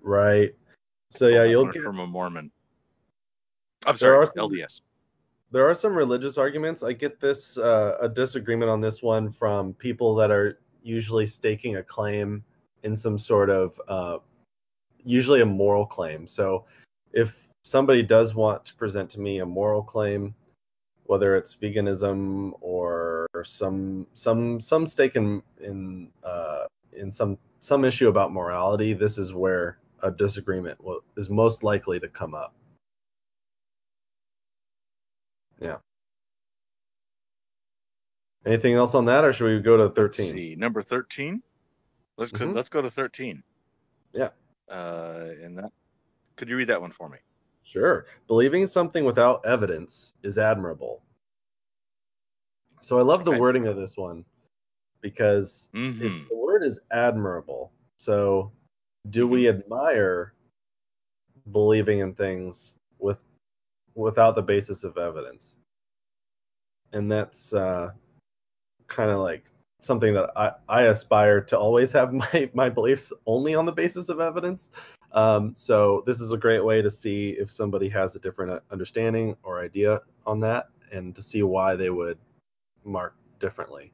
Right. 0.00 0.54
So 1.10 1.28
yeah, 1.28 1.44
you'll 1.44 1.66
get 1.66 1.82
from 1.82 1.98
a 2.00 2.06
Mormon. 2.06 2.50
I'm 3.86 3.96
sorry, 3.96 4.16
are 4.16 4.26
some- 4.26 4.50
LDS. 4.50 4.80
There 5.54 5.70
are 5.70 5.74
some 5.74 5.94
religious 5.94 6.36
arguments. 6.36 6.82
I 6.82 6.94
get 6.94 7.20
this 7.20 7.56
uh, 7.56 7.96
a 8.00 8.08
disagreement 8.08 8.72
on 8.72 8.80
this 8.80 9.04
one 9.04 9.30
from 9.30 9.72
people 9.74 10.16
that 10.16 10.32
are 10.32 10.58
usually 10.82 11.26
staking 11.26 11.76
a 11.76 11.82
claim 11.82 12.42
in 12.82 12.96
some 12.96 13.16
sort 13.16 13.50
of 13.50 13.80
uh, 13.86 14.18
usually 15.04 15.42
a 15.42 15.46
moral 15.46 15.86
claim. 15.86 16.26
So 16.26 16.64
if 17.12 17.52
somebody 17.62 18.02
does 18.02 18.34
want 18.34 18.64
to 18.64 18.74
present 18.74 19.08
to 19.10 19.20
me 19.20 19.38
a 19.38 19.46
moral 19.46 19.84
claim, 19.84 20.34
whether 21.04 21.36
it's 21.36 21.54
veganism 21.54 22.54
or 22.60 23.28
some 23.44 24.08
some 24.12 24.58
some 24.58 24.88
stake 24.88 25.14
in 25.14 25.40
in 25.60 26.10
uh, 26.24 26.64
in 26.92 27.12
some 27.12 27.38
some 27.60 27.84
issue 27.84 28.08
about 28.08 28.32
morality, 28.32 28.92
this 28.92 29.18
is 29.18 29.32
where 29.32 29.78
a 30.02 30.10
disagreement 30.10 30.82
will, 30.82 31.04
is 31.16 31.30
most 31.30 31.62
likely 31.62 32.00
to 32.00 32.08
come 32.08 32.34
up. 32.34 32.54
Yeah. 35.60 35.78
Anything 38.46 38.74
else 38.74 38.94
on 38.94 39.06
that, 39.06 39.24
or 39.24 39.32
should 39.32 39.46
we 39.46 39.60
go 39.60 39.76
to 39.76 39.84
Let's 39.84 39.96
13? 39.96 40.32
see, 40.32 40.54
number 40.56 40.82
13. 40.82 41.42
Let's 42.16 42.30
go, 42.32 42.46
Mhm. 42.46 42.54
let's 42.54 42.68
go 42.68 42.82
to 42.82 42.90
13. 42.90 43.42
Yeah. 44.12 44.30
Uh, 44.68 45.30
and 45.40 45.58
that. 45.58 45.72
Could 46.36 46.48
you 46.48 46.56
read 46.56 46.68
that 46.68 46.80
one 46.80 46.92
for 46.92 47.08
me? 47.08 47.18
Sure. 47.62 48.06
Believing 48.26 48.66
something 48.66 49.04
without 49.04 49.44
evidence 49.46 50.12
is 50.22 50.36
admirable. 50.36 51.02
So 52.82 52.98
I 52.98 53.02
love 53.02 53.24
the 53.24 53.30
Okay. 53.30 53.40
wording 53.40 53.66
of 53.66 53.76
this 53.76 53.96
one 53.96 54.24
because 55.00 55.70
it- 55.72 55.78
Mm-hmm. 55.78 56.28
the 56.28 56.36
word 56.36 56.62
is 56.62 56.78
admirable. 56.90 57.72
So 57.96 58.52
do 59.08 59.26
we 59.26 59.44
Mm-hmm. 59.44 59.60
admire 59.60 60.34
believing 61.50 62.00
in 62.00 62.14
things 62.14 62.78
with 62.98 63.22
without 63.94 64.34
the 64.34 64.42
basis 64.42 64.84
of 64.84 64.98
evidence? 64.98 65.56
And 66.92 67.10
that's 67.10 67.52
uh, 67.52 67.90
kind 68.86 69.10
of 69.10 69.20
like 69.20 69.44
something 69.82 70.14
that 70.14 70.30
I, 70.36 70.52
I 70.68 70.82
aspire 70.84 71.40
to 71.42 71.58
always 71.58 71.92
have 71.92 72.12
my, 72.12 72.50
my 72.54 72.68
beliefs 72.68 73.12
only 73.26 73.54
on 73.54 73.66
the 73.66 73.72
basis 73.72 74.08
of 74.08 74.20
evidence. 74.20 74.70
Um, 75.12 75.54
so 75.54 76.02
this 76.06 76.20
is 76.20 76.32
a 76.32 76.36
great 76.36 76.64
way 76.64 76.82
to 76.82 76.90
see 76.90 77.30
if 77.30 77.50
somebody 77.50 77.88
has 77.90 78.16
a 78.16 78.20
different 78.20 78.50
uh, 78.52 78.60
understanding 78.72 79.36
or 79.44 79.60
idea 79.60 80.00
on 80.26 80.40
that, 80.40 80.68
and 80.92 81.14
to 81.14 81.22
see 81.22 81.42
why 81.42 81.76
they 81.76 81.90
would 81.90 82.18
mark 82.84 83.14
differently. 83.38 83.92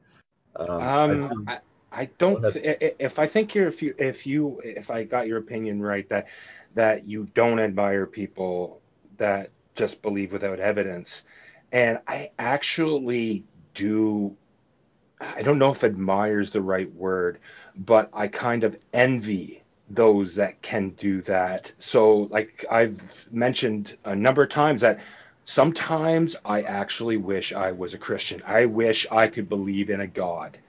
Um, 0.55 0.81
Um, 0.81 1.21
see- 1.29 1.35
I, 1.47 1.59
I 1.91 2.05
don't. 2.17 2.41
Th- 2.53 2.95
If 2.99 3.19
I 3.19 3.27
think 3.27 3.53
you're, 3.53 3.67
if 3.67 3.81
you, 3.83 3.93
if 3.99 4.25
you, 4.25 4.61
if 4.63 4.89
I 4.89 5.03
got 5.03 5.27
your 5.27 5.37
opinion 5.37 5.81
right, 5.81 6.07
that 6.09 6.27
that 6.73 7.05
you 7.05 7.27
don't 7.35 7.59
admire 7.59 8.07
people 8.07 8.81
that 9.17 9.51
just 9.81 10.03
believe 10.03 10.33
without 10.33 10.59
evidence, 10.61 11.23
and 11.73 11.99
I 12.07 12.31
actually 12.39 13.45
do. 13.75 14.37
I 15.21 15.43
don't 15.43 15.59
know 15.59 15.71
if 15.71 15.83
admire 15.83 16.41
is 16.41 16.51
the 16.51 16.61
right 16.61 16.91
word, 16.93 17.39
but 17.75 18.09
I 18.13 18.27
kind 18.27 18.63
of 18.65 18.77
envy 18.93 19.63
those 19.89 20.35
that 20.35 20.61
can 20.61 20.91
do 20.91 21.21
that. 21.23 21.73
So, 21.79 22.21
like 22.31 22.65
I've 22.71 23.01
mentioned 23.31 23.97
a 24.05 24.15
number 24.15 24.43
of 24.43 24.49
times 24.51 24.81
that 24.81 24.99
sometimes 25.45 26.35
I 26.45 26.63
actually 26.63 27.17
wish 27.17 27.53
I 27.53 27.73
was 27.73 27.93
a 27.95 27.99
Christian. 27.99 28.43
I 28.47 28.67
wish 28.67 29.07
I 29.11 29.27
could 29.29 29.49
believe 29.49 29.89
in 29.91 30.01
a 30.01 30.07
God. 30.07 30.59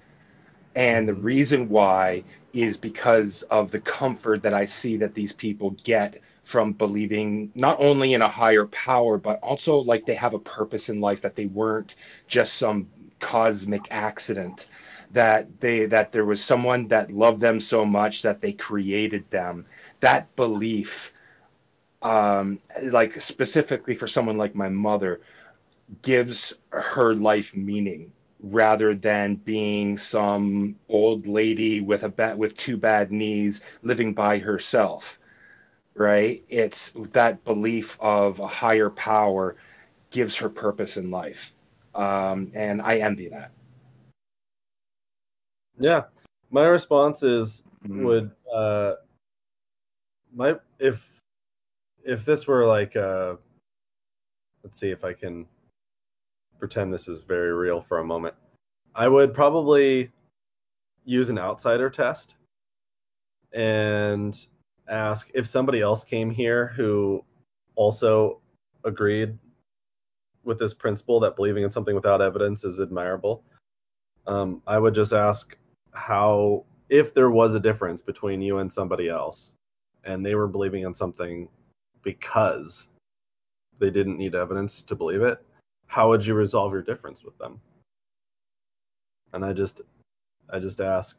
And 0.74 1.08
the 1.08 1.14
Mhm. 1.14 1.24
reason 1.24 1.68
why 1.68 2.24
is 2.52 2.78
because 2.78 3.42
of 3.44 3.70
the 3.72 3.80
comfort 3.80 4.42
that 4.44 4.54
I 4.54 4.66
see 4.66 4.98
that 4.98 5.14
these 5.14 5.32
people 5.32 5.72
get 5.84 6.20
from 6.44 6.72
believing 6.72 7.50
not 7.54 7.78
only 7.80 8.14
in 8.14 8.22
a 8.22 8.28
higher 8.28 8.66
power, 8.66 9.18
but 9.18 9.40
also 9.42 9.78
like 9.78 10.06
they 10.06 10.14
have 10.14 10.34
a 10.34 10.38
purpose 10.38 10.88
in 10.88 11.00
life, 11.00 11.22
that 11.22 11.36
they 11.36 11.46
weren't 11.46 11.94
just 12.28 12.54
some 12.54 12.88
cosmic 13.20 13.86
accident, 13.90 14.66
that 15.12 15.48
they 15.60 15.86
that 15.86 16.12
there 16.12 16.24
was 16.24 16.42
someone 16.44 16.88
that 16.88 17.12
loved 17.12 17.40
them 17.40 17.60
so 17.60 17.84
much 17.84 18.22
that 18.22 18.40
they 18.40 18.52
created 18.52 19.24
them. 19.30 19.66
That 20.00 20.34
belief, 20.36 21.12
um, 22.02 22.58
like 22.82 23.20
specifically 23.20 23.96
for 23.96 24.08
someone 24.08 24.38
like 24.38 24.54
my 24.54 24.68
mother, 24.68 25.20
gives 26.02 26.54
her 26.70 27.14
life 27.14 27.54
meaning 27.54 28.12
rather 28.42 28.94
than 28.94 29.36
being 29.36 29.98
some 29.98 30.76
old 30.88 31.26
lady 31.26 31.80
with 31.80 32.02
a 32.04 32.08
ba- 32.08 32.36
with 32.36 32.56
two 32.56 32.76
bad 32.76 33.12
knees 33.12 33.62
living 33.82 34.14
by 34.14 34.38
herself 34.38 35.18
right 35.94 36.42
it's 36.48 36.92
that 37.12 37.44
belief 37.44 37.96
of 38.00 38.38
a 38.40 38.46
higher 38.46 38.90
power 38.90 39.56
gives 40.10 40.36
her 40.36 40.48
purpose 40.48 40.96
in 40.96 41.10
life 41.10 41.52
um, 41.94 42.50
and 42.54 42.80
i 42.82 42.96
envy 42.98 43.28
that 43.28 43.50
Yeah, 45.78 46.04
my 46.50 46.64
response 46.66 47.22
is 47.22 47.64
Mm. 47.88 48.04
would 48.04 48.30
uh 48.54 48.94
my 50.34 50.54
if 50.78 51.18
if 52.04 52.24
this 52.24 52.46
were 52.46 52.64
like 52.66 52.96
uh 52.96 53.36
let's 54.62 54.78
see 54.78 54.90
if 54.90 55.04
I 55.04 55.12
can 55.12 55.46
pretend 56.58 56.92
this 56.92 57.08
is 57.08 57.22
very 57.22 57.52
real 57.52 57.80
for 57.80 57.98
a 57.98 58.04
moment. 58.04 58.34
I 58.94 59.08
would 59.08 59.34
probably 59.34 60.12
use 61.04 61.30
an 61.30 61.38
outsider 61.38 61.90
test 61.90 62.36
and 63.52 64.46
ask 64.88 65.30
if 65.34 65.46
somebody 65.46 65.80
else 65.80 66.04
came 66.04 66.30
here 66.30 66.68
who 66.68 67.24
also 67.74 68.40
agreed 68.84 69.38
with 70.44 70.58
this 70.58 70.74
principle 70.74 71.20
that 71.20 71.36
believing 71.36 71.62
in 71.62 71.70
something 71.70 71.94
without 71.94 72.20
evidence 72.20 72.64
is 72.64 72.80
admirable. 72.80 73.44
Um, 74.26 74.62
I 74.66 74.78
would 74.78 74.94
just 74.94 75.12
ask 75.12 75.56
how, 75.92 76.64
if 76.88 77.14
there 77.14 77.30
was 77.30 77.54
a 77.54 77.60
difference 77.60 78.02
between 78.02 78.40
you 78.40 78.58
and 78.58 78.72
somebody 78.72 79.08
else, 79.08 79.54
and 80.04 80.24
they 80.24 80.34
were 80.34 80.48
believing 80.48 80.82
in 80.82 80.94
something 80.94 81.48
because 82.02 82.88
they 83.78 83.90
didn't 83.90 84.18
need 84.18 84.34
evidence 84.34 84.82
to 84.82 84.96
believe 84.96 85.22
it, 85.22 85.38
how 85.86 86.08
would 86.08 86.26
you 86.26 86.34
resolve 86.34 86.72
your 86.72 86.82
difference 86.82 87.24
with 87.24 87.36
them? 87.38 87.60
And 89.32 89.44
I 89.44 89.52
just, 89.52 89.82
I 90.50 90.58
just 90.58 90.80
ask 90.80 91.18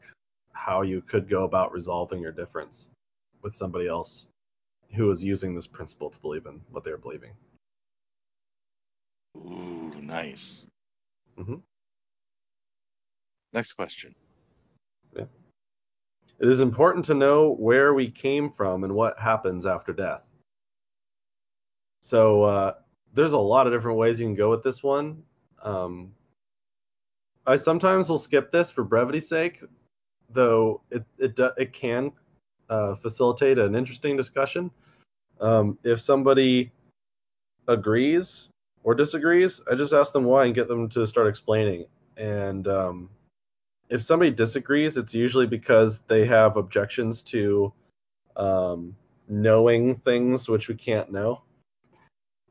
how 0.52 0.82
you 0.82 1.00
could 1.00 1.28
go 1.28 1.44
about 1.44 1.72
resolving 1.72 2.20
your 2.20 2.32
difference 2.32 2.90
with 3.44 3.54
somebody 3.54 3.86
else 3.86 4.26
who 4.94 5.10
is 5.10 5.22
using 5.22 5.54
this 5.54 5.66
principle 5.66 6.10
to 6.10 6.18
believe 6.20 6.46
in 6.46 6.60
what 6.70 6.82
they're 6.82 6.96
believing. 6.96 7.30
Ooh, 9.36 9.92
nice. 10.00 10.64
Mhm. 11.36 11.62
Next 13.52 13.74
question. 13.74 14.14
Yeah. 15.16 15.26
It 16.38 16.48
is 16.48 16.60
important 16.60 17.04
to 17.06 17.14
know 17.14 17.50
where 17.54 17.94
we 17.94 18.10
came 18.10 18.50
from 18.50 18.84
and 18.84 18.94
what 18.94 19.18
happens 19.18 19.66
after 19.66 19.92
death. 19.92 20.28
So 22.02 22.42
uh, 22.42 22.74
there's 23.14 23.32
a 23.32 23.38
lot 23.38 23.66
of 23.66 23.72
different 23.72 23.98
ways 23.98 24.18
you 24.20 24.26
can 24.26 24.34
go 24.34 24.50
with 24.50 24.62
this 24.62 24.82
one. 24.82 25.22
Um, 25.62 26.14
I 27.46 27.56
sometimes 27.56 28.08
will 28.08 28.18
skip 28.18 28.50
this 28.50 28.70
for 28.70 28.84
brevity's 28.84 29.28
sake, 29.28 29.62
though 30.30 30.82
it 30.90 31.04
it 31.18 31.38
it 31.56 31.72
can 31.72 32.12
uh, 32.68 32.94
facilitate 32.96 33.58
an 33.58 33.74
interesting 33.74 34.16
discussion. 34.16 34.70
Um, 35.40 35.78
if 35.82 36.00
somebody 36.00 36.72
agrees 37.68 38.48
or 38.82 38.94
disagrees, 38.94 39.60
I 39.70 39.74
just 39.74 39.92
ask 39.92 40.12
them 40.12 40.24
why 40.24 40.44
and 40.44 40.54
get 40.54 40.68
them 40.68 40.88
to 40.90 41.06
start 41.06 41.26
explaining. 41.28 41.86
And 42.16 42.68
um, 42.68 43.10
if 43.88 44.02
somebody 44.02 44.30
disagrees, 44.30 44.96
it's 44.96 45.14
usually 45.14 45.46
because 45.46 46.00
they 46.08 46.26
have 46.26 46.56
objections 46.56 47.22
to 47.22 47.72
um, 48.36 48.96
knowing 49.28 49.96
things 49.96 50.48
which 50.48 50.68
we 50.68 50.74
can't 50.74 51.10
know. 51.10 51.42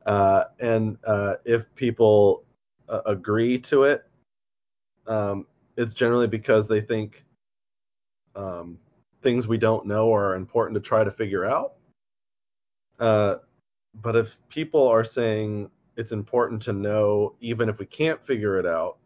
Uh, 0.05 0.45
and 0.59 0.97
uh, 1.05 1.35
if 1.45 1.73
people 1.75 2.43
uh, 2.89 3.01
agree 3.05 3.57
to 3.57 3.83
it, 3.83 4.03
um, 5.07 5.45
it's 5.77 5.93
generally 5.93 6.27
because 6.27 6.67
they 6.67 6.81
think 6.81 7.23
um, 8.35 8.77
things 9.23 9.47
we 9.47 9.57
don't 9.57 9.85
know 9.85 10.13
are 10.13 10.35
important 10.35 10.75
to 10.75 10.81
try 10.81 11.03
to 11.03 11.11
figure 11.11 11.45
out. 11.45 11.73
Uh, 12.99 13.35
but 13.95 14.15
if 14.15 14.37
people 14.49 14.87
are 14.87 15.03
saying 15.03 15.69
it's 15.95 16.11
important 16.11 16.61
to 16.63 16.73
know, 16.73 17.35
even 17.39 17.69
if 17.69 17.79
we 17.79 17.85
can't 17.85 18.23
figure 18.23 18.57
it 18.57 18.65
out, 18.65 18.97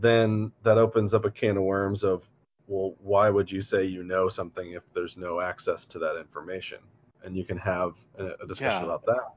then 0.00 0.52
that 0.62 0.78
opens 0.78 1.14
up 1.14 1.24
a 1.24 1.30
can 1.30 1.56
of 1.56 1.62
worms 1.64 2.04
of, 2.04 2.28
well, 2.66 2.94
why 3.00 3.30
would 3.30 3.50
you 3.50 3.62
say 3.62 3.84
you 3.84 4.04
know 4.04 4.28
something 4.28 4.72
if 4.72 4.82
there's 4.92 5.16
no 5.16 5.40
access 5.40 5.86
to 5.86 5.98
that 5.98 6.18
information? 6.18 6.78
And 7.24 7.36
you 7.36 7.44
can 7.44 7.58
have 7.58 7.96
a, 8.18 8.26
a 8.42 8.46
discussion 8.46 8.82
Yeah. 8.82 8.94
about 8.94 9.06
that. 9.06 9.32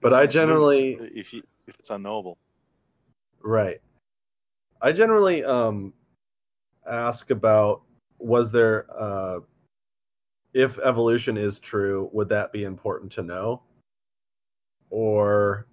But 0.00 0.08
It's 0.08 0.16
I 0.16 0.26
generally, 0.26 0.98
if 1.14 1.32
you 1.32 1.42
if 1.66 1.78
it's 1.78 1.90
unknowable. 1.90 2.38
right. 3.42 3.80
I 4.80 4.92
generally 4.92 5.44
um, 5.44 5.92
ask 6.86 7.30
about 7.30 7.82
was 8.18 8.50
there, 8.50 8.86
uh, 8.96 9.40
if 10.54 10.78
evolution 10.78 11.36
is 11.36 11.60
true, 11.60 12.08
would 12.12 12.28
that 12.30 12.52
be 12.52 12.64
important 12.64 13.12
to 13.12 13.22
know? 13.22 13.62
Or 14.90 15.66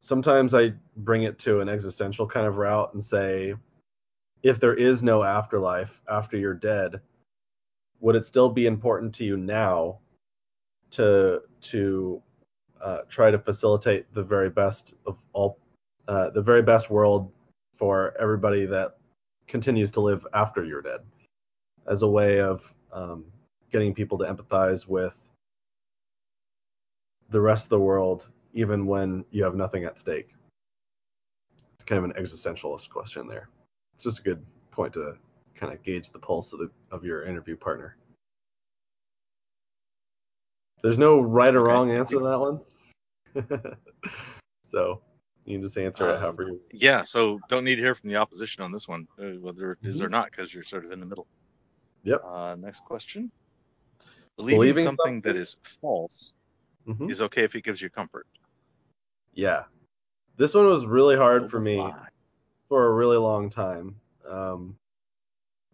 sometimes 0.00 0.54
I 0.54 0.74
bring 0.96 1.22
it 1.22 1.38
to 1.40 1.60
an 1.60 1.68
existential 1.68 2.26
kind 2.26 2.46
of 2.46 2.58
route 2.58 2.92
and 2.92 3.02
say, 3.02 3.54
if 4.42 4.60
there 4.60 4.74
is 4.74 5.02
no 5.02 5.22
afterlife 5.22 6.02
after 6.08 6.36
you're 6.36 6.54
dead, 6.54 7.00
would 8.00 8.16
it 8.16 8.26
still 8.26 8.48
be 8.48 8.66
important 8.66 9.14
to 9.14 9.24
you 9.24 9.36
now 9.36 9.98
to 10.90 11.42
to 11.60 12.20
uh, 12.82 12.98
try 13.08 13.30
to 13.30 13.38
facilitate 13.38 14.12
the 14.12 14.22
very 14.22 14.50
best 14.50 14.94
of 15.06 15.18
all, 15.32 15.58
uh, 16.08 16.30
the 16.30 16.42
very 16.42 16.62
best 16.62 16.90
world 16.90 17.30
for 17.76 18.14
everybody 18.20 18.66
that 18.66 18.96
continues 19.46 19.92
to 19.92 20.00
live 20.00 20.26
after 20.34 20.64
you're 20.64 20.82
dead, 20.82 21.00
as 21.86 22.02
a 22.02 22.08
way 22.08 22.40
of 22.40 22.74
um, 22.92 23.24
getting 23.70 23.94
people 23.94 24.18
to 24.18 24.24
empathize 24.24 24.86
with 24.86 25.16
the 27.30 27.40
rest 27.40 27.66
of 27.66 27.70
the 27.70 27.80
world, 27.80 28.28
even 28.52 28.86
when 28.86 29.24
you 29.30 29.42
have 29.42 29.54
nothing 29.54 29.84
at 29.84 29.98
stake. 29.98 30.28
It's 31.74 31.84
kind 31.84 32.04
of 32.04 32.10
an 32.10 32.22
existentialist 32.22 32.90
question 32.90 33.26
there. 33.26 33.48
It's 33.94 34.04
just 34.04 34.20
a 34.20 34.22
good 34.22 34.44
point 34.70 34.92
to 34.94 35.16
kind 35.54 35.72
of 35.72 35.82
gauge 35.82 36.10
the 36.10 36.18
pulse 36.18 36.52
of, 36.52 36.60
the, 36.60 36.70
of 36.90 37.04
your 37.04 37.24
interview 37.24 37.56
partner. 37.56 37.96
There's 40.82 40.98
no 40.98 41.20
right 41.20 41.54
or 41.54 41.62
wrong 41.62 41.90
answer 41.92 42.18
to 42.18 42.24
that 42.24 42.38
one. 42.40 42.60
so 44.64 45.00
You 45.44 45.56
can 45.56 45.62
just 45.62 45.78
answer 45.78 46.08
it 46.08 46.14
Uh, 46.16 46.20
however 46.20 46.42
you. 46.44 46.60
Yeah, 46.72 47.02
so 47.02 47.40
don't 47.48 47.64
need 47.64 47.76
to 47.76 47.82
hear 47.82 47.94
from 47.94 48.10
the 48.10 48.16
opposition 48.16 48.62
on 48.62 48.72
this 48.72 48.88
one, 48.88 49.06
uh, 49.18 49.38
whether 49.40 49.72
it 49.72 49.78
is 49.82 50.02
or 50.02 50.08
not, 50.08 50.30
because 50.30 50.52
you're 50.52 50.64
sort 50.64 50.84
of 50.84 50.92
in 50.92 51.00
the 51.00 51.06
middle. 51.06 51.26
Yep. 52.04 52.24
Uh, 52.24 52.56
next 52.56 52.84
question. 52.84 53.30
Believing, 54.36 54.58
Believing 54.58 54.84
something, 54.84 55.20
that 55.22 55.28
something- 55.30 55.40
is 55.42 55.56
false 55.80 56.32
Mhm. 56.86 57.10
is 57.10 57.20
okay 57.20 57.44
if 57.44 57.54
it 57.54 57.62
gives 57.62 57.80
you 57.80 57.90
comfort. 57.90 58.26
Yeah. 59.34 59.64
This 60.36 60.54
one 60.54 60.66
was 60.66 60.84
really 60.86 61.16
hard 61.16 61.50
for 61.50 61.60
me 61.60 61.78
lie. 61.78 62.08
for 62.68 62.86
a 62.86 62.92
really 62.92 63.18
long 63.18 63.48
time. 63.50 64.00
Um, 64.26 64.76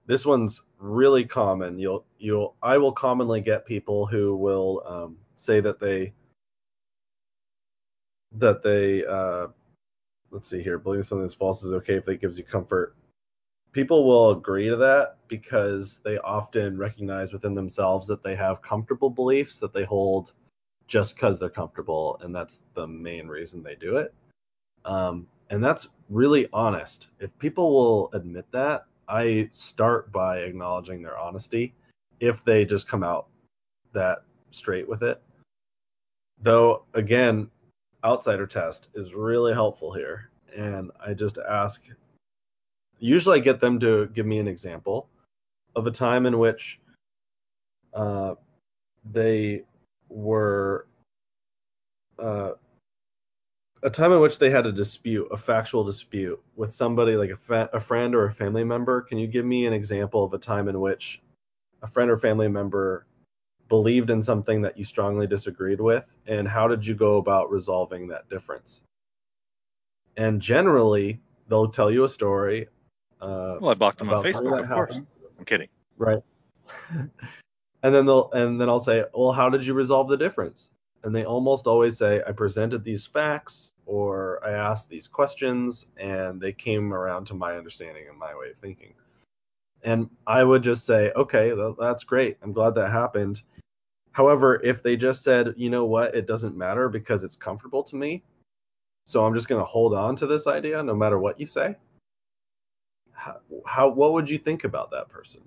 this 0.07 0.27
one's 0.27 0.63
really 0.79 1.25
common. 1.25 1.79
You'll 1.79 2.05
you'll 2.19 2.57
I 2.63 2.77
will 2.79 2.93
commonly 2.93 3.41
get 3.41 3.65
people 3.65 4.07
who 4.07 4.37
will 4.37 4.83
um, 4.87 5.19
say 5.37 5.61
that 5.61 5.79
they 5.79 6.13
that 8.33 8.63
they 8.63 9.05
uh, 9.07 9.49
let's 10.31 10.49
see 10.49 10.63
here 10.63 10.79
believing 10.79 11.05
something 11.05 11.27
is 11.27 11.35
false 11.35 11.63
is 11.65 11.73
okay 11.73 11.95
if 11.95 12.09
it 12.09 12.21
gives 12.21 12.37
you 12.37 12.45
comfort. 12.45 12.95
People 13.73 14.07
will 14.07 14.31
agree 14.31 14.69
to 14.69 14.77
that 14.77 15.19
because 15.29 16.01
they 16.05 16.19
often 16.19 16.79
recognize 16.79 17.33
within 17.33 17.55
themselves 17.55 18.07
that 18.09 18.23
they 18.23 18.35
have 18.35 18.63
comfortable 18.63 19.11
beliefs 19.11 19.59
that 19.59 19.73
they 19.73 19.85
hold 19.85 20.33
just 20.87 21.15
because 21.15 21.39
they're 21.39 21.51
comfortable, 21.51 22.19
and 22.23 22.35
that's 22.35 22.63
the 22.75 22.87
main 22.87 23.29
reason 23.29 23.63
they 23.63 23.75
do 23.75 23.99
it. 23.99 24.15
Um, 24.85 25.27
and 25.51 25.63
that's 25.63 25.89
really 26.09 26.49
honest. 26.53 27.11
If 27.21 27.37
people 27.39 27.73
will 27.73 28.11
admit 28.15 28.47
that, 28.53 28.87
I 29.07 29.49
start 29.53 30.11
by 30.13 30.39
acknowledging 30.39 31.03
their 31.03 31.19
honesty 31.19 31.75
if 32.21 32.45
they 32.45 32.65
just 32.65 32.89
come 32.89 33.03
out 33.03 33.29
that 33.93 34.23
straight 34.51 34.89
with 34.89 35.03
it. 35.03 35.23
Though, 36.41 36.85
again, 36.95 37.51
outsider 38.05 38.47
test 38.47 38.89
is 38.95 39.15
really 39.15 39.53
helpful 39.53 39.93
here. 39.93 40.31
And 40.57 40.91
I 41.05 41.15
just 41.15 41.39
ask, 41.39 41.89
usually 42.99 43.39
I 43.39 43.43
get 43.43 43.61
them 43.61 43.81
to 43.81 44.07
give 44.09 44.27
me 44.27 44.39
an 44.39 44.49
example 44.49 45.09
of 45.75 45.87
a 45.87 45.91
time 45.91 46.27
in 46.27 46.39
which 46.39 46.81
uh, 47.95 48.35
they 49.13 49.65
were 50.09 50.87
uh, 52.19 52.53
a 53.83 53.91
time 53.91 54.13
in 54.13 54.21
which 54.21 54.39
they 54.39 54.51
had 54.51 54.67
a 54.67 54.73
dispute, 54.73 55.29
a 55.31 55.37
factual 55.37 55.85
dispute 55.85 56.41
with 56.57 56.75
somebody 56.75 57.17
like 57.17 57.31
a, 57.31 57.37
fa- 57.37 57.71
a 57.73 57.81
friend 57.81 58.15
or 58.15 58.25
a 58.25 58.33
family 58.33 58.65
member. 58.65 59.03
Can 59.03 59.19
you 59.19 59.27
give 59.27 59.45
me 59.45 59.67
an 59.67 59.73
example 59.73 60.25
of 60.25 60.35
a 60.35 60.39
time 60.39 60.69
in 60.69 60.81
which 60.81 61.23
a 61.83 61.87
friend 61.87 62.11
or 62.11 62.17
family 62.17 62.49
member 62.49 63.07
believed 63.69 64.11
in 64.11 64.23
something 64.23 64.63
that 64.63 64.79
you 64.79 64.85
strongly 64.85 65.27
disagreed 65.27 65.81
with, 65.81 66.17
and 66.27 66.49
how 66.49 66.67
did 66.67 66.87
you 66.87 66.95
go 66.95 67.19
about 67.19 67.51
resolving 67.51 68.09
that 68.09 68.29
difference? 68.29 68.83
And 70.17 70.41
generally, 70.41 71.21
they'll 71.49 71.69
tell 71.69 71.91
you 71.91 72.05
a 72.05 72.09
story. 72.09 72.69
Uh, 73.21 73.59
Well, 73.61 73.71
I 73.71 73.75
blocked 73.75 73.99
them 73.99 74.11
on 74.11 74.25
Facebook, 74.25 74.61
of 74.61 74.69
course. 74.69 74.95
happened. 74.95 75.07
I'm 75.39 75.45
kidding. 75.45 75.69
Right. 75.97 76.23
and 77.83 77.95
then 77.95 78.07
they'll 78.07 78.31
and 78.33 78.61
then 78.61 78.69
I'll 78.69 78.81
say, 78.81 79.05
"Well, 79.15 79.33
how 79.33 79.49
did 79.49 79.65
you 79.67 79.75
resolve 79.75 80.09
the 80.09 80.17
difference?" 80.17 80.71
And 81.05 81.15
they 81.15 81.25
almost 81.25 81.67
always 81.67 81.97
say, 81.97 82.23
"I 82.27 82.33
presented 82.33 82.85
these 82.85 83.07
facts 83.07 83.73
or 83.87 84.45
I 84.45 84.53
asked 84.53 84.91
these 84.91 85.09
questions 85.09 85.87
and 85.97 86.41
they 86.41 86.53
came 86.53 86.93
around 86.93 87.27
to 87.27 87.35
my 87.35 87.57
understanding 87.57 88.05
and 88.09 88.19
my 88.19 88.35
way 88.37 88.51
of 88.51 88.57
thinking." 88.57 88.95
And 89.83 90.11
I 90.27 90.45
would 90.45 90.63
just 90.63 90.85
say, 90.85 91.13
"Okay, 91.13 91.55
that's 91.79 92.05
great. 92.05 92.37
I'm 92.43 92.53
glad 92.53 92.75
that 92.75 92.91
happened." 92.91 93.43
However, 94.13 94.61
if 94.65 94.83
they 94.83 94.97
just 94.97 95.23
said, 95.23 95.55
"You 95.57 95.71
know 95.71 95.85
what? 95.85 96.15
It 96.15 96.27
doesn't 96.27 96.57
matter 96.57 96.89
because 96.89 97.23
it's 97.25 97.37
comfortable 97.37 97.83
to 97.85 97.97
me." 97.97 98.23
So 99.07 99.25
I'm 99.25 99.35
just 99.35 99.49
going 99.49 99.61
to 99.61 99.65
hold 99.65 99.95
on 99.95 100.17
to 100.17 100.27
this 100.27 100.47
idea 100.47 100.83
no 100.83 100.95
matter 100.95 101.19
what 101.19 101.41
you 101.41 101.47
say. 101.47 101.77
How, 103.29 103.63
how 103.67 103.89
what 103.89 104.13
would 104.13 104.31
you 104.31 104.39
think 104.39 104.65
about 104.65 104.91
that 104.91 105.09
person? 105.09 105.43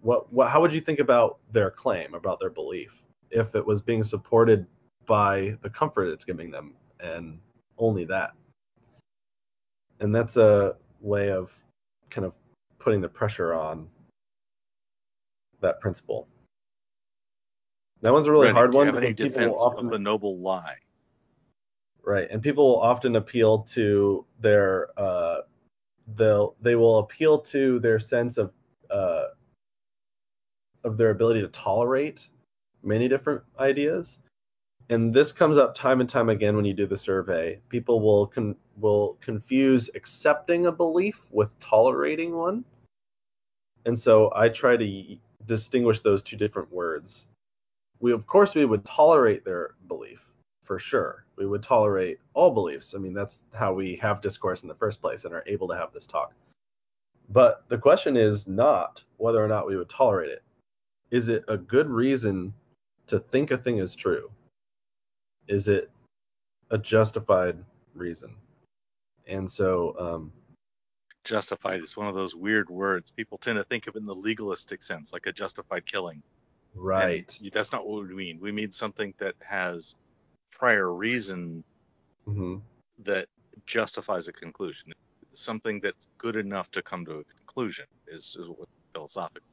what, 0.00 0.32
what 0.32 0.50
how 0.50 0.60
would 0.60 0.72
you 0.72 0.80
think 0.80 1.00
about 1.00 1.38
their 1.52 1.70
claim 1.70 2.14
about 2.14 2.40
their 2.40 2.50
belief 2.50 3.02
if 3.30 3.54
it 3.54 3.64
was 3.64 3.80
being 3.80 4.02
supported 4.02 4.66
by 5.06 5.56
the 5.62 5.70
comfort 5.70 6.06
it's 6.06 6.24
giving 6.24 6.50
them 6.50 6.74
and 7.00 7.38
only 7.78 8.04
that 8.04 8.32
and 10.00 10.14
that's 10.14 10.36
a 10.36 10.76
way 11.00 11.30
of 11.30 11.52
kind 12.10 12.24
of 12.24 12.34
putting 12.78 13.00
the 13.00 13.08
pressure 13.08 13.54
on 13.54 13.88
that 15.60 15.80
principle 15.80 16.28
that 18.00 18.12
one's 18.12 18.28
a 18.28 18.32
really 18.32 18.50
hard 18.50 18.72
one 18.72 18.86
because 18.86 19.14
people 19.14 19.58
often 19.58 19.86
of 19.86 19.92
the 19.92 19.98
noble 19.98 20.38
lie? 20.38 20.76
right 22.04 22.28
and 22.30 22.42
people 22.42 22.66
will 22.66 22.80
often 22.80 23.16
appeal 23.16 23.58
to 23.60 24.24
their 24.40 24.88
uh 24.96 25.40
they'll 26.16 26.56
they 26.60 26.76
will 26.76 26.98
appeal 26.98 27.38
to 27.38 27.78
their 27.80 27.98
sense 27.98 28.38
of 28.38 28.52
uh 28.90 29.26
of 30.84 30.96
their 30.96 31.10
ability 31.10 31.40
to 31.40 31.48
tolerate 31.48 32.28
many 32.82 33.08
different 33.08 33.42
ideas. 33.58 34.18
And 34.90 35.12
this 35.12 35.32
comes 35.32 35.58
up 35.58 35.74
time 35.74 36.00
and 36.00 36.08
time 36.08 36.30
again 36.30 36.56
when 36.56 36.64
you 36.64 36.72
do 36.72 36.86
the 36.86 36.96
survey. 36.96 37.60
People 37.68 38.00
will 38.00 38.26
con- 38.26 38.56
will 38.78 39.18
confuse 39.20 39.90
accepting 39.94 40.66
a 40.66 40.72
belief 40.72 41.26
with 41.30 41.58
tolerating 41.60 42.34
one. 42.34 42.64
And 43.84 43.98
so 43.98 44.32
i 44.34 44.48
try 44.48 44.76
to 44.76 44.84
y- 44.84 45.18
distinguish 45.46 46.00
those 46.00 46.22
two 46.22 46.36
different 46.36 46.72
words. 46.72 47.26
We 48.00 48.12
of 48.12 48.26
course 48.26 48.54
we 48.54 48.64
would 48.64 48.84
tolerate 48.84 49.44
their 49.44 49.74
belief 49.88 50.27
for 50.68 50.78
sure. 50.78 51.24
We 51.36 51.46
would 51.46 51.62
tolerate 51.62 52.20
all 52.34 52.50
beliefs. 52.50 52.94
I 52.94 52.98
mean 52.98 53.14
that's 53.14 53.42
how 53.54 53.72
we 53.72 53.96
have 53.96 54.20
discourse 54.20 54.62
in 54.62 54.68
the 54.68 54.74
first 54.74 55.00
place 55.00 55.24
and 55.24 55.34
are 55.34 55.42
able 55.46 55.66
to 55.68 55.74
have 55.74 55.94
this 55.94 56.06
talk. 56.06 56.34
But 57.30 57.64
the 57.68 57.78
question 57.78 58.18
is 58.18 58.46
not 58.46 59.02
whether 59.16 59.42
or 59.42 59.48
not 59.48 59.66
we 59.66 59.76
would 59.76 59.88
tolerate 59.88 60.30
it. 60.30 60.42
Is 61.10 61.28
it 61.28 61.42
a 61.48 61.56
good 61.56 61.88
reason 61.88 62.52
to 63.06 63.18
think 63.18 63.50
a 63.50 63.56
thing 63.56 63.78
is 63.78 63.96
true? 63.96 64.30
Is 65.48 65.68
it 65.68 65.90
a 66.70 66.76
justified 66.76 67.56
reason? 67.94 68.34
And 69.26 69.50
so 69.50 69.96
um, 69.98 70.32
Justified 71.24 71.80
is 71.80 71.96
one 71.96 72.08
of 72.08 72.14
those 72.14 72.34
weird 72.34 72.68
words. 72.68 73.10
People 73.10 73.38
tend 73.38 73.56
to 73.56 73.64
think 73.64 73.86
of 73.86 73.96
it 73.96 74.00
in 74.00 74.06
the 74.06 74.14
legalistic 74.14 74.82
sense, 74.82 75.14
like 75.14 75.26
a 75.26 75.32
justified 75.32 75.86
killing. 75.86 76.22
And 76.74 76.82
right. 76.82 77.38
that's 77.52 77.72
not 77.72 77.86
what 77.86 78.06
we 78.06 78.14
mean. 78.14 78.38
We 78.38 78.52
mean 78.52 78.70
something 78.70 79.14
that 79.18 79.34
has 79.40 79.94
prior 80.50 80.92
reason 80.92 81.64
hmm 82.26 82.56
that 82.98 83.26
justifies 83.66 84.28
a 84.28 84.32
conclusion. 84.32 84.92
Something 85.30 85.80
that's 85.80 86.08
good 86.18 86.36
enough 86.36 86.70
to 86.72 86.82
come 86.82 87.04
to 87.06 87.18
a 87.18 87.24
conclusion 87.24 87.86
is, 88.08 88.36
is 88.38 88.48
what 88.48 88.68
philosophical. 88.94 89.46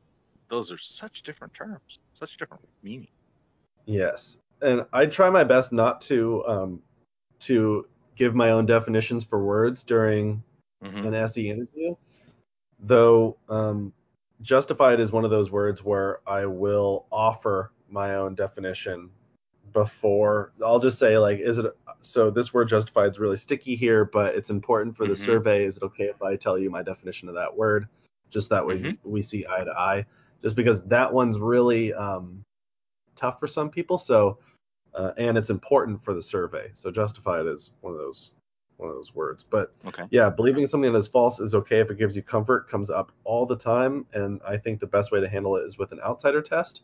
Those 0.50 0.72
are 0.72 0.78
such 0.78 1.24
different 1.24 1.54
terms, 1.54 2.00
such 2.14 2.38
different 2.38 2.64
meaning. 2.84 3.08
yes 3.86 4.38
and 4.62 4.86
i 4.94 5.06
try 5.06 5.30
my 5.30 5.44
best 5.44 5.72
not 5.74 6.02
to 6.02 6.46
um, 6.48 6.82
to 7.40 7.86
give 8.16 8.36
my 8.36 8.52
own 8.52 8.66
definitions 8.66 9.24
for 9.24 9.44
words 9.44 9.84
during 9.84 10.42
hmm 10.82 11.06
an 11.06 11.14
SE 11.14 11.50
interview. 11.50 11.96
Though 12.80 13.38
um, 13.50 13.94
justified 14.42 15.00
is 15.00 15.12
one 15.12 15.26
of 15.26 15.32
those 15.32 15.52
words 15.52 15.84
where 15.84 16.20
I 16.28 16.46
will 16.46 17.06
offer 17.12 17.72
my 17.90 18.16
own 18.16 18.36
definition 18.36 19.10
before. 19.76 20.54
I'll 20.64 20.80
just 20.80 20.98
say 20.98 21.18
like, 21.18 21.40
is 21.40 21.58
it 21.60 21.66
so? 22.02 22.32
This 22.32 22.54
word 22.54 22.70
justified 22.70 23.12
is 23.12 23.20
really 23.20 23.36
sticky 23.36 23.76
here, 23.76 24.06
but 24.06 24.34
it's 24.34 24.50
important 24.50 24.96
for 24.96 25.06
the 25.06 25.14
Mhm. 25.14 25.18
survey. 25.18 25.66
Is 25.66 25.78
it 25.78 25.84
okay 25.84 26.06
if 26.06 26.24
I 26.24 26.38
tell 26.38 26.58
you 26.58 26.72
my 26.72 26.82
definition 26.82 27.28
of 27.28 27.36
that 27.36 27.56
word? 27.56 27.88
Just 28.30 28.50
that 28.50 28.66
way 28.66 28.80
Mhm. 28.80 28.98
we 29.04 29.22
see 29.22 29.46
eye 29.46 29.66
to 29.66 29.72
eye. 29.78 30.06
Just 30.42 30.56
because 30.56 30.82
that 30.86 31.12
one's 31.12 31.38
really 31.40 31.94
um, 31.94 32.42
tough 33.16 33.40
for 33.40 33.48
some 33.48 33.70
people. 33.70 33.98
So 33.98 34.40
uh, 34.94 35.12
and 35.18 35.38
it's 35.38 35.50
important 35.50 36.02
for 36.02 36.14
the 36.14 36.24
survey. 36.24 36.70
So 36.74 36.90
justified 36.90 37.46
is 37.46 37.72
one 37.82 37.94
of 37.94 38.00
those 38.00 38.32
one 38.78 38.90
of 38.90 38.96
those 38.96 39.14
words. 39.14 39.44
But 39.44 39.74
Okay. 39.86 40.06
yeah, 40.10 40.30
believing 40.30 40.68
something 40.68 40.92
that 40.92 40.98
is 40.98 41.08
false 41.08 41.40
is 41.40 41.54
okay 41.54 41.80
if 41.80 41.92
it 41.92 41.98
gives 41.98 42.16
you 42.16 42.24
comfort, 42.24 42.70
comes 42.70 42.90
up 42.90 43.12
all 43.26 43.46
the 43.46 43.58
time, 43.58 44.06
and 44.14 44.42
I 44.46 44.58
think 44.58 44.80
the 44.80 44.88
best 44.88 45.12
way 45.12 45.20
to 45.20 45.28
handle 45.28 45.58
it 45.58 45.66
is 45.66 45.78
with 45.78 45.92
an 45.92 46.00
outsider 46.02 46.42
test. 46.42 46.84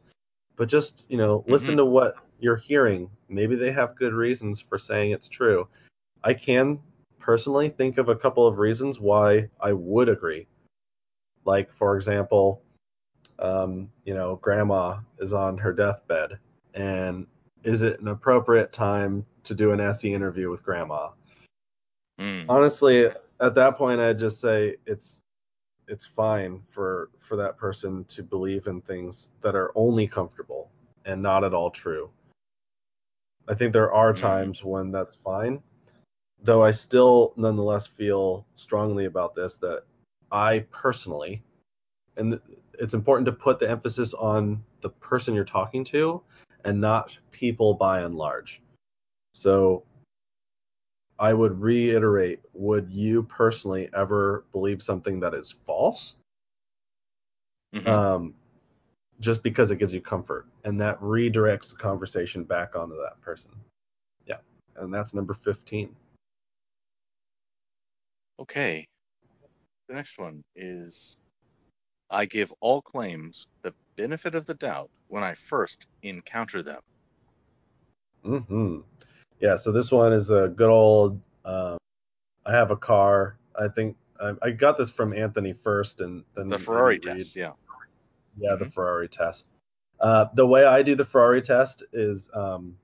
But 0.58 0.68
just, 0.68 1.06
you 1.08 1.18
know, 1.18 1.44
listen 1.48 1.78
to 1.78 1.86
what 1.86 2.16
you're 2.42 2.58
hearing. 2.58 3.10
Maybe 3.30 3.56
they 3.56 3.72
have 3.72 3.96
good 3.96 4.14
reasons 4.14 4.60
for 4.60 4.78
saying 4.78 5.12
it's 5.12 5.30
true. 5.30 5.68
I 6.24 6.34
can 6.34 6.80
personally 7.20 7.70
think 7.70 7.98
of 7.98 8.10
a 8.10 8.16
couple 8.16 8.46
of 8.46 8.60
reasons 8.60 9.00
why 9.00 9.50
I 9.60 9.74
would 9.74 10.10
agree. 10.10 10.48
Like, 11.46 11.72
for 11.72 11.96
example, 11.96 12.62
um, 13.40 13.90
you 14.04 14.14
know, 14.14 14.36
grandma 14.36 14.98
is 15.20 15.34
on 15.34 15.58
her 15.58 15.74
deathbed, 15.74 16.38
and 16.74 17.26
is 17.64 17.82
it 17.82 18.00
an 18.02 18.08
appropriate 18.10 18.74
time 18.74 19.26
to 19.44 19.56
do 19.56 19.72
an 19.72 19.80
SE 19.80 20.14
interview 20.14 20.50
with 20.50 20.64
grandma? 20.64 21.10
Mm. 22.22 22.46
honestly 22.50 23.06
at 23.40 23.56
that 23.56 23.78
point 23.78 24.00
i'd 24.00 24.20
just 24.20 24.40
say 24.40 24.76
it's 24.86 25.24
it's 25.88 26.06
fine 26.06 26.62
for 26.70 27.10
for 27.18 27.36
that 27.36 27.58
person 27.58 28.04
to 28.10 28.22
believe 28.22 28.68
in 28.68 28.80
things 28.80 29.32
that 29.42 29.56
are 29.56 29.72
only 29.74 30.08
comfortable 30.08 30.70
and 31.06 31.20
not 31.20 31.44
at 31.44 31.56
all 31.56 31.72
true 31.72 32.12
i 33.52 33.54
think 33.54 33.74
there 33.74 33.92
are 33.92 34.14
Mm. 34.14 34.22
times 34.22 34.64
when 34.64 34.92
that's 34.92 35.16
fine 35.16 35.62
though 36.44 36.64
I 36.64 36.72
still 36.72 37.34
nonetheless 37.36 37.88
feel 37.88 38.46
strongly 38.54 39.06
about 39.06 39.36
this 39.36 39.58
that 39.58 39.84
I 40.32 40.66
personally, 40.72 41.44
and 42.18 42.40
it's 42.80 42.94
important 42.94 43.26
to 43.28 43.32
put 43.32 43.60
the 43.60 43.70
emphasis 43.70 44.14
on 44.14 44.64
the 44.82 44.90
person 44.90 45.36
you're 45.36 45.44
talking 45.44 45.84
to 45.86 46.22
and 46.66 46.80
not 46.80 47.18
people 47.32 47.74
by 47.74 48.02
and 48.02 48.16
large. 48.16 48.62
So 49.34 49.84
I 51.20 51.34
would 51.34 51.60
reiterate 51.62 52.40
would 52.54 52.90
you 52.90 53.24
personally 53.24 53.90
ever 53.94 54.46
believe 54.52 54.82
something 54.82 55.20
that 55.20 55.34
is 55.34 55.52
false? 55.52 56.16
Mhm. 57.74 57.88
Um, 57.88 58.34
just 59.22 59.44
because 59.44 59.72
it 59.72 59.78
gives 59.78 59.94
you 59.94 60.02
comfort 60.02 60.48
and 60.66 60.82
that 60.82 61.00
redirects 61.00 61.70
the 61.70 61.76
conversation 61.78 62.44
back 62.44 62.76
onto 62.76 62.96
that 62.98 63.22
person. 63.22 63.52
Yeah. 64.26 64.38
And 64.76 64.94
that's 64.94 65.14
number 65.14 65.34
15. 65.34 65.96
Okay. 68.40 68.88
The 69.88 69.94
next 69.94 70.18
one 70.18 70.44
is 70.56 71.16
I 72.10 72.26
give 72.26 72.52
all 72.60 72.82
claims 72.82 73.48
the 73.62 73.74
benefit 73.96 74.36
of 74.36 74.46
the 74.46 74.56
doubt 74.56 74.90
when 75.08 75.24
I 75.24 75.36
first 75.36 75.88
encounter 76.02 76.64
them. 76.64 76.82
hmm 78.24 78.80
Yeah, 79.40 79.56
so 79.56 79.72
this 79.72 79.92
one 79.92 80.14
is 80.14 80.32
a 80.32 80.48
good 80.48 80.70
old. 80.70 81.20
Um, 81.46 81.78
I 82.46 82.54
have 82.54 82.72
a 82.72 82.76
car. 82.76 83.38
I 83.60 83.68
think 83.68 83.96
I, 84.20 84.34
I 84.42 84.52
got 84.52 84.78
this 84.78 84.90
from 84.90 85.14
Anthony 85.14 85.54
first, 85.54 86.02
and 86.02 86.24
then 86.36 86.48
The 86.48 86.58
Ferrari 86.58 87.00
test, 87.00 87.36
yeah. 87.36 87.52
Yeah, 88.38 88.56
the 88.56 88.66
Mhm. 88.66 88.74
Ferrari 88.74 89.08
test. 89.08 89.48
Uh, 90.00 90.26
the 90.34 90.48
way 90.48 90.66
I 90.66 90.82
do 90.82 90.96
the 90.96 91.06
Ferrari 91.06 91.42
test 91.42 91.84
is 91.94 92.30
um, 92.34 92.78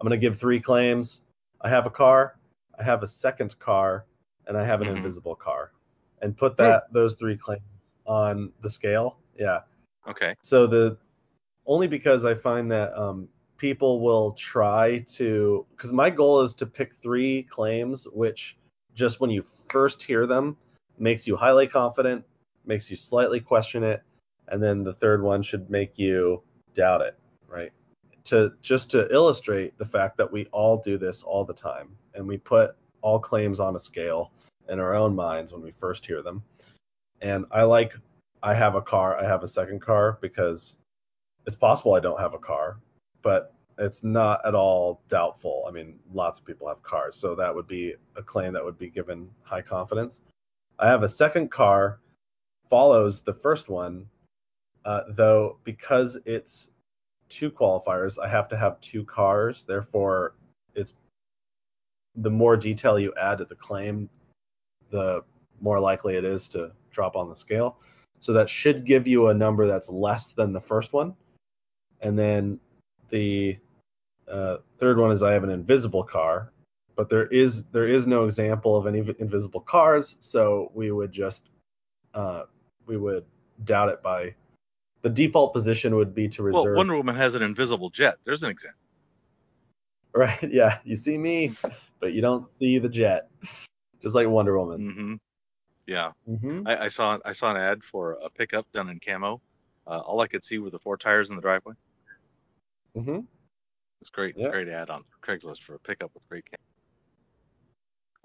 I'm 0.00 0.06
going 0.06 0.18
to 0.18 0.24
give 0.26 0.38
three 0.38 0.60
claims. 0.60 1.22
I 1.60 1.68
have 1.68 1.86
a 1.86 1.90
car, 1.90 2.38
I 2.78 2.82
have 2.82 3.02
a 3.02 3.08
second 3.08 3.58
car, 3.58 4.04
and 4.46 4.56
I 4.56 4.64
have 4.64 4.80
an 4.82 4.88
Mhm. 4.88 4.96
invisible 4.96 5.36
car, 5.36 5.72
and 6.20 6.36
put 6.36 6.56
that 6.56 6.92
those 6.92 7.14
three 7.14 7.36
claims 7.36 7.62
on 8.06 8.52
the 8.62 8.68
scale. 8.68 9.18
Yeah. 9.38 9.62
Okay. 10.08 10.34
So 10.42 10.66
the 10.66 10.98
only 11.66 11.86
because 11.86 12.24
I 12.24 12.34
find 12.34 12.70
that 12.72 12.92
um, 12.98 13.28
people 13.56 14.00
will 14.00 14.32
try 14.32 14.98
to 15.06 15.64
because 15.70 15.92
my 15.92 16.10
goal 16.10 16.40
is 16.40 16.54
to 16.56 16.66
pick 16.66 16.94
three 16.96 17.44
claims 17.44 18.08
which 18.08 18.58
just 18.94 19.20
when 19.20 19.30
you 19.30 19.42
first 19.42 20.02
hear 20.02 20.26
them 20.26 20.56
makes 20.98 21.26
you 21.28 21.36
highly 21.36 21.68
confident, 21.68 22.24
makes 22.66 22.90
you 22.90 22.96
slightly 22.96 23.40
question 23.40 23.84
it, 23.84 24.02
and 24.52 24.62
then 24.62 24.84
the 24.84 24.92
third 24.92 25.22
one 25.22 25.42
should 25.42 25.68
make 25.70 25.98
you 25.98 26.42
doubt 26.74 27.00
it, 27.00 27.18
right? 27.48 27.72
To 28.24 28.52
just 28.60 28.90
to 28.90 29.12
illustrate 29.12 29.76
the 29.78 29.84
fact 29.84 30.18
that 30.18 30.30
we 30.30 30.46
all 30.52 30.76
do 30.76 30.98
this 30.98 31.22
all 31.22 31.44
the 31.44 31.54
time 31.54 31.88
and 32.14 32.28
we 32.28 32.36
put 32.36 32.76
all 33.00 33.18
claims 33.18 33.58
on 33.58 33.74
a 33.74 33.80
scale 33.80 34.30
in 34.68 34.78
our 34.78 34.94
own 34.94 35.16
minds 35.16 35.52
when 35.52 35.62
we 35.62 35.72
first 35.72 36.06
hear 36.06 36.22
them. 36.22 36.42
And 37.22 37.46
I 37.50 37.62
like 37.62 37.94
I 38.42 38.54
have 38.54 38.74
a 38.74 38.82
car, 38.82 39.18
I 39.18 39.24
have 39.24 39.42
a 39.42 39.48
second 39.48 39.80
car 39.80 40.18
because 40.20 40.76
it's 41.46 41.56
possible 41.56 41.94
I 41.94 42.00
don't 42.00 42.20
have 42.20 42.34
a 42.34 42.38
car, 42.38 42.76
but 43.22 43.54
it's 43.78 44.04
not 44.04 44.44
at 44.44 44.54
all 44.54 45.00
doubtful. 45.08 45.64
I 45.66 45.70
mean, 45.70 45.98
lots 46.12 46.40
of 46.40 46.44
people 46.44 46.68
have 46.68 46.82
cars, 46.82 47.16
so 47.16 47.34
that 47.36 47.54
would 47.54 47.66
be 47.66 47.94
a 48.16 48.22
claim 48.22 48.52
that 48.52 48.64
would 48.64 48.78
be 48.78 48.90
given 48.90 49.30
high 49.42 49.62
confidence. 49.62 50.20
I 50.78 50.88
have 50.88 51.02
a 51.04 51.08
second 51.08 51.50
car, 51.50 52.00
follows 52.68 53.22
the 53.22 53.34
first 53.34 53.70
one, 53.70 54.06
uh, 54.84 55.02
though 55.10 55.58
because 55.64 56.18
it's 56.24 56.70
two 57.28 57.50
qualifiers, 57.50 58.18
I 58.22 58.28
have 58.28 58.48
to 58.48 58.56
have 58.56 58.80
two 58.80 59.04
cars. 59.04 59.64
Therefore, 59.64 60.34
it's 60.74 60.94
the 62.16 62.30
more 62.30 62.56
detail 62.56 62.98
you 62.98 63.12
add 63.20 63.38
to 63.38 63.44
the 63.44 63.54
claim, 63.54 64.08
the 64.90 65.22
more 65.60 65.80
likely 65.80 66.16
it 66.16 66.24
is 66.24 66.48
to 66.48 66.72
drop 66.90 67.16
on 67.16 67.28
the 67.28 67.36
scale. 67.36 67.78
So 68.20 68.32
that 68.34 68.48
should 68.48 68.84
give 68.84 69.06
you 69.06 69.28
a 69.28 69.34
number 69.34 69.66
that's 69.66 69.88
less 69.88 70.32
than 70.32 70.52
the 70.52 70.60
first 70.60 70.92
one. 70.92 71.14
And 72.00 72.18
then 72.18 72.60
the 73.08 73.58
uh, 74.28 74.58
third 74.78 74.98
one 74.98 75.10
is 75.10 75.22
I 75.22 75.32
have 75.32 75.44
an 75.44 75.50
invisible 75.50 76.02
car, 76.02 76.52
but 76.96 77.08
there 77.08 77.26
is 77.28 77.64
there 77.72 77.88
is 77.88 78.06
no 78.06 78.24
example 78.24 78.76
of 78.76 78.86
any 78.86 78.98
invisible 79.18 79.60
cars, 79.60 80.16
so 80.20 80.70
we 80.74 80.92
would 80.92 81.12
just 81.12 81.48
uh, 82.14 82.44
we 82.86 82.96
would 82.96 83.24
doubt 83.64 83.88
it 83.88 84.02
by 84.02 84.34
the 85.02 85.10
default 85.10 85.52
position 85.52 85.94
would 85.96 86.14
be 86.14 86.28
to 86.28 86.42
reserve. 86.42 86.64
Well. 86.64 86.74
Wonder 86.74 86.96
Woman 86.96 87.16
has 87.16 87.34
an 87.34 87.42
invisible 87.42 87.90
jet. 87.90 88.16
There's 88.24 88.42
an 88.42 88.50
example. 88.50 88.78
Right? 90.14 90.42
Yeah, 90.52 90.76
you 90.84 90.94
see 90.94 91.16
me, 91.16 91.52
but 91.98 92.12
you 92.12 92.20
don't 92.20 92.50
see 92.50 92.78
the 92.78 92.88
jet, 92.90 93.30
just 94.02 94.14
like 94.14 94.28
Wonder 94.28 94.58
Woman. 94.58 94.90
hmm 94.92 95.14
Yeah. 95.90 96.10
Mm-hmm. 96.28 96.68
I, 96.68 96.84
I 96.84 96.88
saw 96.88 97.16
I 97.24 97.32
saw 97.32 97.50
an 97.50 97.56
ad 97.56 97.82
for 97.82 98.18
a 98.22 98.28
pickup 98.28 98.70
done 98.72 98.90
in 98.90 99.00
camo. 99.00 99.40
Uh, 99.86 100.00
all 100.00 100.20
I 100.20 100.26
could 100.26 100.44
see 100.44 100.58
were 100.58 100.68
the 100.68 100.78
four 100.78 100.98
tires 100.98 101.30
in 101.30 101.36
the 101.36 101.40
driveway. 101.40 101.72
Mm-hmm. 102.94 103.20
It's 104.02 104.10
great, 104.10 104.36
Yeah. 104.36 104.50
great 104.50 104.68
ad 104.68 104.90
on 104.90 105.02
Craigslist 105.26 105.62
for 105.62 105.76
a 105.76 105.78
pickup 105.78 106.10
with 106.12 106.28
great 106.28 106.44
camo. 106.44 106.60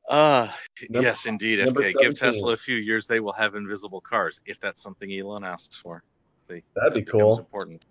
Uh, 0.10 0.52
Number- 0.90 1.06
yes, 1.08 1.26
indeed. 1.26 1.60
FK, 1.60 1.94
give 2.02 2.16
Tesla 2.16 2.52
a 2.52 2.58
few 2.58 2.76
years, 2.76 3.08
they 3.08 3.22
will 3.22 3.32
have 3.32 3.56
invisible 3.56 4.02
cars 4.02 4.42
if 4.46 4.60
that's 4.60 4.82
something 4.82 5.10
Elon 5.10 5.46
asks 5.46 5.78
for. 5.78 6.04
See, 6.50 6.64
That'd 6.76 6.94
be 6.94 7.04
cool. 7.04 7.40
Important. 7.40 7.84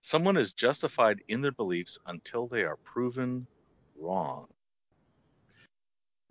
Someone 0.00 0.36
is 0.36 0.52
justified 0.52 1.20
in 1.28 1.40
their 1.42 1.52
beliefs 1.52 1.98
until 2.06 2.46
they 2.46 2.62
are 2.62 2.76
proven 2.76 3.46
wrong. 3.98 4.46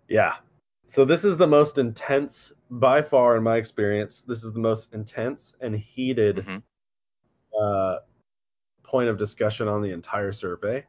Yeah. 0.08 0.36
So 0.88 1.04
this 1.04 1.24
is 1.24 1.36
the 1.36 1.46
most 1.46 1.78
intense, 1.78 2.52
by 2.70 3.00
far, 3.00 3.36
in 3.36 3.44
my 3.44 3.56
experience. 3.56 4.22
This 4.26 4.42
is 4.42 4.52
the 4.52 4.58
most 4.58 4.92
intense 4.92 5.54
and 5.60 5.76
heated 5.76 6.38
Mhm. 6.38 6.62
uh, 7.56 7.98
point 8.82 9.08
of 9.08 9.16
discussion 9.18 9.68
on 9.68 9.82
the 9.82 9.90
entire 9.90 10.32
survey. 10.32 10.84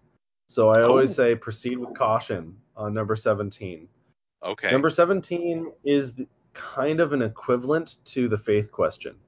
So 0.48 0.70
I 0.70 0.82
Oh. 0.82 0.90
always 0.90 1.14
say 1.14 1.36
proceed 1.36 1.78
with 1.78 1.94
caution 1.96 2.60
on 2.76 2.94
number 2.96 3.16
17. 3.16 3.88
Okay. 4.42 4.72
Number 4.72 4.90
17 4.90 5.72
is 5.84 6.16
the, 6.16 6.28
kind 6.54 7.00
of 7.00 7.14
an 7.14 7.22
equivalent 7.22 8.04
to 8.06 8.28
the 8.28 8.38
faith 8.38 8.72
question. 8.72 9.20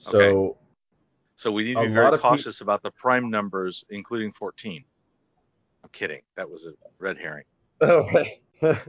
So 0.00 0.56
So 1.36 1.52
we 1.52 1.64
need 1.64 1.74
to 1.74 1.86
be 1.86 1.92
very 1.92 2.18
cautious 2.18 2.60
about 2.60 2.82
the 2.82 2.90
prime 2.90 3.30
numbers, 3.30 3.84
including 3.90 4.32
14. 4.32 4.84
I'm 5.84 5.90
kidding. 5.90 6.22
That 6.36 6.50
was 6.50 6.66
a 6.66 6.72
red 6.98 7.16
herring. 7.18 7.44
Oh, 7.82 8.06
right. 8.12 8.42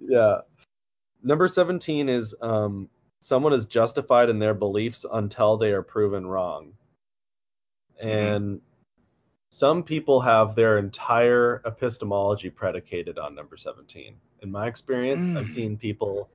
yeah. 0.00 0.38
Number 1.22 1.46
17 1.46 2.08
is 2.08 2.34
um, 2.40 2.88
someone 3.20 3.52
is 3.52 3.66
justified 3.66 4.30
in 4.30 4.40
their 4.40 4.52
beliefs 4.54 5.06
until 5.12 5.56
they 5.56 5.72
are 5.72 5.82
proven 5.82 6.26
wrong. 6.26 6.72
And 8.00 8.60
some 9.52 9.84
people 9.84 10.20
have 10.20 10.56
their 10.56 10.78
entire 10.78 11.62
epistemology 11.64 12.50
predicated 12.50 13.16
on 13.16 13.36
number 13.36 13.56
17. 13.56 14.16
In 14.42 14.50
my 14.50 14.66
experience, 14.66 15.24
I've 15.36 15.44
Mm. 15.44 15.48
seen 15.48 15.76
people 15.76 16.28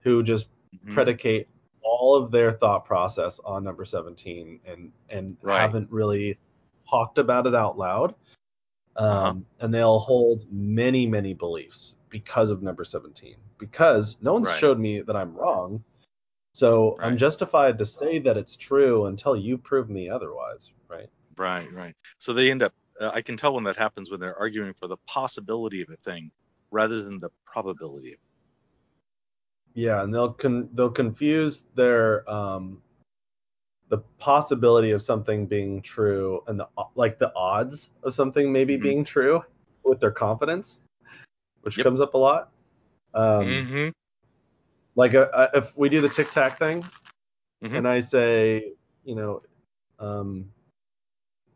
who 0.00 0.22
just 0.22 0.48
Mhm. 0.74 0.94
predicate 0.94 1.48
all 1.86 2.16
of 2.16 2.30
their 2.32 2.52
thought 2.52 2.84
process 2.84 3.40
on 3.44 3.64
number 3.64 3.84
17 3.84 4.60
and 4.66 4.92
and 5.10 5.36
Right. 5.42 5.60
haven't 5.60 5.90
really 5.90 6.38
talked 6.90 7.18
about 7.18 7.46
it 7.46 7.54
out 7.54 7.78
loud 7.78 8.14
um, 8.96 9.06
Uh-huh. 9.06 9.34
and 9.60 9.74
they'll 9.74 9.98
hold 10.00 10.46
many 10.52 11.06
many 11.06 11.34
beliefs 11.34 11.94
because 12.10 12.50
of 12.50 12.62
number 12.62 12.84
17 12.84 13.36
because 13.58 14.18
no 14.22 14.34
one's 14.34 14.48
Right. 14.48 14.58
showed 14.58 14.78
me 14.78 15.00
that 15.02 15.16
i'm 15.16 15.34
wrong 15.36 15.84
so 16.54 16.98
i'm 17.02 17.16
justified 17.18 17.78
to 17.78 17.86
say 17.86 18.18
that 18.20 18.36
it's 18.36 18.56
true 18.56 19.06
until 19.06 19.36
you 19.36 19.58
prove 19.58 19.88
me 19.90 20.08
otherwise 20.10 20.72
right 20.88 21.10
Right, 21.38 21.70
right. 21.72 21.94
So 22.18 22.32
they 22.32 22.50
end 22.50 22.62
up, 22.62 22.72
uh, 23.00 23.10
I 23.12 23.20
can 23.22 23.36
tell 23.36 23.54
when 23.54 23.64
that 23.64 23.76
happens 23.76 24.10
when 24.10 24.20
they're 24.20 24.38
arguing 24.38 24.72
for 24.74 24.88
the 24.88 24.96
possibility 25.06 25.82
of 25.82 25.90
a 25.90 25.96
thing 25.98 26.30
rather 26.70 27.02
than 27.02 27.20
the 27.20 27.30
probability 27.44 28.08
of 28.14 28.14
it. 28.14 28.20
Yeah 29.76 30.02
and 30.02 30.12
they'll 30.12 30.32
con- 30.32 30.68
they'll 30.74 30.90
confuse 30.90 31.64
their 31.76 32.28
um 32.30 32.82
the 33.88 33.98
possibility 34.18 34.90
of 34.90 35.02
something 35.02 35.46
being 35.46 35.80
true 35.82 36.42
and 36.48 36.58
the 36.58 36.66
like 36.96 37.18
the 37.18 37.32
odds 37.36 37.90
of 38.02 38.14
something 38.14 38.52
maybe 38.52 38.76
Mhm. 38.76 38.82
being 38.82 39.04
true 39.04 39.44
with 39.84 40.00
their 40.00 40.10
confidence 40.10 40.80
which 41.62 41.78
Yep. 41.78 41.84
comes 41.84 42.00
up 42.00 42.14
a 42.14 42.18
lot 42.18 42.50
um 43.14 43.46
Mhm. 43.46 43.92
like 44.96 45.14
uh, 45.14 45.28
uh, 45.32 45.48
if 45.54 45.76
we 45.76 45.88
do 45.88 46.00
the 46.00 46.08
tic 46.08 46.30
tac 46.30 46.58
thing 46.58 46.84
Mhm. 47.62 47.76
and 47.76 47.86
i 47.86 48.00
say 48.00 48.72
you 49.04 49.14
know 49.14 49.42
um 50.00 50.50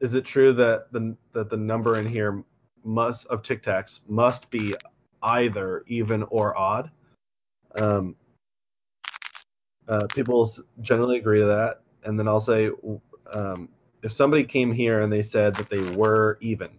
is 0.01 0.15
it 0.15 0.25
true 0.25 0.53
that 0.53 0.93
the 0.93 1.17
that 1.33 1.49
the 1.51 1.57
number 1.57 1.99
in 1.99 2.07
here 2.07 2.45
must 2.85 3.27
of 3.29 3.43
tic 3.43 3.63
tacs 3.63 4.01
must 4.09 4.51
be 4.51 4.77
either 5.23 5.85
even 5.87 6.23
or 6.25 6.57
odd 6.57 6.91
um 7.77 8.17
uh, 9.89 10.07
people 10.09 10.49
generally 10.83 11.19
agree 11.19 11.41
to 11.41 11.47
that 11.47 11.81
and 12.05 12.19
then 12.19 12.29
i'll 12.29 12.41
say 12.41 12.71
um, 13.33 13.69
if 14.03 14.13
somebody 14.13 14.45
came 14.45 14.73
here 14.73 15.01
and 15.01 15.13
they 15.13 15.23
said 15.23 15.57
that 15.57 15.69
they 15.71 15.83
were 15.83 16.39
even 16.41 16.71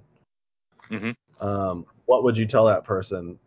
Mhm. 0.90 1.16
um, 1.42 1.86
what 2.06 2.24
would 2.24 2.38
you 2.38 2.46
tell 2.46 2.66
that 2.66 2.84
person? 2.84 3.40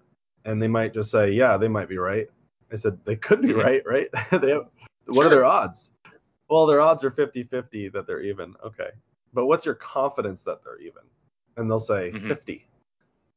And 0.45 0.61
they 0.61 0.68
might 0.68 0.92
just 0.92 1.11
say, 1.11 1.30
yeah, 1.30 1.57
they 1.57 1.68
might 1.68 1.88
be 1.88 1.99
right. 1.99 2.28
I 2.72 2.76
said, 2.76 2.99
they 3.05 3.16
could 3.16 3.40
be 3.40 3.53
Mhm. 3.53 3.62
right, 3.62 3.82
right? 3.86 4.09
they 4.32 4.51
have, 4.51 4.68
what 5.07 5.22
Sure. 5.22 5.26
are 5.26 5.30
their 5.30 5.45
odds? 5.45 5.92
Well, 6.49 6.66
their 6.66 6.80
odds 6.80 7.05
are 7.05 7.11
50 7.11 7.45
50 7.45 7.88
that 7.90 8.07
they're 8.07 8.22
even. 8.22 8.55
Okay. 8.64 8.90
But 9.32 9.47
what's 9.47 9.64
your 9.66 9.74
confidence 9.74 10.42
that 10.42 10.62
they're 10.64 10.80
even? 10.80 11.03
And 11.57 11.70
they'll 11.70 11.78
say 11.78 12.12
Mhm. 12.12 12.28
50 12.28 12.66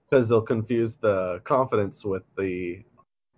because 0.09 0.29
they'll 0.29 0.41
confuse 0.41 0.95
the 0.95 1.41
confidence 1.43 2.05
with 2.05 2.23
the 2.37 2.83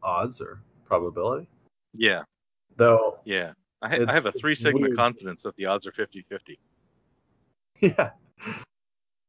odds 0.03 0.41
or 0.41 0.61
probability. 0.85 1.47
Yeah, 1.93 2.23
Though, 2.75 3.19
yeah. 3.25 3.51
I, 3.81 3.89
ha- 3.89 4.05
I 4.07 4.13
have 4.13 4.25
a 4.25 4.31
three 4.31 4.55
sigma 4.55 4.81
weird. 4.81 4.95
confidence 4.97 5.43
that 5.43 5.55
the 5.55 5.65
odds 5.65 5.85
are 5.87 5.91
50-50. 5.91 6.57
yeah. 7.81 8.11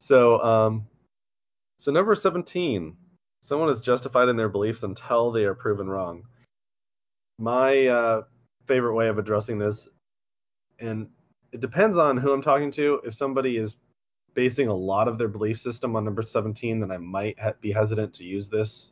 So, 0.00 0.42
um, 0.42 0.86
so 1.78 1.92
number 1.92 2.14
17, 2.14 2.96
someone 3.42 3.70
is 3.70 3.80
justified 3.80 4.28
in 4.28 4.36
their 4.36 4.48
beliefs 4.48 4.82
until 4.82 5.30
they 5.30 5.44
are 5.44 5.54
proven 5.54 5.88
wrong. 5.88 6.24
My 7.38 7.86
uh, 7.86 8.22
favorite 8.66 8.94
way 8.94 9.08
of 9.08 9.18
addressing 9.18 9.58
this, 9.58 9.88
and 10.78 11.08
it 11.52 11.60
depends 11.60 11.96
on 11.96 12.16
who 12.16 12.32
I'm 12.32 12.42
talking 12.42 12.70
to. 12.72 13.00
If 13.04 13.14
somebody 13.14 13.56
is 13.56 13.76
basing 14.34 14.68
a 14.68 14.74
lot 14.74 15.08
of 15.08 15.18
their 15.18 15.28
belief 15.28 15.58
system 15.58 15.96
on 15.96 16.04
number 16.04 16.22
17, 16.22 16.80
then 16.80 16.90
I 16.90 16.98
might 16.98 17.38
ha- 17.38 17.52
be 17.60 17.72
hesitant 17.72 18.14
to 18.14 18.24
use 18.24 18.48
this 18.48 18.90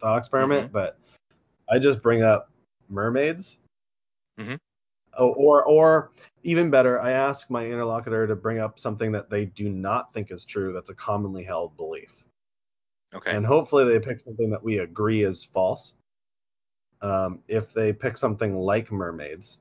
thought 0.00 0.18
experiment. 0.18 0.70
But 0.72 0.98
I 1.70 1.78
just 1.78 2.02
bring 2.02 2.22
up 2.22 2.50
mermaids. 2.88 3.58
Mhm. 4.38 4.58
Oh, 5.18 5.32
or, 5.32 5.64
or 5.64 6.12
even 6.44 6.70
better, 6.70 7.00
I 7.00 7.10
ask 7.10 7.50
my 7.50 7.66
interlocutor 7.66 8.26
to 8.26 8.36
bring 8.36 8.58
up 8.58 8.78
something 8.78 9.10
that 9.12 9.28
they 9.28 9.46
do 9.46 9.68
not 9.68 10.12
think 10.12 10.30
is 10.30 10.44
true. 10.44 10.72
That's 10.72 10.90
a 10.90 10.94
commonly 10.94 11.42
held 11.42 11.76
belief, 11.76 12.24
Okay. 13.12 13.32
and 13.32 13.44
hopefully 13.44 13.84
they 13.84 13.98
pick 13.98 14.20
something 14.20 14.48
that 14.50 14.62
we 14.62 14.78
agree 14.78 15.24
is 15.24 15.42
false. 15.42 15.94
Um, 17.02 17.40
if 17.48 17.72
they 17.72 17.92
pick 17.92 18.16
something 18.16 18.54
like 18.54 18.92
mermaids, 18.92 19.58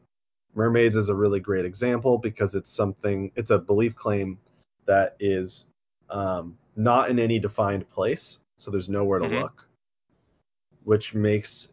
mermaids 0.53 0.95
is 0.95 1.10
a 1.10 1.16
really 1.16 1.39
great 1.39 1.66
example 1.66 2.18
because 2.18 2.55
it's 2.55 2.72
something, 2.72 3.32
it's 3.36 3.51
a 3.51 3.60
belief 3.60 3.95
claim 3.95 4.39
that 4.86 5.16
is 5.20 5.68
um, 6.10 6.58
not 6.76 7.10
in 7.10 7.20
any 7.20 7.39
defined 7.39 7.89
place, 7.89 8.39
so 8.58 8.70
there's 8.72 8.89
nowhere 8.89 9.20
to 9.20 9.26
Mhm. 9.26 9.41
look, 9.41 9.68
which 10.84 11.14
makes 11.16 11.70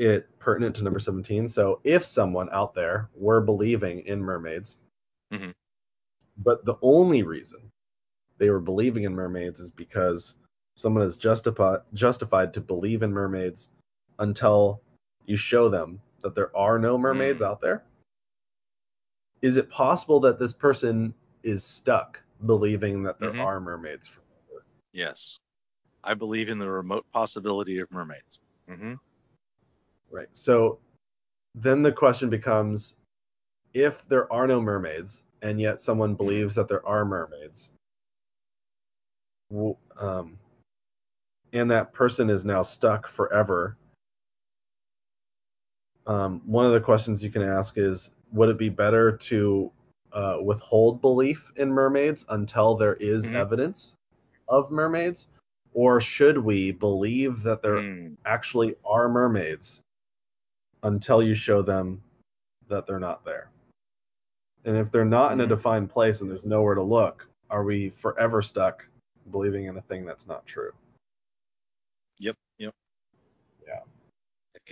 it 0.00 0.38
pertinent 0.38 0.74
to 0.76 0.82
number 0.84 0.98
17. 0.98 1.46
So 1.46 1.80
if 1.84 2.04
someone 2.04 2.48
out 2.52 2.74
there 2.74 3.08
were 3.14 3.40
believing 3.40 4.00
in 4.06 4.20
mermaids, 4.20 4.78
Mhm. 5.30 5.54
but 6.38 6.64
the 6.64 6.76
only 6.82 7.22
reason 7.22 7.70
they 8.38 8.50
were 8.50 8.60
believing 8.60 9.04
in 9.04 9.14
mermaids 9.14 9.60
is 9.60 9.70
because 9.70 10.36
someone 10.76 11.04
is 11.04 11.18
justified 11.18 11.80
justified 11.92 12.54
to 12.54 12.60
believe 12.60 13.02
in 13.02 13.12
mermaids 13.12 13.70
until 14.18 14.80
you 15.26 15.36
show 15.36 15.68
them 15.68 16.00
that 16.22 16.34
there 16.34 16.54
are 16.56 16.78
no 16.78 16.96
mermaids 16.96 17.42
Mm. 17.42 17.46
out 17.46 17.60
there. 17.60 17.84
Is 19.42 19.56
it 19.56 19.68
possible 19.70 20.20
that 20.20 20.38
this 20.38 20.52
person 20.52 21.14
is 21.42 21.62
stuck 21.64 22.22
believing 22.46 23.02
that 23.02 23.18
there 23.18 23.32
Mhm. 23.32 23.44
are 23.44 23.60
mermaids? 23.60 24.10
Yes. 24.92 25.38
I 26.02 26.14
believe 26.14 26.48
in 26.48 26.58
the 26.58 26.70
remote 26.70 27.06
possibility 27.12 27.78
of 27.78 27.90
mermaids. 27.90 28.40
hmm 28.66 28.94
Right. 30.10 30.28
So 30.32 30.78
then 31.54 31.82
the 31.82 31.92
question 31.92 32.30
becomes 32.30 32.94
if 33.74 34.06
there 34.08 34.30
are 34.32 34.46
no 34.46 34.60
mermaids 34.60 35.22
and 35.42 35.60
yet 35.60 35.80
someone 35.80 36.14
believes 36.14 36.54
that 36.56 36.68
there 36.68 36.86
are 36.86 37.04
mermaids, 37.04 37.70
um, 39.98 40.38
and 41.52 41.70
that 41.70 41.92
person 41.92 42.30
is 42.30 42.44
now 42.44 42.62
stuck 42.62 43.08
forever, 43.08 43.76
um, 46.06 46.42
one 46.44 46.66
of 46.66 46.72
the 46.72 46.80
questions 46.80 47.22
you 47.22 47.30
can 47.30 47.42
ask 47.42 47.78
is 47.78 48.10
would 48.32 48.48
it 48.48 48.58
be 48.58 48.68
better 48.68 49.16
to 49.16 49.70
uh, 50.12 50.38
withhold 50.42 51.00
belief 51.00 51.52
in 51.56 51.70
mermaids 51.70 52.26
until 52.30 52.74
there 52.74 52.94
is 52.94 53.26
Mhm. 53.26 53.34
evidence 53.34 53.94
of 54.48 54.70
mermaids? 54.70 55.28
Or 55.72 56.00
should 56.00 56.36
we 56.36 56.72
believe 56.72 57.42
that 57.44 57.62
there 57.62 57.76
Mm. 57.76 58.16
actually 58.24 58.74
are 58.84 59.08
mermaids 59.08 59.80
until 60.82 61.22
you 61.22 61.34
show 61.34 61.62
them 61.62 62.02
that 62.68 62.86
they're 62.86 63.00
not 63.00 63.24
there. 63.24 63.50
And 64.64 64.76
if 64.76 64.90
they're 64.90 65.04
not 65.04 65.32
in 65.32 65.40
a 65.40 65.44
Mhm. 65.44 65.48
defined 65.48 65.90
place 65.90 66.20
and 66.20 66.30
there's 66.30 66.44
nowhere 66.44 66.74
to 66.74 66.82
look, 66.82 67.26
are 67.48 67.64
we 67.64 67.90
forever 67.90 68.42
stuck 68.42 68.86
believing 69.30 69.64
in 69.66 69.76
a 69.76 69.82
thing 69.82 70.04
that's 70.04 70.26
not 70.26 70.46
true? 70.46 70.72
Yep. 72.18 72.36
Yep. 72.58 72.74
Yeah. 73.66 73.80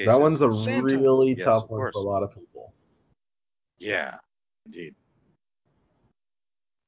That 0.07 0.21
one's 0.21 0.43
a 0.43 0.53
Santa. 0.53 0.99
really 0.99 1.35
Yes, 1.35 1.45
tough 1.45 1.71
one 1.71 1.81
for 1.93 1.99
a 1.99 2.03
lot 2.03 2.23
of 2.23 2.35
people. 2.35 2.73
Yeah, 3.79 4.19
indeed. 4.67 4.95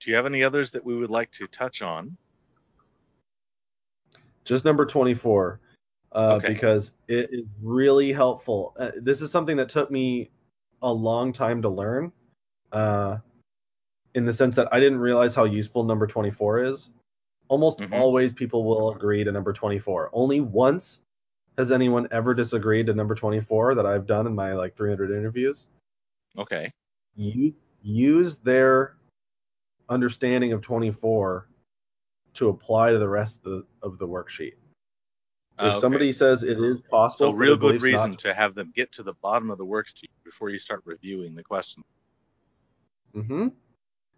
Do 0.00 0.10
you 0.10 0.16
have 0.16 0.26
any 0.26 0.42
others 0.42 0.70
that 0.72 0.84
we 0.84 0.96
would 0.96 1.10
like 1.10 1.30
to 1.32 1.46
touch 1.46 1.82
on? 1.82 2.16
Just 4.44 4.64
number 4.64 4.86
24, 4.86 5.60
uh, 6.12 6.38
Okay. 6.42 6.54
because 6.54 6.94
it 7.08 7.28
is 7.32 7.46
really 7.62 8.12
helpful. 8.12 8.74
Uh, 8.78 8.90
this 8.96 9.20
is 9.22 9.30
something 9.30 9.56
that 9.56 9.68
took 9.68 9.90
me 9.90 10.30
a 10.82 10.92
long 10.92 11.32
time 11.32 11.62
to 11.62 11.68
learn, 11.68 12.12
uh, 12.72 13.18
in 14.14 14.24
the 14.24 14.32
sense 14.32 14.56
that 14.56 14.68
I 14.72 14.80
didn't 14.80 14.98
realize 14.98 15.34
how 15.34 15.44
useful 15.44 15.84
number 15.84 16.06
24 16.06 16.64
is. 16.64 16.90
Almost 17.48 17.80
Mhm. 17.80 17.92
always 17.92 18.32
people 18.32 18.64
will 18.64 18.90
agree 18.92 19.24
to 19.24 19.32
number 19.32 19.52
24. 19.52 20.10
Only 20.12 20.40
once 20.40 21.00
has 21.58 21.70
anyone 21.72 22.08
ever 22.10 22.32
disagreed 22.32 22.86
to 22.86 22.94
number 22.94 23.14
24 23.14 23.74
that 23.74 23.86
I've 23.86 24.06
done 24.06 24.26
in 24.26 24.34
my 24.34 24.52
like 24.54 24.74
300 24.76 25.10
interviews. 25.10 25.66
Okay. 26.38 26.72
You 27.14 27.54
use 27.82 28.38
their 28.38 28.96
understanding 29.88 30.52
of 30.52 30.60
24 30.62 31.48
to 32.34 32.48
apply 32.48 32.92
to 32.92 32.98
the 32.98 33.08
rest 33.08 33.44
of 33.44 33.52
the, 33.52 33.66
of 33.82 33.98
the 33.98 34.06
worksheet. 34.06 34.54
If 35.62 35.74
okay. 35.74 35.80
somebody 35.80 36.12
says 36.12 36.42
it 36.42 36.58
is 36.58 36.80
possible, 36.80 37.32
so 37.32 37.38
real 37.38 37.56
good 37.56 37.82
reason 37.82 38.10
not 38.12 38.18
to 38.20 38.34
have 38.34 38.54
them 38.54 38.72
get 38.74 38.92
to 38.92 39.02
the 39.02 39.14
bottom 39.14 39.50
of 39.50 39.58
the 39.58 39.66
worksheet 39.66 40.10
before 40.24 40.50
you 40.50 40.58
start 40.58 40.82
reviewing 40.84 41.34
the 41.34 41.42
question. 41.42 41.82
hmm 43.14 43.48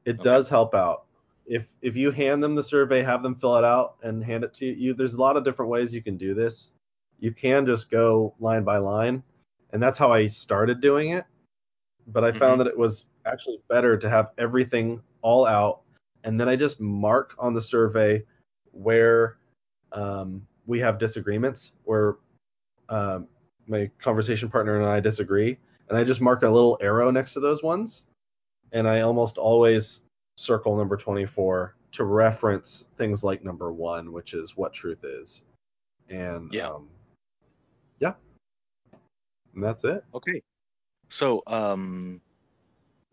It 0.04 0.12
Okay. 0.12 0.22
does 0.22 0.48
help 0.48 0.74
out. 0.74 1.06
If 1.46 1.74
if 1.82 1.96
you 1.96 2.10
hand 2.12 2.42
them 2.42 2.54
the 2.54 2.62
survey, 2.62 3.02
have 3.02 3.22
them 3.22 3.34
fill 3.34 3.56
it 3.56 3.64
out 3.64 3.96
and 4.02 4.22
hand 4.24 4.44
it 4.44 4.54
to 4.54 4.66
you. 4.66 4.94
There's 4.94 5.14
a 5.14 5.20
lot 5.20 5.36
of 5.36 5.44
different 5.44 5.70
ways 5.70 5.94
you 5.94 6.02
can 6.02 6.16
do 6.16 6.34
this. 6.34 6.70
You 7.18 7.32
can 7.32 7.66
just 7.66 7.90
go 7.90 8.34
line 8.38 8.64
by 8.64 8.78
line, 8.78 9.22
and 9.72 9.82
that's 9.82 9.98
how 9.98 10.12
I 10.12 10.28
started 10.28 10.80
doing 10.80 11.10
it. 11.10 11.24
But 12.06 12.24
I 12.24 12.32
found 12.32 12.60
that 12.60 12.66
it 12.68 12.76
was 12.78 13.04
actually 13.26 13.60
better 13.68 13.96
to 13.96 14.08
have 14.08 14.30
everything 14.38 15.02
all 15.22 15.46
out, 15.46 15.82
and 16.24 16.40
then 16.40 16.48
I 16.48 16.56
just 16.56 16.80
mark 16.80 17.34
on 17.38 17.54
the 17.54 17.60
survey 17.60 18.24
where 18.72 19.38
um, 19.92 20.46
we 20.72 20.80
have 20.80 20.98
disagreements, 20.98 21.72
where 21.84 22.16
um, 22.88 23.28
my 23.68 23.90
conversation 23.98 24.50
partner 24.50 24.80
and 24.80 24.90
I 24.90 25.00
disagree, 25.00 25.58
and 25.88 25.98
I 25.98 26.04
just 26.04 26.20
mark 26.20 26.42
a 26.42 26.48
little 26.48 26.78
arrow 26.80 27.10
next 27.12 27.34
to 27.34 27.40
those 27.40 27.62
ones 27.62 28.04
and 28.72 28.88
I 28.88 29.02
almost 29.02 29.38
always 29.38 30.02
circle 30.36 30.76
number 30.76 30.96
24 30.96 31.76
to 31.92 32.04
reference 32.04 32.84
things 32.96 33.22
like 33.22 33.44
number 33.44 33.72
one, 33.72 34.12
which 34.12 34.34
is 34.34 34.56
what 34.56 34.72
truth 34.72 35.04
is. 35.04 35.42
And 36.08 36.52
Yeah. 36.52 36.70
um, 36.70 36.88
yeah, 38.00 38.14
and 39.54 39.62
that's 39.62 39.84
it. 39.84 40.04
Okay. 40.14 40.42
So, 41.08 41.42
um, 41.46 42.20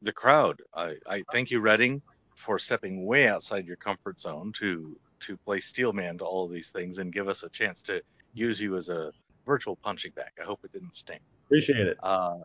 the 0.01 0.14
crowd. 0.14 0.62
I, 0.74 0.95
I 1.05 1.24
thank 1.32 1.51
you, 1.51 1.60
Redding, 1.60 2.01
for 2.36 2.57
stepping 2.57 3.05
way 3.05 3.28
outside 3.28 3.68
your 3.68 3.76
comfort 3.76 4.20
zone 4.20 4.53
to 4.60 4.97
to 5.22 5.38
play 5.38 5.60
steelman 5.60 6.18
to 6.18 6.26
all 6.26 6.46
of 6.46 6.52
these 6.52 6.72
things 6.72 6.98
and 6.98 7.14
give 7.14 7.28
us 7.28 7.44
a 7.44 7.50
chance 7.50 7.82
to 7.84 8.02
use 8.34 8.60
you 8.60 8.78
as 8.78 8.90
a 8.90 9.12
virtual 9.46 9.76
punching 9.78 10.12
bag. 10.16 10.32
I 10.40 10.44
hope 10.44 10.60
it 10.64 10.72
didn't 10.72 10.96
sting. 10.96 11.20
Appreciate 11.48 11.88
it. 11.88 11.98
Uh, 12.04 12.38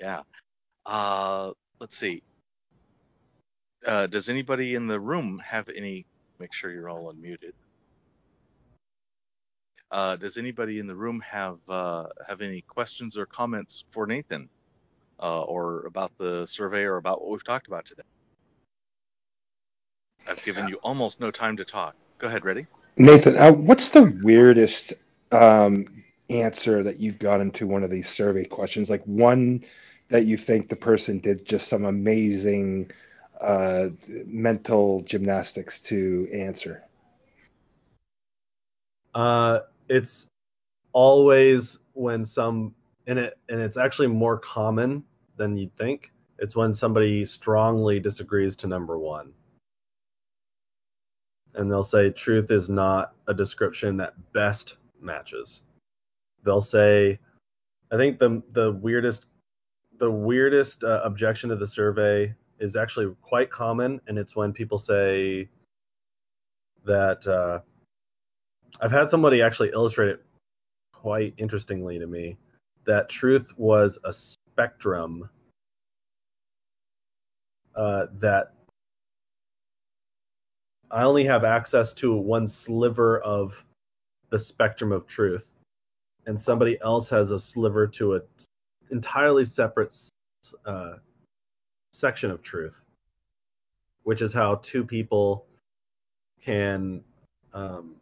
yeah. 0.00 0.22
Uh, 0.86 1.52
let's 1.78 1.96
see. 1.96 2.22
Uh, 3.86 4.06
does 4.06 4.28
anybody 4.28 4.74
in 4.74 4.86
the 4.86 4.98
room 4.98 5.38
have 5.38 5.68
any? 5.74 6.06
Make 6.38 6.52
sure 6.52 6.70
you're 6.72 6.88
all 6.88 7.12
unmuted. 7.12 7.52
Uh, 9.90 10.16
does 10.16 10.36
anybody 10.36 10.78
in 10.78 10.86
the 10.86 10.94
room 10.94 11.20
have 11.20 11.58
uh, 11.68 12.06
have 12.26 12.40
any 12.40 12.62
questions 12.62 13.16
or 13.16 13.26
comments 13.26 13.84
for 13.90 14.06
Nathan, 14.06 14.48
uh, 15.20 15.42
or 15.42 15.86
about 15.86 16.12
the 16.18 16.46
survey, 16.46 16.82
or 16.82 16.96
about 16.96 17.20
what 17.20 17.30
we've 17.30 17.44
talked 17.44 17.66
about 17.66 17.84
today? 17.84 18.02
I've 20.28 20.42
given 20.44 20.68
you 20.68 20.76
almost 20.76 21.20
no 21.20 21.30
time 21.30 21.56
to 21.56 21.64
talk. 21.64 21.96
Go 22.20 22.26
ahead, 22.26 22.44
ready? 22.44 22.66
Nathan, 22.98 23.36
uh, 23.38 23.50
what's 23.50 23.88
the 23.88 24.02
weirdest 24.22 24.92
um, 25.32 25.86
answer 26.28 26.82
that 26.82 27.00
you've 27.00 27.18
gotten 27.18 27.50
to 27.52 27.66
one 27.66 27.82
of 27.82 27.90
these 27.90 28.10
survey 28.10 28.44
questions? 28.44 28.90
Like 28.90 29.02
one 29.04 29.64
that 30.10 30.26
you 30.26 30.36
think 30.36 30.68
the 30.68 30.76
person 30.76 31.18
did 31.18 31.46
just 31.46 31.68
some 31.68 31.86
amazing 31.86 32.90
uh, 33.40 33.88
mental 34.26 35.00
gymnastics 35.00 35.78
to 35.80 36.28
answer. 36.30 36.84
Uh, 39.14 39.60
it's 39.88 40.26
always 40.92 41.78
when 41.94 42.22
some 42.22 42.74
and 43.06 43.18
it 43.18 43.38
and 43.48 43.62
it's 43.62 43.78
actually 43.78 44.08
more 44.08 44.38
common 44.38 45.02
than 45.36 45.56
you'd 45.56 45.74
think. 45.76 46.12
It's 46.38 46.54
when 46.54 46.74
somebody 46.74 47.24
strongly 47.24 47.98
disagrees 47.98 48.56
to 48.56 48.66
number 48.66 48.98
one. 48.98 49.32
And 51.54 51.70
they'll 51.70 51.82
say 51.82 52.10
truth 52.10 52.50
is 52.50 52.68
not 52.68 53.14
a 53.26 53.34
description 53.34 53.96
that 53.98 54.14
best 54.32 54.76
matches. 55.00 55.62
They'll 56.44 56.60
say, 56.60 57.18
I 57.90 57.96
think 57.96 58.18
the 58.18 58.42
the 58.52 58.72
weirdest 58.72 59.26
the 59.98 60.10
weirdest 60.10 60.84
uh, 60.84 61.00
objection 61.04 61.50
to 61.50 61.56
the 61.56 61.66
survey 61.66 62.34
is 62.58 62.76
actually 62.76 63.14
quite 63.20 63.50
common, 63.50 64.00
and 64.06 64.18
it's 64.18 64.36
when 64.36 64.52
people 64.52 64.78
say 64.78 65.48
that 66.84 67.26
uh, 67.26 67.60
I've 68.80 68.92
had 68.92 69.10
somebody 69.10 69.42
actually 69.42 69.70
illustrate 69.70 70.10
it 70.10 70.24
quite 70.92 71.34
interestingly 71.36 71.98
to 71.98 72.06
me 72.06 72.36
that 72.84 73.08
truth 73.08 73.52
was 73.56 73.98
a 74.04 74.12
spectrum 74.12 75.28
uh, 77.74 78.06
that 78.14 78.52
I 80.90 81.04
only 81.04 81.24
have 81.24 81.44
access 81.44 81.94
to 81.94 82.14
one 82.14 82.46
sliver 82.46 83.20
of 83.20 83.64
the 84.30 84.40
spectrum 84.40 84.90
of 84.90 85.06
truth, 85.06 85.48
and 86.26 86.38
somebody 86.38 86.80
else 86.80 87.08
has 87.10 87.30
a 87.30 87.38
sliver 87.38 87.86
to 87.86 88.14
an 88.14 88.22
entirely 88.90 89.44
separate 89.44 89.96
uh, 90.64 90.94
section 91.92 92.30
of 92.30 92.42
truth, 92.42 92.82
which 94.02 94.20
is 94.20 94.32
how 94.32 94.56
two 94.56 94.84
people 94.84 95.46
can 96.42 97.04
um, 97.54 97.96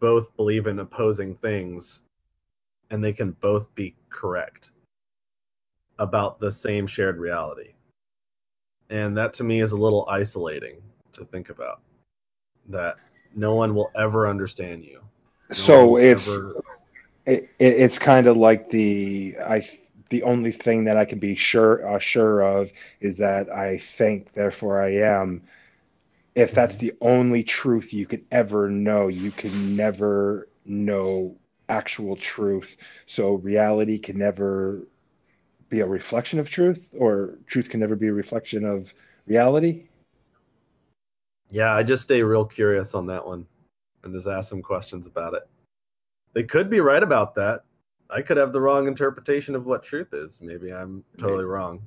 both 0.00 0.34
believe 0.36 0.66
in 0.66 0.78
opposing 0.78 1.34
things 1.34 2.00
and 2.90 3.04
they 3.04 3.12
can 3.12 3.32
both 3.32 3.74
be 3.74 3.94
correct 4.08 4.70
about 5.98 6.38
the 6.38 6.52
same 6.52 6.86
shared 6.86 7.18
reality. 7.18 7.74
And 8.88 9.18
that 9.18 9.34
to 9.34 9.44
me 9.44 9.60
is 9.60 9.72
a 9.72 9.76
little 9.76 10.06
isolating 10.08 10.80
to 11.18 11.24
think 11.26 11.50
about. 11.50 11.80
That 12.68 12.96
no 13.34 13.54
one 13.54 13.74
will 13.74 13.90
ever 13.96 14.28
understand 14.28 14.84
you. 14.84 15.00
No 15.50 15.54
so 15.54 15.96
it's 15.96 16.28
ever- 16.28 16.62
it, 17.26 17.50
it, 17.58 17.74
it's 17.74 17.98
kind 17.98 18.26
of 18.26 18.36
like 18.36 18.70
the 18.70 19.36
I 19.44 19.68
the 20.10 20.22
only 20.22 20.52
thing 20.52 20.84
that 20.84 20.96
I 20.96 21.04
can 21.04 21.18
be 21.18 21.34
sure 21.36 21.86
uh, 21.86 21.98
sure 21.98 22.40
of 22.42 22.70
is 23.00 23.18
that 23.18 23.50
I 23.50 23.78
think, 23.78 24.32
therefore 24.34 24.82
I 24.82 24.94
am. 24.96 25.42
If 26.34 26.52
that's 26.54 26.76
the 26.76 26.94
only 27.00 27.42
truth 27.42 27.92
you 27.92 28.06
could 28.06 28.24
ever 28.30 28.70
know, 28.70 29.08
you 29.08 29.30
can 29.32 29.76
never 29.76 30.48
know 30.64 31.36
actual 31.68 32.16
truth. 32.16 32.76
So 33.06 33.34
reality 33.34 33.98
can 33.98 34.18
never 34.18 34.82
be 35.68 35.80
a 35.80 35.86
reflection 35.86 36.38
of 36.38 36.48
truth, 36.48 36.86
or 36.96 37.38
truth 37.46 37.68
can 37.68 37.80
never 37.80 37.96
be 37.96 38.08
a 38.08 38.12
reflection 38.12 38.64
of 38.64 38.92
reality. 39.26 39.87
Yeah, 41.50 41.74
I 41.74 41.82
just 41.82 42.02
stay 42.02 42.22
real 42.22 42.44
curious 42.44 42.94
on 42.94 43.06
that 43.06 43.26
one 43.26 43.46
and 44.04 44.14
just 44.14 44.26
ask 44.26 44.48
some 44.48 44.62
questions 44.62 45.06
about 45.06 45.34
it. 45.34 45.48
They 46.34 46.44
could 46.44 46.70
be 46.70 46.80
right 46.80 47.02
about 47.02 47.34
that. 47.36 47.64
I 48.10 48.22
could 48.22 48.36
have 48.36 48.52
the 48.52 48.60
wrong 48.60 48.86
interpretation 48.86 49.54
of 49.54 49.66
what 49.66 49.82
truth 49.82 50.12
is. 50.12 50.40
Maybe 50.40 50.72
I'm 50.72 51.04
totally 51.18 51.44
wrong. 51.44 51.82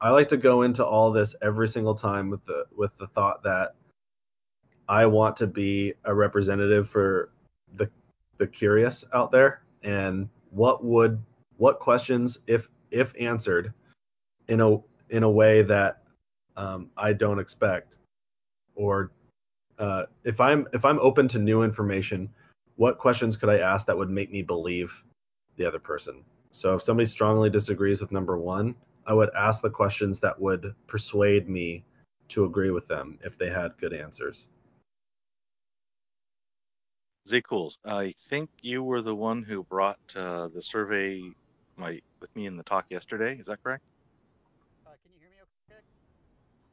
I 0.00 0.10
like 0.10 0.28
to 0.28 0.36
go 0.36 0.62
into 0.62 0.84
all 0.84 1.12
this 1.12 1.34
every 1.42 1.68
single 1.68 1.94
time 1.94 2.28
with 2.28 2.44
the 2.44 2.66
with 2.76 2.96
the 2.96 3.06
thought 3.06 3.42
that 3.44 3.74
I 4.88 5.06
want 5.06 5.36
to 5.36 5.46
be 5.46 5.94
a 6.04 6.14
representative 6.14 6.88
for 6.88 7.30
the 7.74 7.88
the 8.38 8.46
curious 8.46 9.04
out 9.14 9.30
there 9.30 9.62
and 9.82 10.28
what 10.50 10.84
would 10.84 11.22
what 11.56 11.78
questions 11.78 12.38
if 12.46 12.68
if 12.90 13.14
answered 13.18 13.72
in 14.48 14.60
a 14.60 14.78
in 15.10 15.22
a 15.22 15.30
way 15.30 15.62
that 15.62 16.02
um, 16.56 16.90
I 16.96 17.12
don't 17.12 17.38
expect 17.38 17.98
or 18.74 19.10
uh, 19.78 20.04
if 20.24 20.40
I'm 20.40 20.66
if 20.72 20.84
I'm 20.84 20.98
open 21.00 21.28
to 21.28 21.38
new 21.38 21.62
information, 21.62 22.28
what 22.76 22.98
questions 22.98 23.36
could 23.36 23.48
I 23.48 23.58
ask 23.58 23.86
that 23.86 23.96
would 23.96 24.10
make 24.10 24.30
me 24.30 24.42
believe 24.42 25.02
the 25.56 25.66
other 25.66 25.78
person? 25.78 26.24
So 26.52 26.74
if 26.74 26.82
somebody 26.82 27.06
strongly 27.06 27.50
disagrees 27.50 28.00
with 28.00 28.12
number 28.12 28.38
one, 28.38 28.74
I 29.06 29.14
would 29.14 29.30
ask 29.36 29.62
the 29.62 29.70
questions 29.70 30.20
that 30.20 30.40
would 30.40 30.74
persuade 30.86 31.48
me 31.48 31.84
to 32.28 32.44
agree 32.44 32.70
with 32.70 32.86
them 32.88 33.18
if 33.24 33.38
they 33.38 33.50
had 33.50 33.76
good 33.78 33.92
answers. 33.92 34.48
Zcools, 37.28 37.78
I 37.84 38.14
think 38.28 38.50
you 38.62 38.82
were 38.82 39.00
the 39.00 39.14
one 39.14 39.42
who 39.42 39.62
brought 39.64 39.98
uh, 40.16 40.48
the 40.48 40.60
survey 40.60 41.22
my 41.76 42.00
with 42.20 42.34
me 42.36 42.46
in 42.46 42.56
the 42.56 42.62
talk 42.62 42.90
yesterday. 42.90 43.36
Is 43.38 43.46
that 43.46 43.62
correct? 43.62 43.82
Uh, 44.86 44.90
can 45.02 45.12
you 45.14 45.20
hear 45.20 45.30
me 45.30 45.36
okay? 45.70 45.80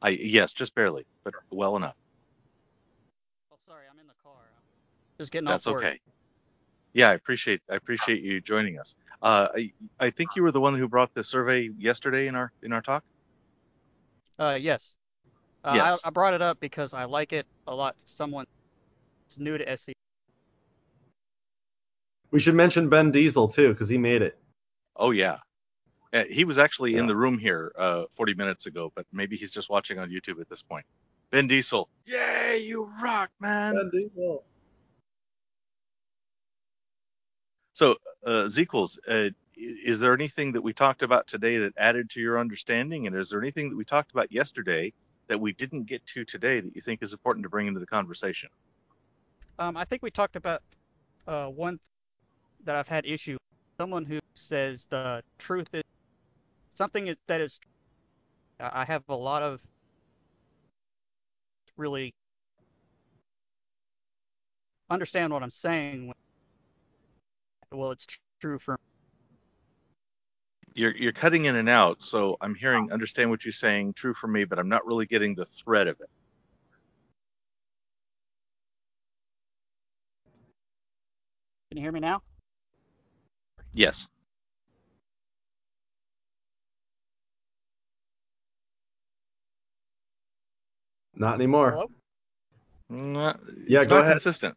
I 0.02 0.10
yes, 0.10 0.52
just 0.52 0.74
barely, 0.74 1.04
but 1.24 1.34
well 1.50 1.76
enough. 1.76 1.94
Oh, 3.52 3.56
sorry, 3.66 3.84
I'm 3.92 3.98
in 4.00 4.06
the 4.06 4.14
car. 4.22 4.32
I'm 4.32 4.62
just 5.18 5.30
getting 5.30 5.48
That's 5.48 5.66
off 5.66 5.74
work. 5.74 5.84
okay. 5.84 6.00
Yeah, 6.92 7.10
I 7.10 7.14
appreciate 7.14 7.60
I 7.70 7.76
appreciate 7.76 8.22
you 8.22 8.40
joining 8.40 8.78
us. 8.78 8.94
Uh, 9.22 9.48
I 9.54 9.70
I 9.98 10.10
think 10.10 10.34
you 10.34 10.42
were 10.42 10.52
the 10.52 10.60
one 10.60 10.76
who 10.76 10.88
brought 10.88 11.14
the 11.14 11.22
survey 11.22 11.70
yesterday 11.78 12.26
in 12.26 12.34
our 12.34 12.52
in 12.62 12.72
our 12.72 12.82
talk. 12.82 13.04
Uh, 14.38 14.58
yes. 14.60 14.94
Uh, 15.64 15.74
Yes. 15.74 16.00
I, 16.04 16.08
I 16.08 16.10
brought 16.10 16.34
it 16.34 16.42
up 16.42 16.58
because 16.60 16.94
I 16.94 17.04
like 17.04 17.32
it 17.32 17.46
a 17.66 17.74
lot. 17.74 17.94
Someone 18.06 18.46
that's 19.28 19.38
new 19.38 19.58
to. 19.58 19.68
SE. 19.68 19.92
We 22.32 22.40
should 22.40 22.54
mention 22.54 22.88
Ben 22.88 23.10
Diesel 23.10 23.48
too 23.48 23.72
because 23.72 23.88
he 23.88 23.98
made 23.98 24.22
it. 24.22 24.38
Oh 24.96 25.10
yeah. 25.10 25.38
Uh, 26.12 26.24
he 26.28 26.44
was 26.44 26.58
actually 26.58 26.96
in 26.96 27.06
the 27.06 27.14
room 27.14 27.38
here 27.38 27.72
uh, 27.78 28.04
40 28.10 28.34
minutes 28.34 28.66
ago, 28.66 28.90
but 28.96 29.06
maybe 29.12 29.36
he's 29.36 29.52
just 29.52 29.70
watching 29.70 29.98
on 29.98 30.10
YouTube 30.10 30.40
at 30.40 30.48
this 30.48 30.60
point. 30.60 30.84
Ben 31.30 31.46
Diesel, 31.46 31.88
yay, 32.06 32.58
you 32.58 32.88
rock, 33.00 33.30
man! 33.38 33.74
Ben 33.74 33.90
Diesel. 33.92 34.42
So, 37.72 37.94
uh, 38.26 38.46
Zequels, 38.46 38.98
uh, 39.06 39.30
is 39.56 40.00
there 40.00 40.12
anything 40.12 40.52
that 40.52 40.60
we 40.60 40.72
talked 40.72 41.02
about 41.04 41.28
today 41.28 41.58
that 41.58 41.74
added 41.78 42.10
to 42.10 42.20
your 42.20 42.40
understanding, 42.40 43.06
and 43.06 43.14
is 43.14 43.30
there 43.30 43.40
anything 43.40 43.70
that 43.70 43.76
we 43.76 43.84
talked 43.84 44.10
about 44.10 44.32
yesterday 44.32 44.92
that 45.28 45.40
we 45.40 45.52
didn't 45.52 45.84
get 45.84 46.04
to 46.06 46.24
today 46.24 46.60
that 46.60 46.74
you 46.74 46.80
think 46.80 47.02
is 47.02 47.12
important 47.12 47.44
to 47.44 47.48
bring 47.48 47.68
into 47.68 47.78
the 47.78 47.86
conversation? 47.86 48.50
Um, 49.60 49.76
I 49.76 49.84
think 49.84 50.02
we 50.02 50.10
talked 50.10 50.34
about 50.34 50.62
uh, 51.28 51.46
one 51.46 51.78
that 52.64 52.74
I've 52.74 52.88
had 52.88 53.06
issue. 53.06 53.36
Someone 53.78 54.04
who 54.04 54.18
says 54.34 54.86
the 54.90 55.22
truth 55.38 55.68
is 55.72 55.84
something 56.74 57.14
that 57.26 57.40
is. 57.40 57.60
I 58.60 58.82
I 58.82 58.84
have 58.84 59.04
a 59.08 59.14
lot 59.14 59.42
of 59.42 59.60
really 61.76 62.14
understand 64.90 65.32
what 65.32 65.42
I'm 65.42 65.50
saying. 65.50 66.12
Well, 67.72 67.92
it's 67.92 68.06
true 68.40 68.58
for 68.58 68.76
You're 70.74 70.96
you're 70.96 71.12
cutting 71.12 71.46
in 71.46 71.56
and 71.56 71.68
out, 71.68 72.02
so 72.02 72.36
I'm 72.40 72.54
hearing 72.54 72.92
understand 72.92 73.30
what 73.30 73.44
you're 73.44 73.52
saying, 73.52 73.94
true 73.94 74.14
for 74.14 74.28
me, 74.28 74.44
but 74.44 74.58
I'm 74.58 74.68
not 74.68 74.86
really 74.86 75.06
getting 75.06 75.34
the 75.34 75.44
thread 75.44 75.88
of 75.88 76.00
it. 76.00 76.10
Can 81.70 81.78
you 81.78 81.84
hear 81.84 81.92
me 81.92 82.00
now? 82.00 82.22
Yes. 83.72 84.08
Not 91.20 91.34
anymore. 91.34 91.72
Hello. 91.72 91.90
Not, 92.88 93.40
Yeah, 93.68 93.80
it's 93.80 93.88
go 93.88 93.96
not 93.96 94.04
ahead. 94.04 94.14
consistent. 94.14 94.56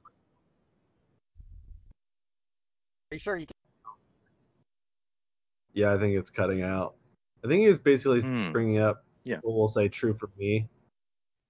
Are 3.12 3.16
you 3.16 3.20
sure 3.20 3.36
you? 3.36 3.46
Can? 3.46 3.54
Yeah, 5.74 5.94
I 5.94 5.98
think 6.00 6.16
it's 6.18 6.30
cutting 6.30 6.62
out. 6.62 6.96
I 7.44 7.50
think 7.50 7.62
he 7.64 7.68
was 7.68 7.80
basically 7.80 8.22
Hmm. 8.22 8.54
bringing 8.54 8.78
up 8.78 9.04
Yeah. 9.26 9.40
what 9.42 9.56
we'll 9.56 9.68
say 9.68 9.90
true 9.90 10.14
for 10.14 10.30
me, 10.38 10.70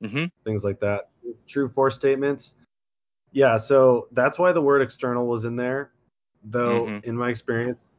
hmm 0.01 0.25
things 0.43 0.63
like 0.63 0.79
that. 0.79 1.09
True 1.45 1.69
for 1.69 1.91
statements. 1.91 2.55
Yeah, 3.33 3.57
so 3.57 4.07
that's 4.13 4.39
why 4.39 4.51
the 4.51 4.61
word 4.61 4.81
external 4.81 5.27
was 5.27 5.45
in 5.45 5.55
there. 5.55 5.91
Though 6.43 6.87
Mhm. 6.87 7.05
in 7.05 7.15
my 7.15 7.29
experience, 7.29 7.89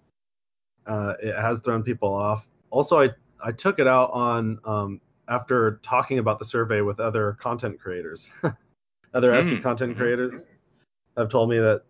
uh, 0.86 1.14
it 1.22 1.36
has 1.36 1.60
thrown 1.60 1.84
people 1.84 2.12
off. 2.12 2.48
Also, 2.70 3.00
I 3.00 3.10
I 3.40 3.52
took 3.52 3.78
it 3.78 3.86
out 3.86 4.10
on 4.10 4.58
um, 4.64 5.00
after 5.28 5.80
talking 5.82 6.18
about 6.18 6.38
the 6.38 6.44
survey 6.44 6.80
with 6.80 7.00
other 7.00 7.32
content 7.34 7.80
creators. 7.80 8.30
other 9.14 9.32
SE 9.34 9.56
Mm, 9.56 9.62
content 9.62 9.94
mhm. 9.94 9.98
creators 9.98 10.46
have 11.16 11.28
told 11.28 11.48
me 11.50 11.58
that 11.58 11.82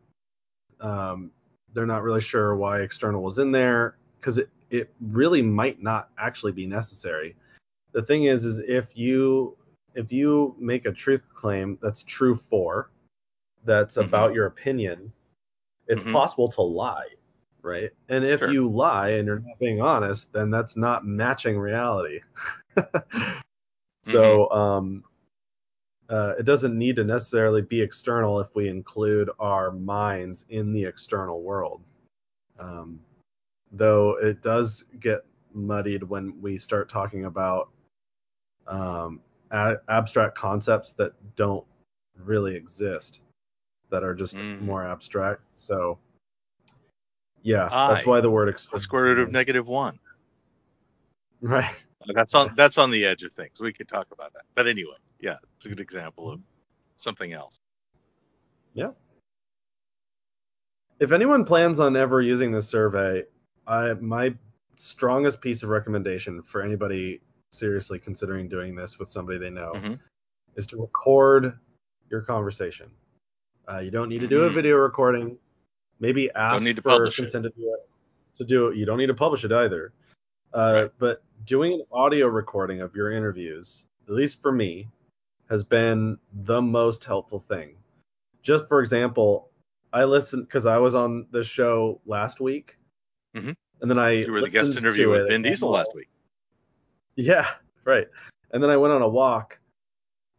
um, 0.81 1.31
they're 1.73 1.87
not 1.87 2.03
really 2.03 2.21
sure 2.21 2.57
why 2.57 2.81
external 2.81 3.23
was 3.23 3.39
in 3.39 3.51
there 3.51 3.97
because 4.21 4.39
it, 4.39 4.49
it 4.71 4.93
really 5.01 5.43
might 5.43 5.83
not 5.83 6.11
actually 6.19 6.53
be 6.53 6.67
necessary. 6.67 7.37
The 7.93 8.03
thing 8.03 8.25
is, 8.25 8.45
is 8.45 8.61
if 8.61 8.97
you 8.97 9.57
if 9.95 10.13
you 10.13 10.57
make 10.59 10.87
a 10.87 10.93
truth 10.93 11.23
claim 11.33 11.79
that's 11.81 12.03
true 12.03 12.35
for, 12.35 12.91
that's 13.65 13.97
Mhm. 13.97 14.05
about 14.05 14.35
your 14.35 14.47
opinion, 14.47 15.13
it's 15.87 16.03
Mhm. 16.03 16.13
possible 16.13 16.49
to 16.49 16.63
lie, 16.63 17.07
right? 17.65 17.91
And 18.09 18.25
if 18.25 18.41
Sure. 18.41 18.51
you 18.51 18.69
lie 18.69 19.11
and 19.11 19.27
you're 19.27 19.41
not 19.41 19.59
being 19.59 19.81
honest, 19.81 20.33
then 20.33 20.51
that's 20.51 20.77
not 20.77 21.07
matching 21.07 21.59
reality. 21.59 22.21
so 24.05 24.51
um, 24.51 25.05
uh, 26.09 26.35
it 26.39 26.45
doesn't 26.45 26.77
need 26.79 26.97
to 26.97 27.05
necessarily 27.05 27.63
be 27.63 27.81
external 27.81 28.39
if 28.41 28.55
we 28.55 28.69
include 28.69 29.31
our 29.41 29.73
minds 29.73 30.45
in 30.51 30.73
the 30.73 30.85
external 30.85 31.43
world. 31.43 31.81
Um, 32.59 33.01
though 33.73 34.17
it 34.21 34.43
does 34.43 34.85
get 35.01 35.25
muddied 35.53 36.03
when 36.03 36.41
we 36.41 36.59
start 36.59 36.89
talking 36.89 37.25
about 37.25 37.71
um, 38.67 39.21
a- 39.51 39.79
abstract 39.89 40.37
concepts 40.37 40.93
that 40.93 41.13
don't 41.37 41.65
really 42.19 42.55
exist, 42.55 43.21
that 43.91 44.05
are 44.05 44.15
just 44.15 44.37
Mhm. 44.37 44.61
more 44.61 44.85
abstract. 44.85 45.43
So, 45.55 45.99
yeah, 47.45 47.69
that's 47.71 48.07
why 48.07 48.21
the 48.21 48.31
word 48.31 48.53
The 48.73 48.81
square 48.81 49.05
root 49.05 49.19
of 49.21 49.31
negative 49.31 49.69
one. 49.69 50.01
Right. 51.41 51.71
That's 52.07 52.35
on 52.35 52.55
that's 52.57 52.79
on 52.79 52.91
the 52.91 53.05
edge 53.05 53.23
of 53.23 53.33
things. 53.33 53.61
We 53.61 53.73
could 53.73 53.89
talk 53.89 54.09
about 54.13 54.33
that. 54.33 54.43
But 54.55 54.67
anyway, 54.67 54.97
yeah, 55.21 55.37
it's 55.57 55.67
a 55.67 55.69
good 55.69 55.81
example 55.81 56.31
of 56.31 56.41
something 56.97 57.33
else. 57.33 57.61
Yeah. 58.73 58.91
If 61.01 61.13
anyone 61.13 61.45
plans 61.45 61.81
on 61.81 61.97
ever 61.97 62.21
using 62.23 62.51
this 62.51 62.69
survey, 62.69 63.25
I 63.67 63.95
my 63.95 64.35
strongest 64.77 65.41
piece 65.41 65.63
of 65.63 65.69
recommendation 65.69 66.43
for 66.43 66.63
anybody 66.63 67.21
seriously 67.53 67.99
considering 67.99 68.49
doing 68.49 68.75
this 68.75 68.99
with 68.99 69.09
somebody 69.09 69.39
they 69.39 69.51
know 69.51 69.73
Mhm. 69.75 70.01
is 70.57 70.67
to 70.69 70.81
record 70.81 71.59
your 72.11 72.23
conversation. 72.23 72.91
Uh, 73.71 73.79
you 73.79 73.91
don't 73.91 74.09
need 74.09 74.21
to 74.21 74.27
do 74.27 74.45
a 74.45 74.51
Mhm. 74.51 74.55
video 74.55 74.77
recording. 74.77 75.39
Maybe 76.01 76.31
ask 76.35 76.65
to 76.65 76.75
for 76.75 76.83
publish 76.83 77.19
it. 77.19 77.31
to 77.31 77.41
do 77.41 77.49
it. 77.57 77.89
To 78.39 78.45
do 78.45 78.69
it, 78.69 78.77
you 78.77 78.85
don't 78.85 78.99
need 78.99 79.07
to 79.07 79.15
publish 79.15 79.45
it 79.45 79.53
either. 79.53 79.93
Uh, 80.53 80.73
Right. 80.83 80.93
But 80.99 81.23
doing 81.45 81.75
an 81.75 81.83
audio 81.93 82.27
recording 82.27 82.81
of 82.81 82.95
your 82.95 83.11
interviews, 83.11 83.85
at 84.07 84.15
least 84.15 84.43
for 84.43 84.53
me, 84.53 84.89
has 85.51 85.63
been 85.65 86.19
the 86.33 86.61
most 86.63 87.05
helpful 87.05 87.39
thing. 87.39 87.77
Just 88.43 88.69
for 88.69 88.81
example, 88.81 89.51
I 89.93 90.05
listened 90.05 90.47
because 90.49 90.67
I 90.67 90.79
was 90.79 90.95
on 90.95 91.27
the 91.31 91.43
show 91.45 92.01
last 92.07 92.41
week, 92.41 92.79
Mhm. 93.35 93.55
and 93.81 93.91
then 93.91 93.99
I 93.99 94.11
You 94.13 94.33
were 94.33 94.41
the 94.41 94.49
guest 94.51 94.77
interview 94.77 95.09
with 95.11 95.29
Ben 95.29 95.43
Diesel 95.43 95.71
last 95.71 95.95
week. 95.95 96.09
Yeah, 97.17 97.55
right. 97.85 98.09
And 98.51 98.63
then 98.63 98.71
I 98.71 98.77
went 98.77 98.93
on 98.93 99.03
a 99.03 99.09
walk, 99.09 99.59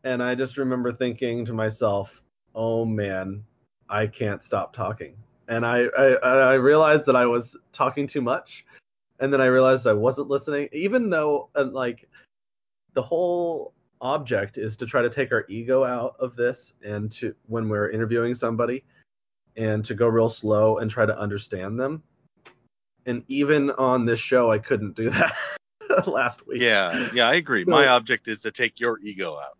and 0.03 0.21
I 0.21 0.35
just 0.35 0.57
remember 0.57 0.91
thinking 0.91 1.45
to 1.45 1.53
myself, 1.53 2.21
"Oh 2.53 2.83
man, 2.85 3.45
I 3.89 4.07
can't 4.07 4.43
stop 4.43 4.73
talking." 4.73 5.17
And 5.47 5.65
I 5.65 5.85
I, 5.97 6.05
I 6.23 6.53
realized 6.53 7.05
that 7.05 7.15
I 7.15 7.25
was 7.25 7.55
talking 7.71 8.07
too 8.07 8.21
much, 8.21 8.65
and 9.19 9.31
then 9.31 9.41
I 9.41 9.45
realized 9.47 9.85
I 9.87 9.93
wasn't 9.93 10.27
listening, 10.29 10.69
even 10.71 11.09
though 11.09 11.49
uh, 11.55 11.65
like 11.65 12.07
the 12.93 13.01
whole 13.01 13.73
object 14.01 14.57
is 14.57 14.75
to 14.77 14.85
try 14.85 15.01
to 15.01 15.09
take 15.09 15.31
our 15.31 15.45
ego 15.47 15.83
out 15.83 16.15
of 16.19 16.35
this 16.35 16.73
and 16.83 17.11
to 17.11 17.33
when 17.47 17.69
we're 17.69 17.89
interviewing 17.89 18.35
somebody 18.35 18.83
and 19.57 19.83
to 19.85 19.93
go 19.95 20.07
real 20.07 20.29
slow 20.29 20.77
and 20.79 20.91
try 20.91 21.05
to 21.05 21.17
understand 21.17 21.79
them. 21.79 22.03
And 23.05 23.23
even 23.27 23.71
on 23.71 24.05
this 24.05 24.19
show, 24.19 24.51
I 24.51 24.57
couldn't 24.59 24.95
do 24.95 25.09
that 25.11 25.33
last 26.07 26.45
week. 26.47 26.61
Yeah, 26.61 27.09
yeah, 27.13 27.27
I 27.29 27.35
agree. 27.35 27.63
So- 27.63 27.71
My 27.71 27.87
object 27.87 28.27
is 28.27 28.41
to 28.41 28.51
take 28.51 28.79
your 28.79 28.99
ego 28.99 29.37
out. 29.37 29.57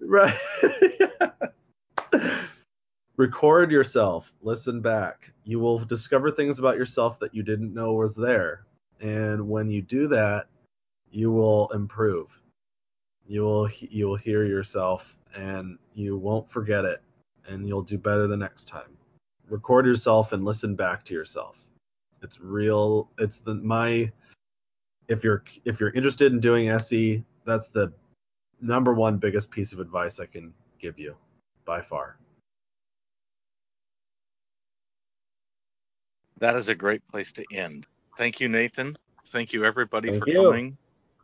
Right. 0.00 0.34
Record 3.20 3.70
yourself, 3.70 4.32
listen 4.40 4.80
back. 4.80 5.30
You 5.44 5.58
will 5.58 5.78
discover 5.78 6.30
things 6.30 6.58
about 6.58 6.78
yourself 6.78 7.18
that 7.18 7.34
you 7.34 7.42
didn't 7.42 7.74
know 7.74 7.92
was 7.92 8.16
there. 8.16 8.64
And 8.98 9.46
when 9.46 9.68
you 9.68 9.82
do 9.82 10.08
that, 10.08 10.46
you 11.10 11.30
will 11.30 11.68
improve. 11.74 12.28
You 13.26 13.42
will 13.42 13.68
you 13.78 14.06
will 14.06 14.16
hear 14.16 14.46
yourself 14.46 15.18
and 15.36 15.76
you 15.94 16.16
won't 16.16 16.48
forget 16.48 16.86
it 16.86 17.02
and 17.46 17.68
you'll 17.68 17.82
do 17.82 17.98
better 17.98 18.26
the 18.26 18.38
next 18.38 18.66
time. 18.68 18.96
Record 19.50 19.84
yourself 19.84 20.32
and 20.32 20.42
listen 20.42 20.74
back 20.74 21.04
to 21.04 21.12
yourself. 21.12 21.58
It's 22.22 22.40
real 22.40 23.10
it's 23.18 23.36
the 23.36 23.52
my 23.52 24.10
if 25.08 25.22
you're 25.22 25.44
if 25.66 25.78
you're 25.78 25.90
interested 25.90 26.32
in 26.32 26.40
doing 26.40 26.70
SE, 26.70 27.22
that's 27.44 27.68
the 27.68 27.92
number 28.62 28.94
one 28.94 29.18
biggest 29.18 29.50
piece 29.50 29.74
of 29.74 29.78
advice 29.78 30.20
I 30.20 30.24
can 30.24 30.54
give 30.78 30.98
you 30.98 31.14
by 31.66 31.82
far. 31.82 32.16
That 36.40 36.56
is 36.56 36.68
a 36.68 36.74
great 36.74 37.06
place 37.08 37.32
to 37.32 37.44
end. 37.52 37.86
Thank 38.16 38.40
you, 38.40 38.48
Nathan. 38.48 38.96
Thank 39.28 39.52
you, 39.52 39.64
everybody, 39.64 40.10
Thank 40.10 40.24
for 40.24 40.30
you. 40.30 40.44
coming. 40.44 40.78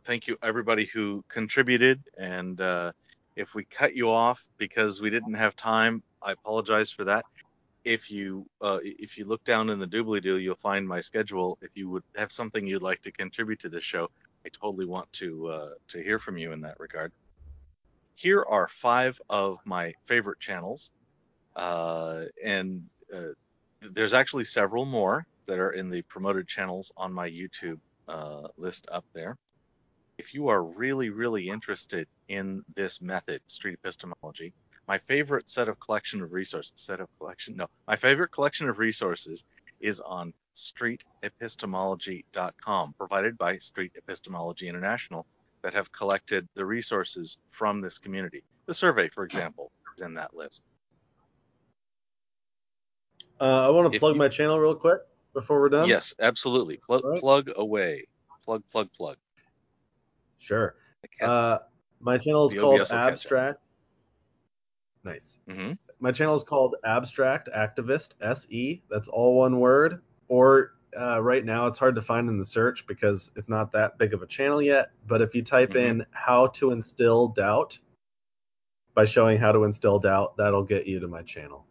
Thank 0.05 0.27
you, 0.27 0.37
everybody 0.41 0.85
who 0.85 1.23
contributed. 1.27 2.01
And 2.17 2.61
uh, 2.61 2.91
if 3.35 3.53
we 3.55 3.65
cut 3.65 3.95
you 3.95 4.09
off 4.09 4.41
because 4.57 5.01
we 5.01 5.09
didn't 5.09 5.33
have 5.33 5.55
time, 5.55 6.03
I 6.23 6.31
apologize 6.31 6.91
for 6.91 7.03
that. 7.05 7.25
If 7.83 8.11
you 8.11 8.45
uh, 8.61 8.79
if 8.83 9.17
you 9.17 9.25
look 9.25 9.43
down 9.43 9.69
in 9.69 9.79
the 9.79 9.87
doobly 9.87 10.21
doo, 10.21 10.37
you'll 10.37 10.55
find 10.55 10.87
my 10.87 10.99
schedule. 10.99 11.57
If 11.61 11.71
you 11.75 11.89
would 11.89 12.03
have 12.15 12.31
something 12.31 12.67
you'd 12.67 12.81
like 12.81 13.01
to 13.01 13.11
contribute 13.11 13.59
to 13.61 13.69
this 13.69 13.83
show, 13.83 14.09
I 14.45 14.49
totally 14.49 14.85
want 14.85 15.11
to 15.13 15.47
uh, 15.47 15.69
to 15.89 16.03
hear 16.03 16.19
from 16.19 16.37
you 16.37 16.51
in 16.51 16.61
that 16.61 16.79
regard. 16.79 17.11
Here 18.15 18.45
are 18.47 18.67
five 18.67 19.19
of 19.29 19.57
my 19.65 19.93
favorite 20.05 20.39
channels, 20.39 20.89
uh, 21.55 22.23
and 22.43 22.83
uh, 23.15 23.29
there's 23.81 24.13
actually 24.13 24.45
several 24.45 24.85
more 24.85 25.25
that 25.45 25.59
are 25.59 25.71
in 25.71 25.89
the 25.89 26.01
promoted 26.03 26.47
channels 26.47 26.91
on 26.97 27.11
my 27.13 27.29
YouTube 27.29 27.79
uh, 28.07 28.47
list 28.57 28.87
up 28.91 29.05
there. 29.13 29.37
If 30.17 30.33
you 30.33 30.47
are 30.47 30.63
really, 30.63 31.09
really 31.09 31.49
interested 31.49 32.07
in 32.27 32.63
this 32.75 33.01
method, 33.01 33.41
street 33.47 33.77
epistemology, 33.83 34.53
my 34.87 34.97
favorite 34.97 35.47
set 35.49 35.69
of 35.69 35.79
collection 35.79 36.21
of 36.21 36.31
resources, 36.31 36.71
set 36.75 36.99
of 36.99 37.07
collection, 37.19 37.57
no, 37.57 37.67
my 37.87 37.95
favorite 37.95 38.31
collection 38.31 38.69
of 38.69 38.79
resources 38.79 39.43
is 39.79 39.99
on 39.99 40.33
streetepistemology.com, 40.55 42.95
provided 42.97 43.37
by 43.37 43.59
Street 43.59 43.91
Epistemology 43.95 44.67
International, 44.67 45.27
that 45.61 45.75
have 45.75 45.91
collected 45.91 46.47
the 46.55 46.65
resources 46.65 47.37
from 47.51 47.81
this 47.81 47.99
community. 47.99 48.43
The 48.65 48.73
survey, 48.73 49.09
for 49.09 49.23
example, 49.23 49.71
is 49.95 50.01
in 50.01 50.15
that 50.15 50.35
list. 50.35 50.63
Uh, 53.39 53.67
I 53.67 53.69
want 53.69 53.91
to 53.91 53.99
plug 53.99 54.15
you- 54.15 54.19
my 54.19 54.27
channel 54.27 54.59
real 54.59 54.75
quick 54.75 55.01
before 55.33 55.59
we're 55.59 55.69
done. 55.69 55.87
Yes, 55.87 56.13
absolutely. 56.19 56.77
Plug, 56.77 57.03
All 57.03 57.11
right. 57.11 57.19
plug 57.19 57.51
away. 57.55 58.07
Plug, 58.43 58.63
plug, 58.71 58.91
plug. 58.93 59.17
Sure. 60.39 60.75
Uh, 61.21 61.59
my 61.99 62.17
channel 62.17 62.45
is 62.45 62.53
called 62.53 62.75
OBS 62.79 62.91
will 62.91 62.97
catch 62.97 63.05
up. 63.07 63.11
Abstract. 63.13 63.67
Nice. 65.03 65.39
Mhm. 65.47 65.77
My 65.99 66.11
channel 66.11 66.35
is 66.35 66.43
called 66.43 66.75
Abstract 66.85 67.49
Activist 67.55 68.13
SE. 68.21 68.83
That's 68.89 69.07
all 69.07 69.37
one 69.37 69.59
word. 69.59 70.01
Or 70.27 70.73
uh, 70.97 71.21
right 71.21 71.43
now, 71.45 71.67
it's 71.67 71.77
hard 71.77 71.95
to 71.95 72.01
find 72.01 72.29
in 72.29 72.37
the 72.39 72.45
search 72.45 72.87
because 72.87 73.31
it's 73.35 73.49
not 73.49 73.71
that 73.73 73.97
big 73.97 74.13
of 74.13 74.21
a 74.21 74.27
channel 74.27 74.61
yet. 74.61 74.91
But 75.05 75.21
if 75.21 75.35
you 75.35 75.43
type 75.43 75.71
Mhm. 75.71 75.75
in 75.75 76.05
"How 76.11 76.47
to 76.47 76.71
Instill 76.71 77.27
Doubt" 77.29 77.77
by 78.93 79.05
showing 79.05 79.37
how 79.37 79.51
to 79.51 79.63
instill 79.63 79.99
doubt, 79.99 80.37
that'll 80.37 80.63
get 80.63 80.87
you 80.87 80.99
to 80.99 81.07
my 81.07 81.21
channel. 81.21 81.67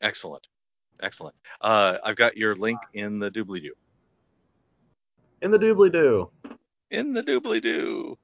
Excellent. 0.00 0.46
Excellent. 1.02 1.34
Uh, 1.60 1.98
I've 2.04 2.16
got 2.16 2.36
your 2.36 2.54
link 2.54 2.78
in 2.94 3.18
the 3.18 3.30
doobly 3.30 3.62
doo. 3.62 3.74
In 5.40 5.50
the 5.50 5.58
doobly 5.58 5.90
doo. 5.90 6.30
In 6.90 7.12
the 7.12 7.22
doobly 7.22 7.62
doo. 7.62 8.18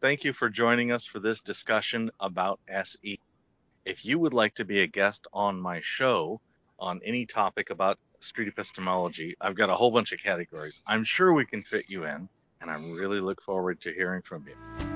Thank 0.00 0.24
you 0.24 0.32
for 0.32 0.48
joining 0.48 0.92
us 0.92 1.04
for 1.04 1.20
this 1.20 1.40
discussion 1.40 2.10
about 2.20 2.60
SE. 2.68 3.20
If 3.84 4.04
you 4.04 4.18
would 4.18 4.34
like 4.34 4.54
to 4.56 4.64
be 4.64 4.82
a 4.82 4.86
guest 4.86 5.26
on 5.32 5.60
my 5.60 5.80
show 5.82 6.40
on 6.78 7.00
any 7.04 7.26
topic 7.26 7.70
about 7.70 7.98
street 8.20 8.48
epistemology, 8.48 9.36
I've 9.40 9.54
got 9.54 9.70
a 9.70 9.74
whole 9.74 9.90
bunch 9.90 10.12
of 10.12 10.18
categories. 10.18 10.82
I'm 10.86 11.04
sure 11.04 11.32
we 11.32 11.46
can 11.46 11.62
fit 11.62 11.86
you 11.88 12.04
in, 12.04 12.28
and 12.60 12.70
I 12.70 12.74
really 12.74 13.20
look 13.20 13.40
forward 13.42 13.80
to 13.82 13.92
hearing 13.92 14.22
from 14.22 14.46
you. 14.46 14.95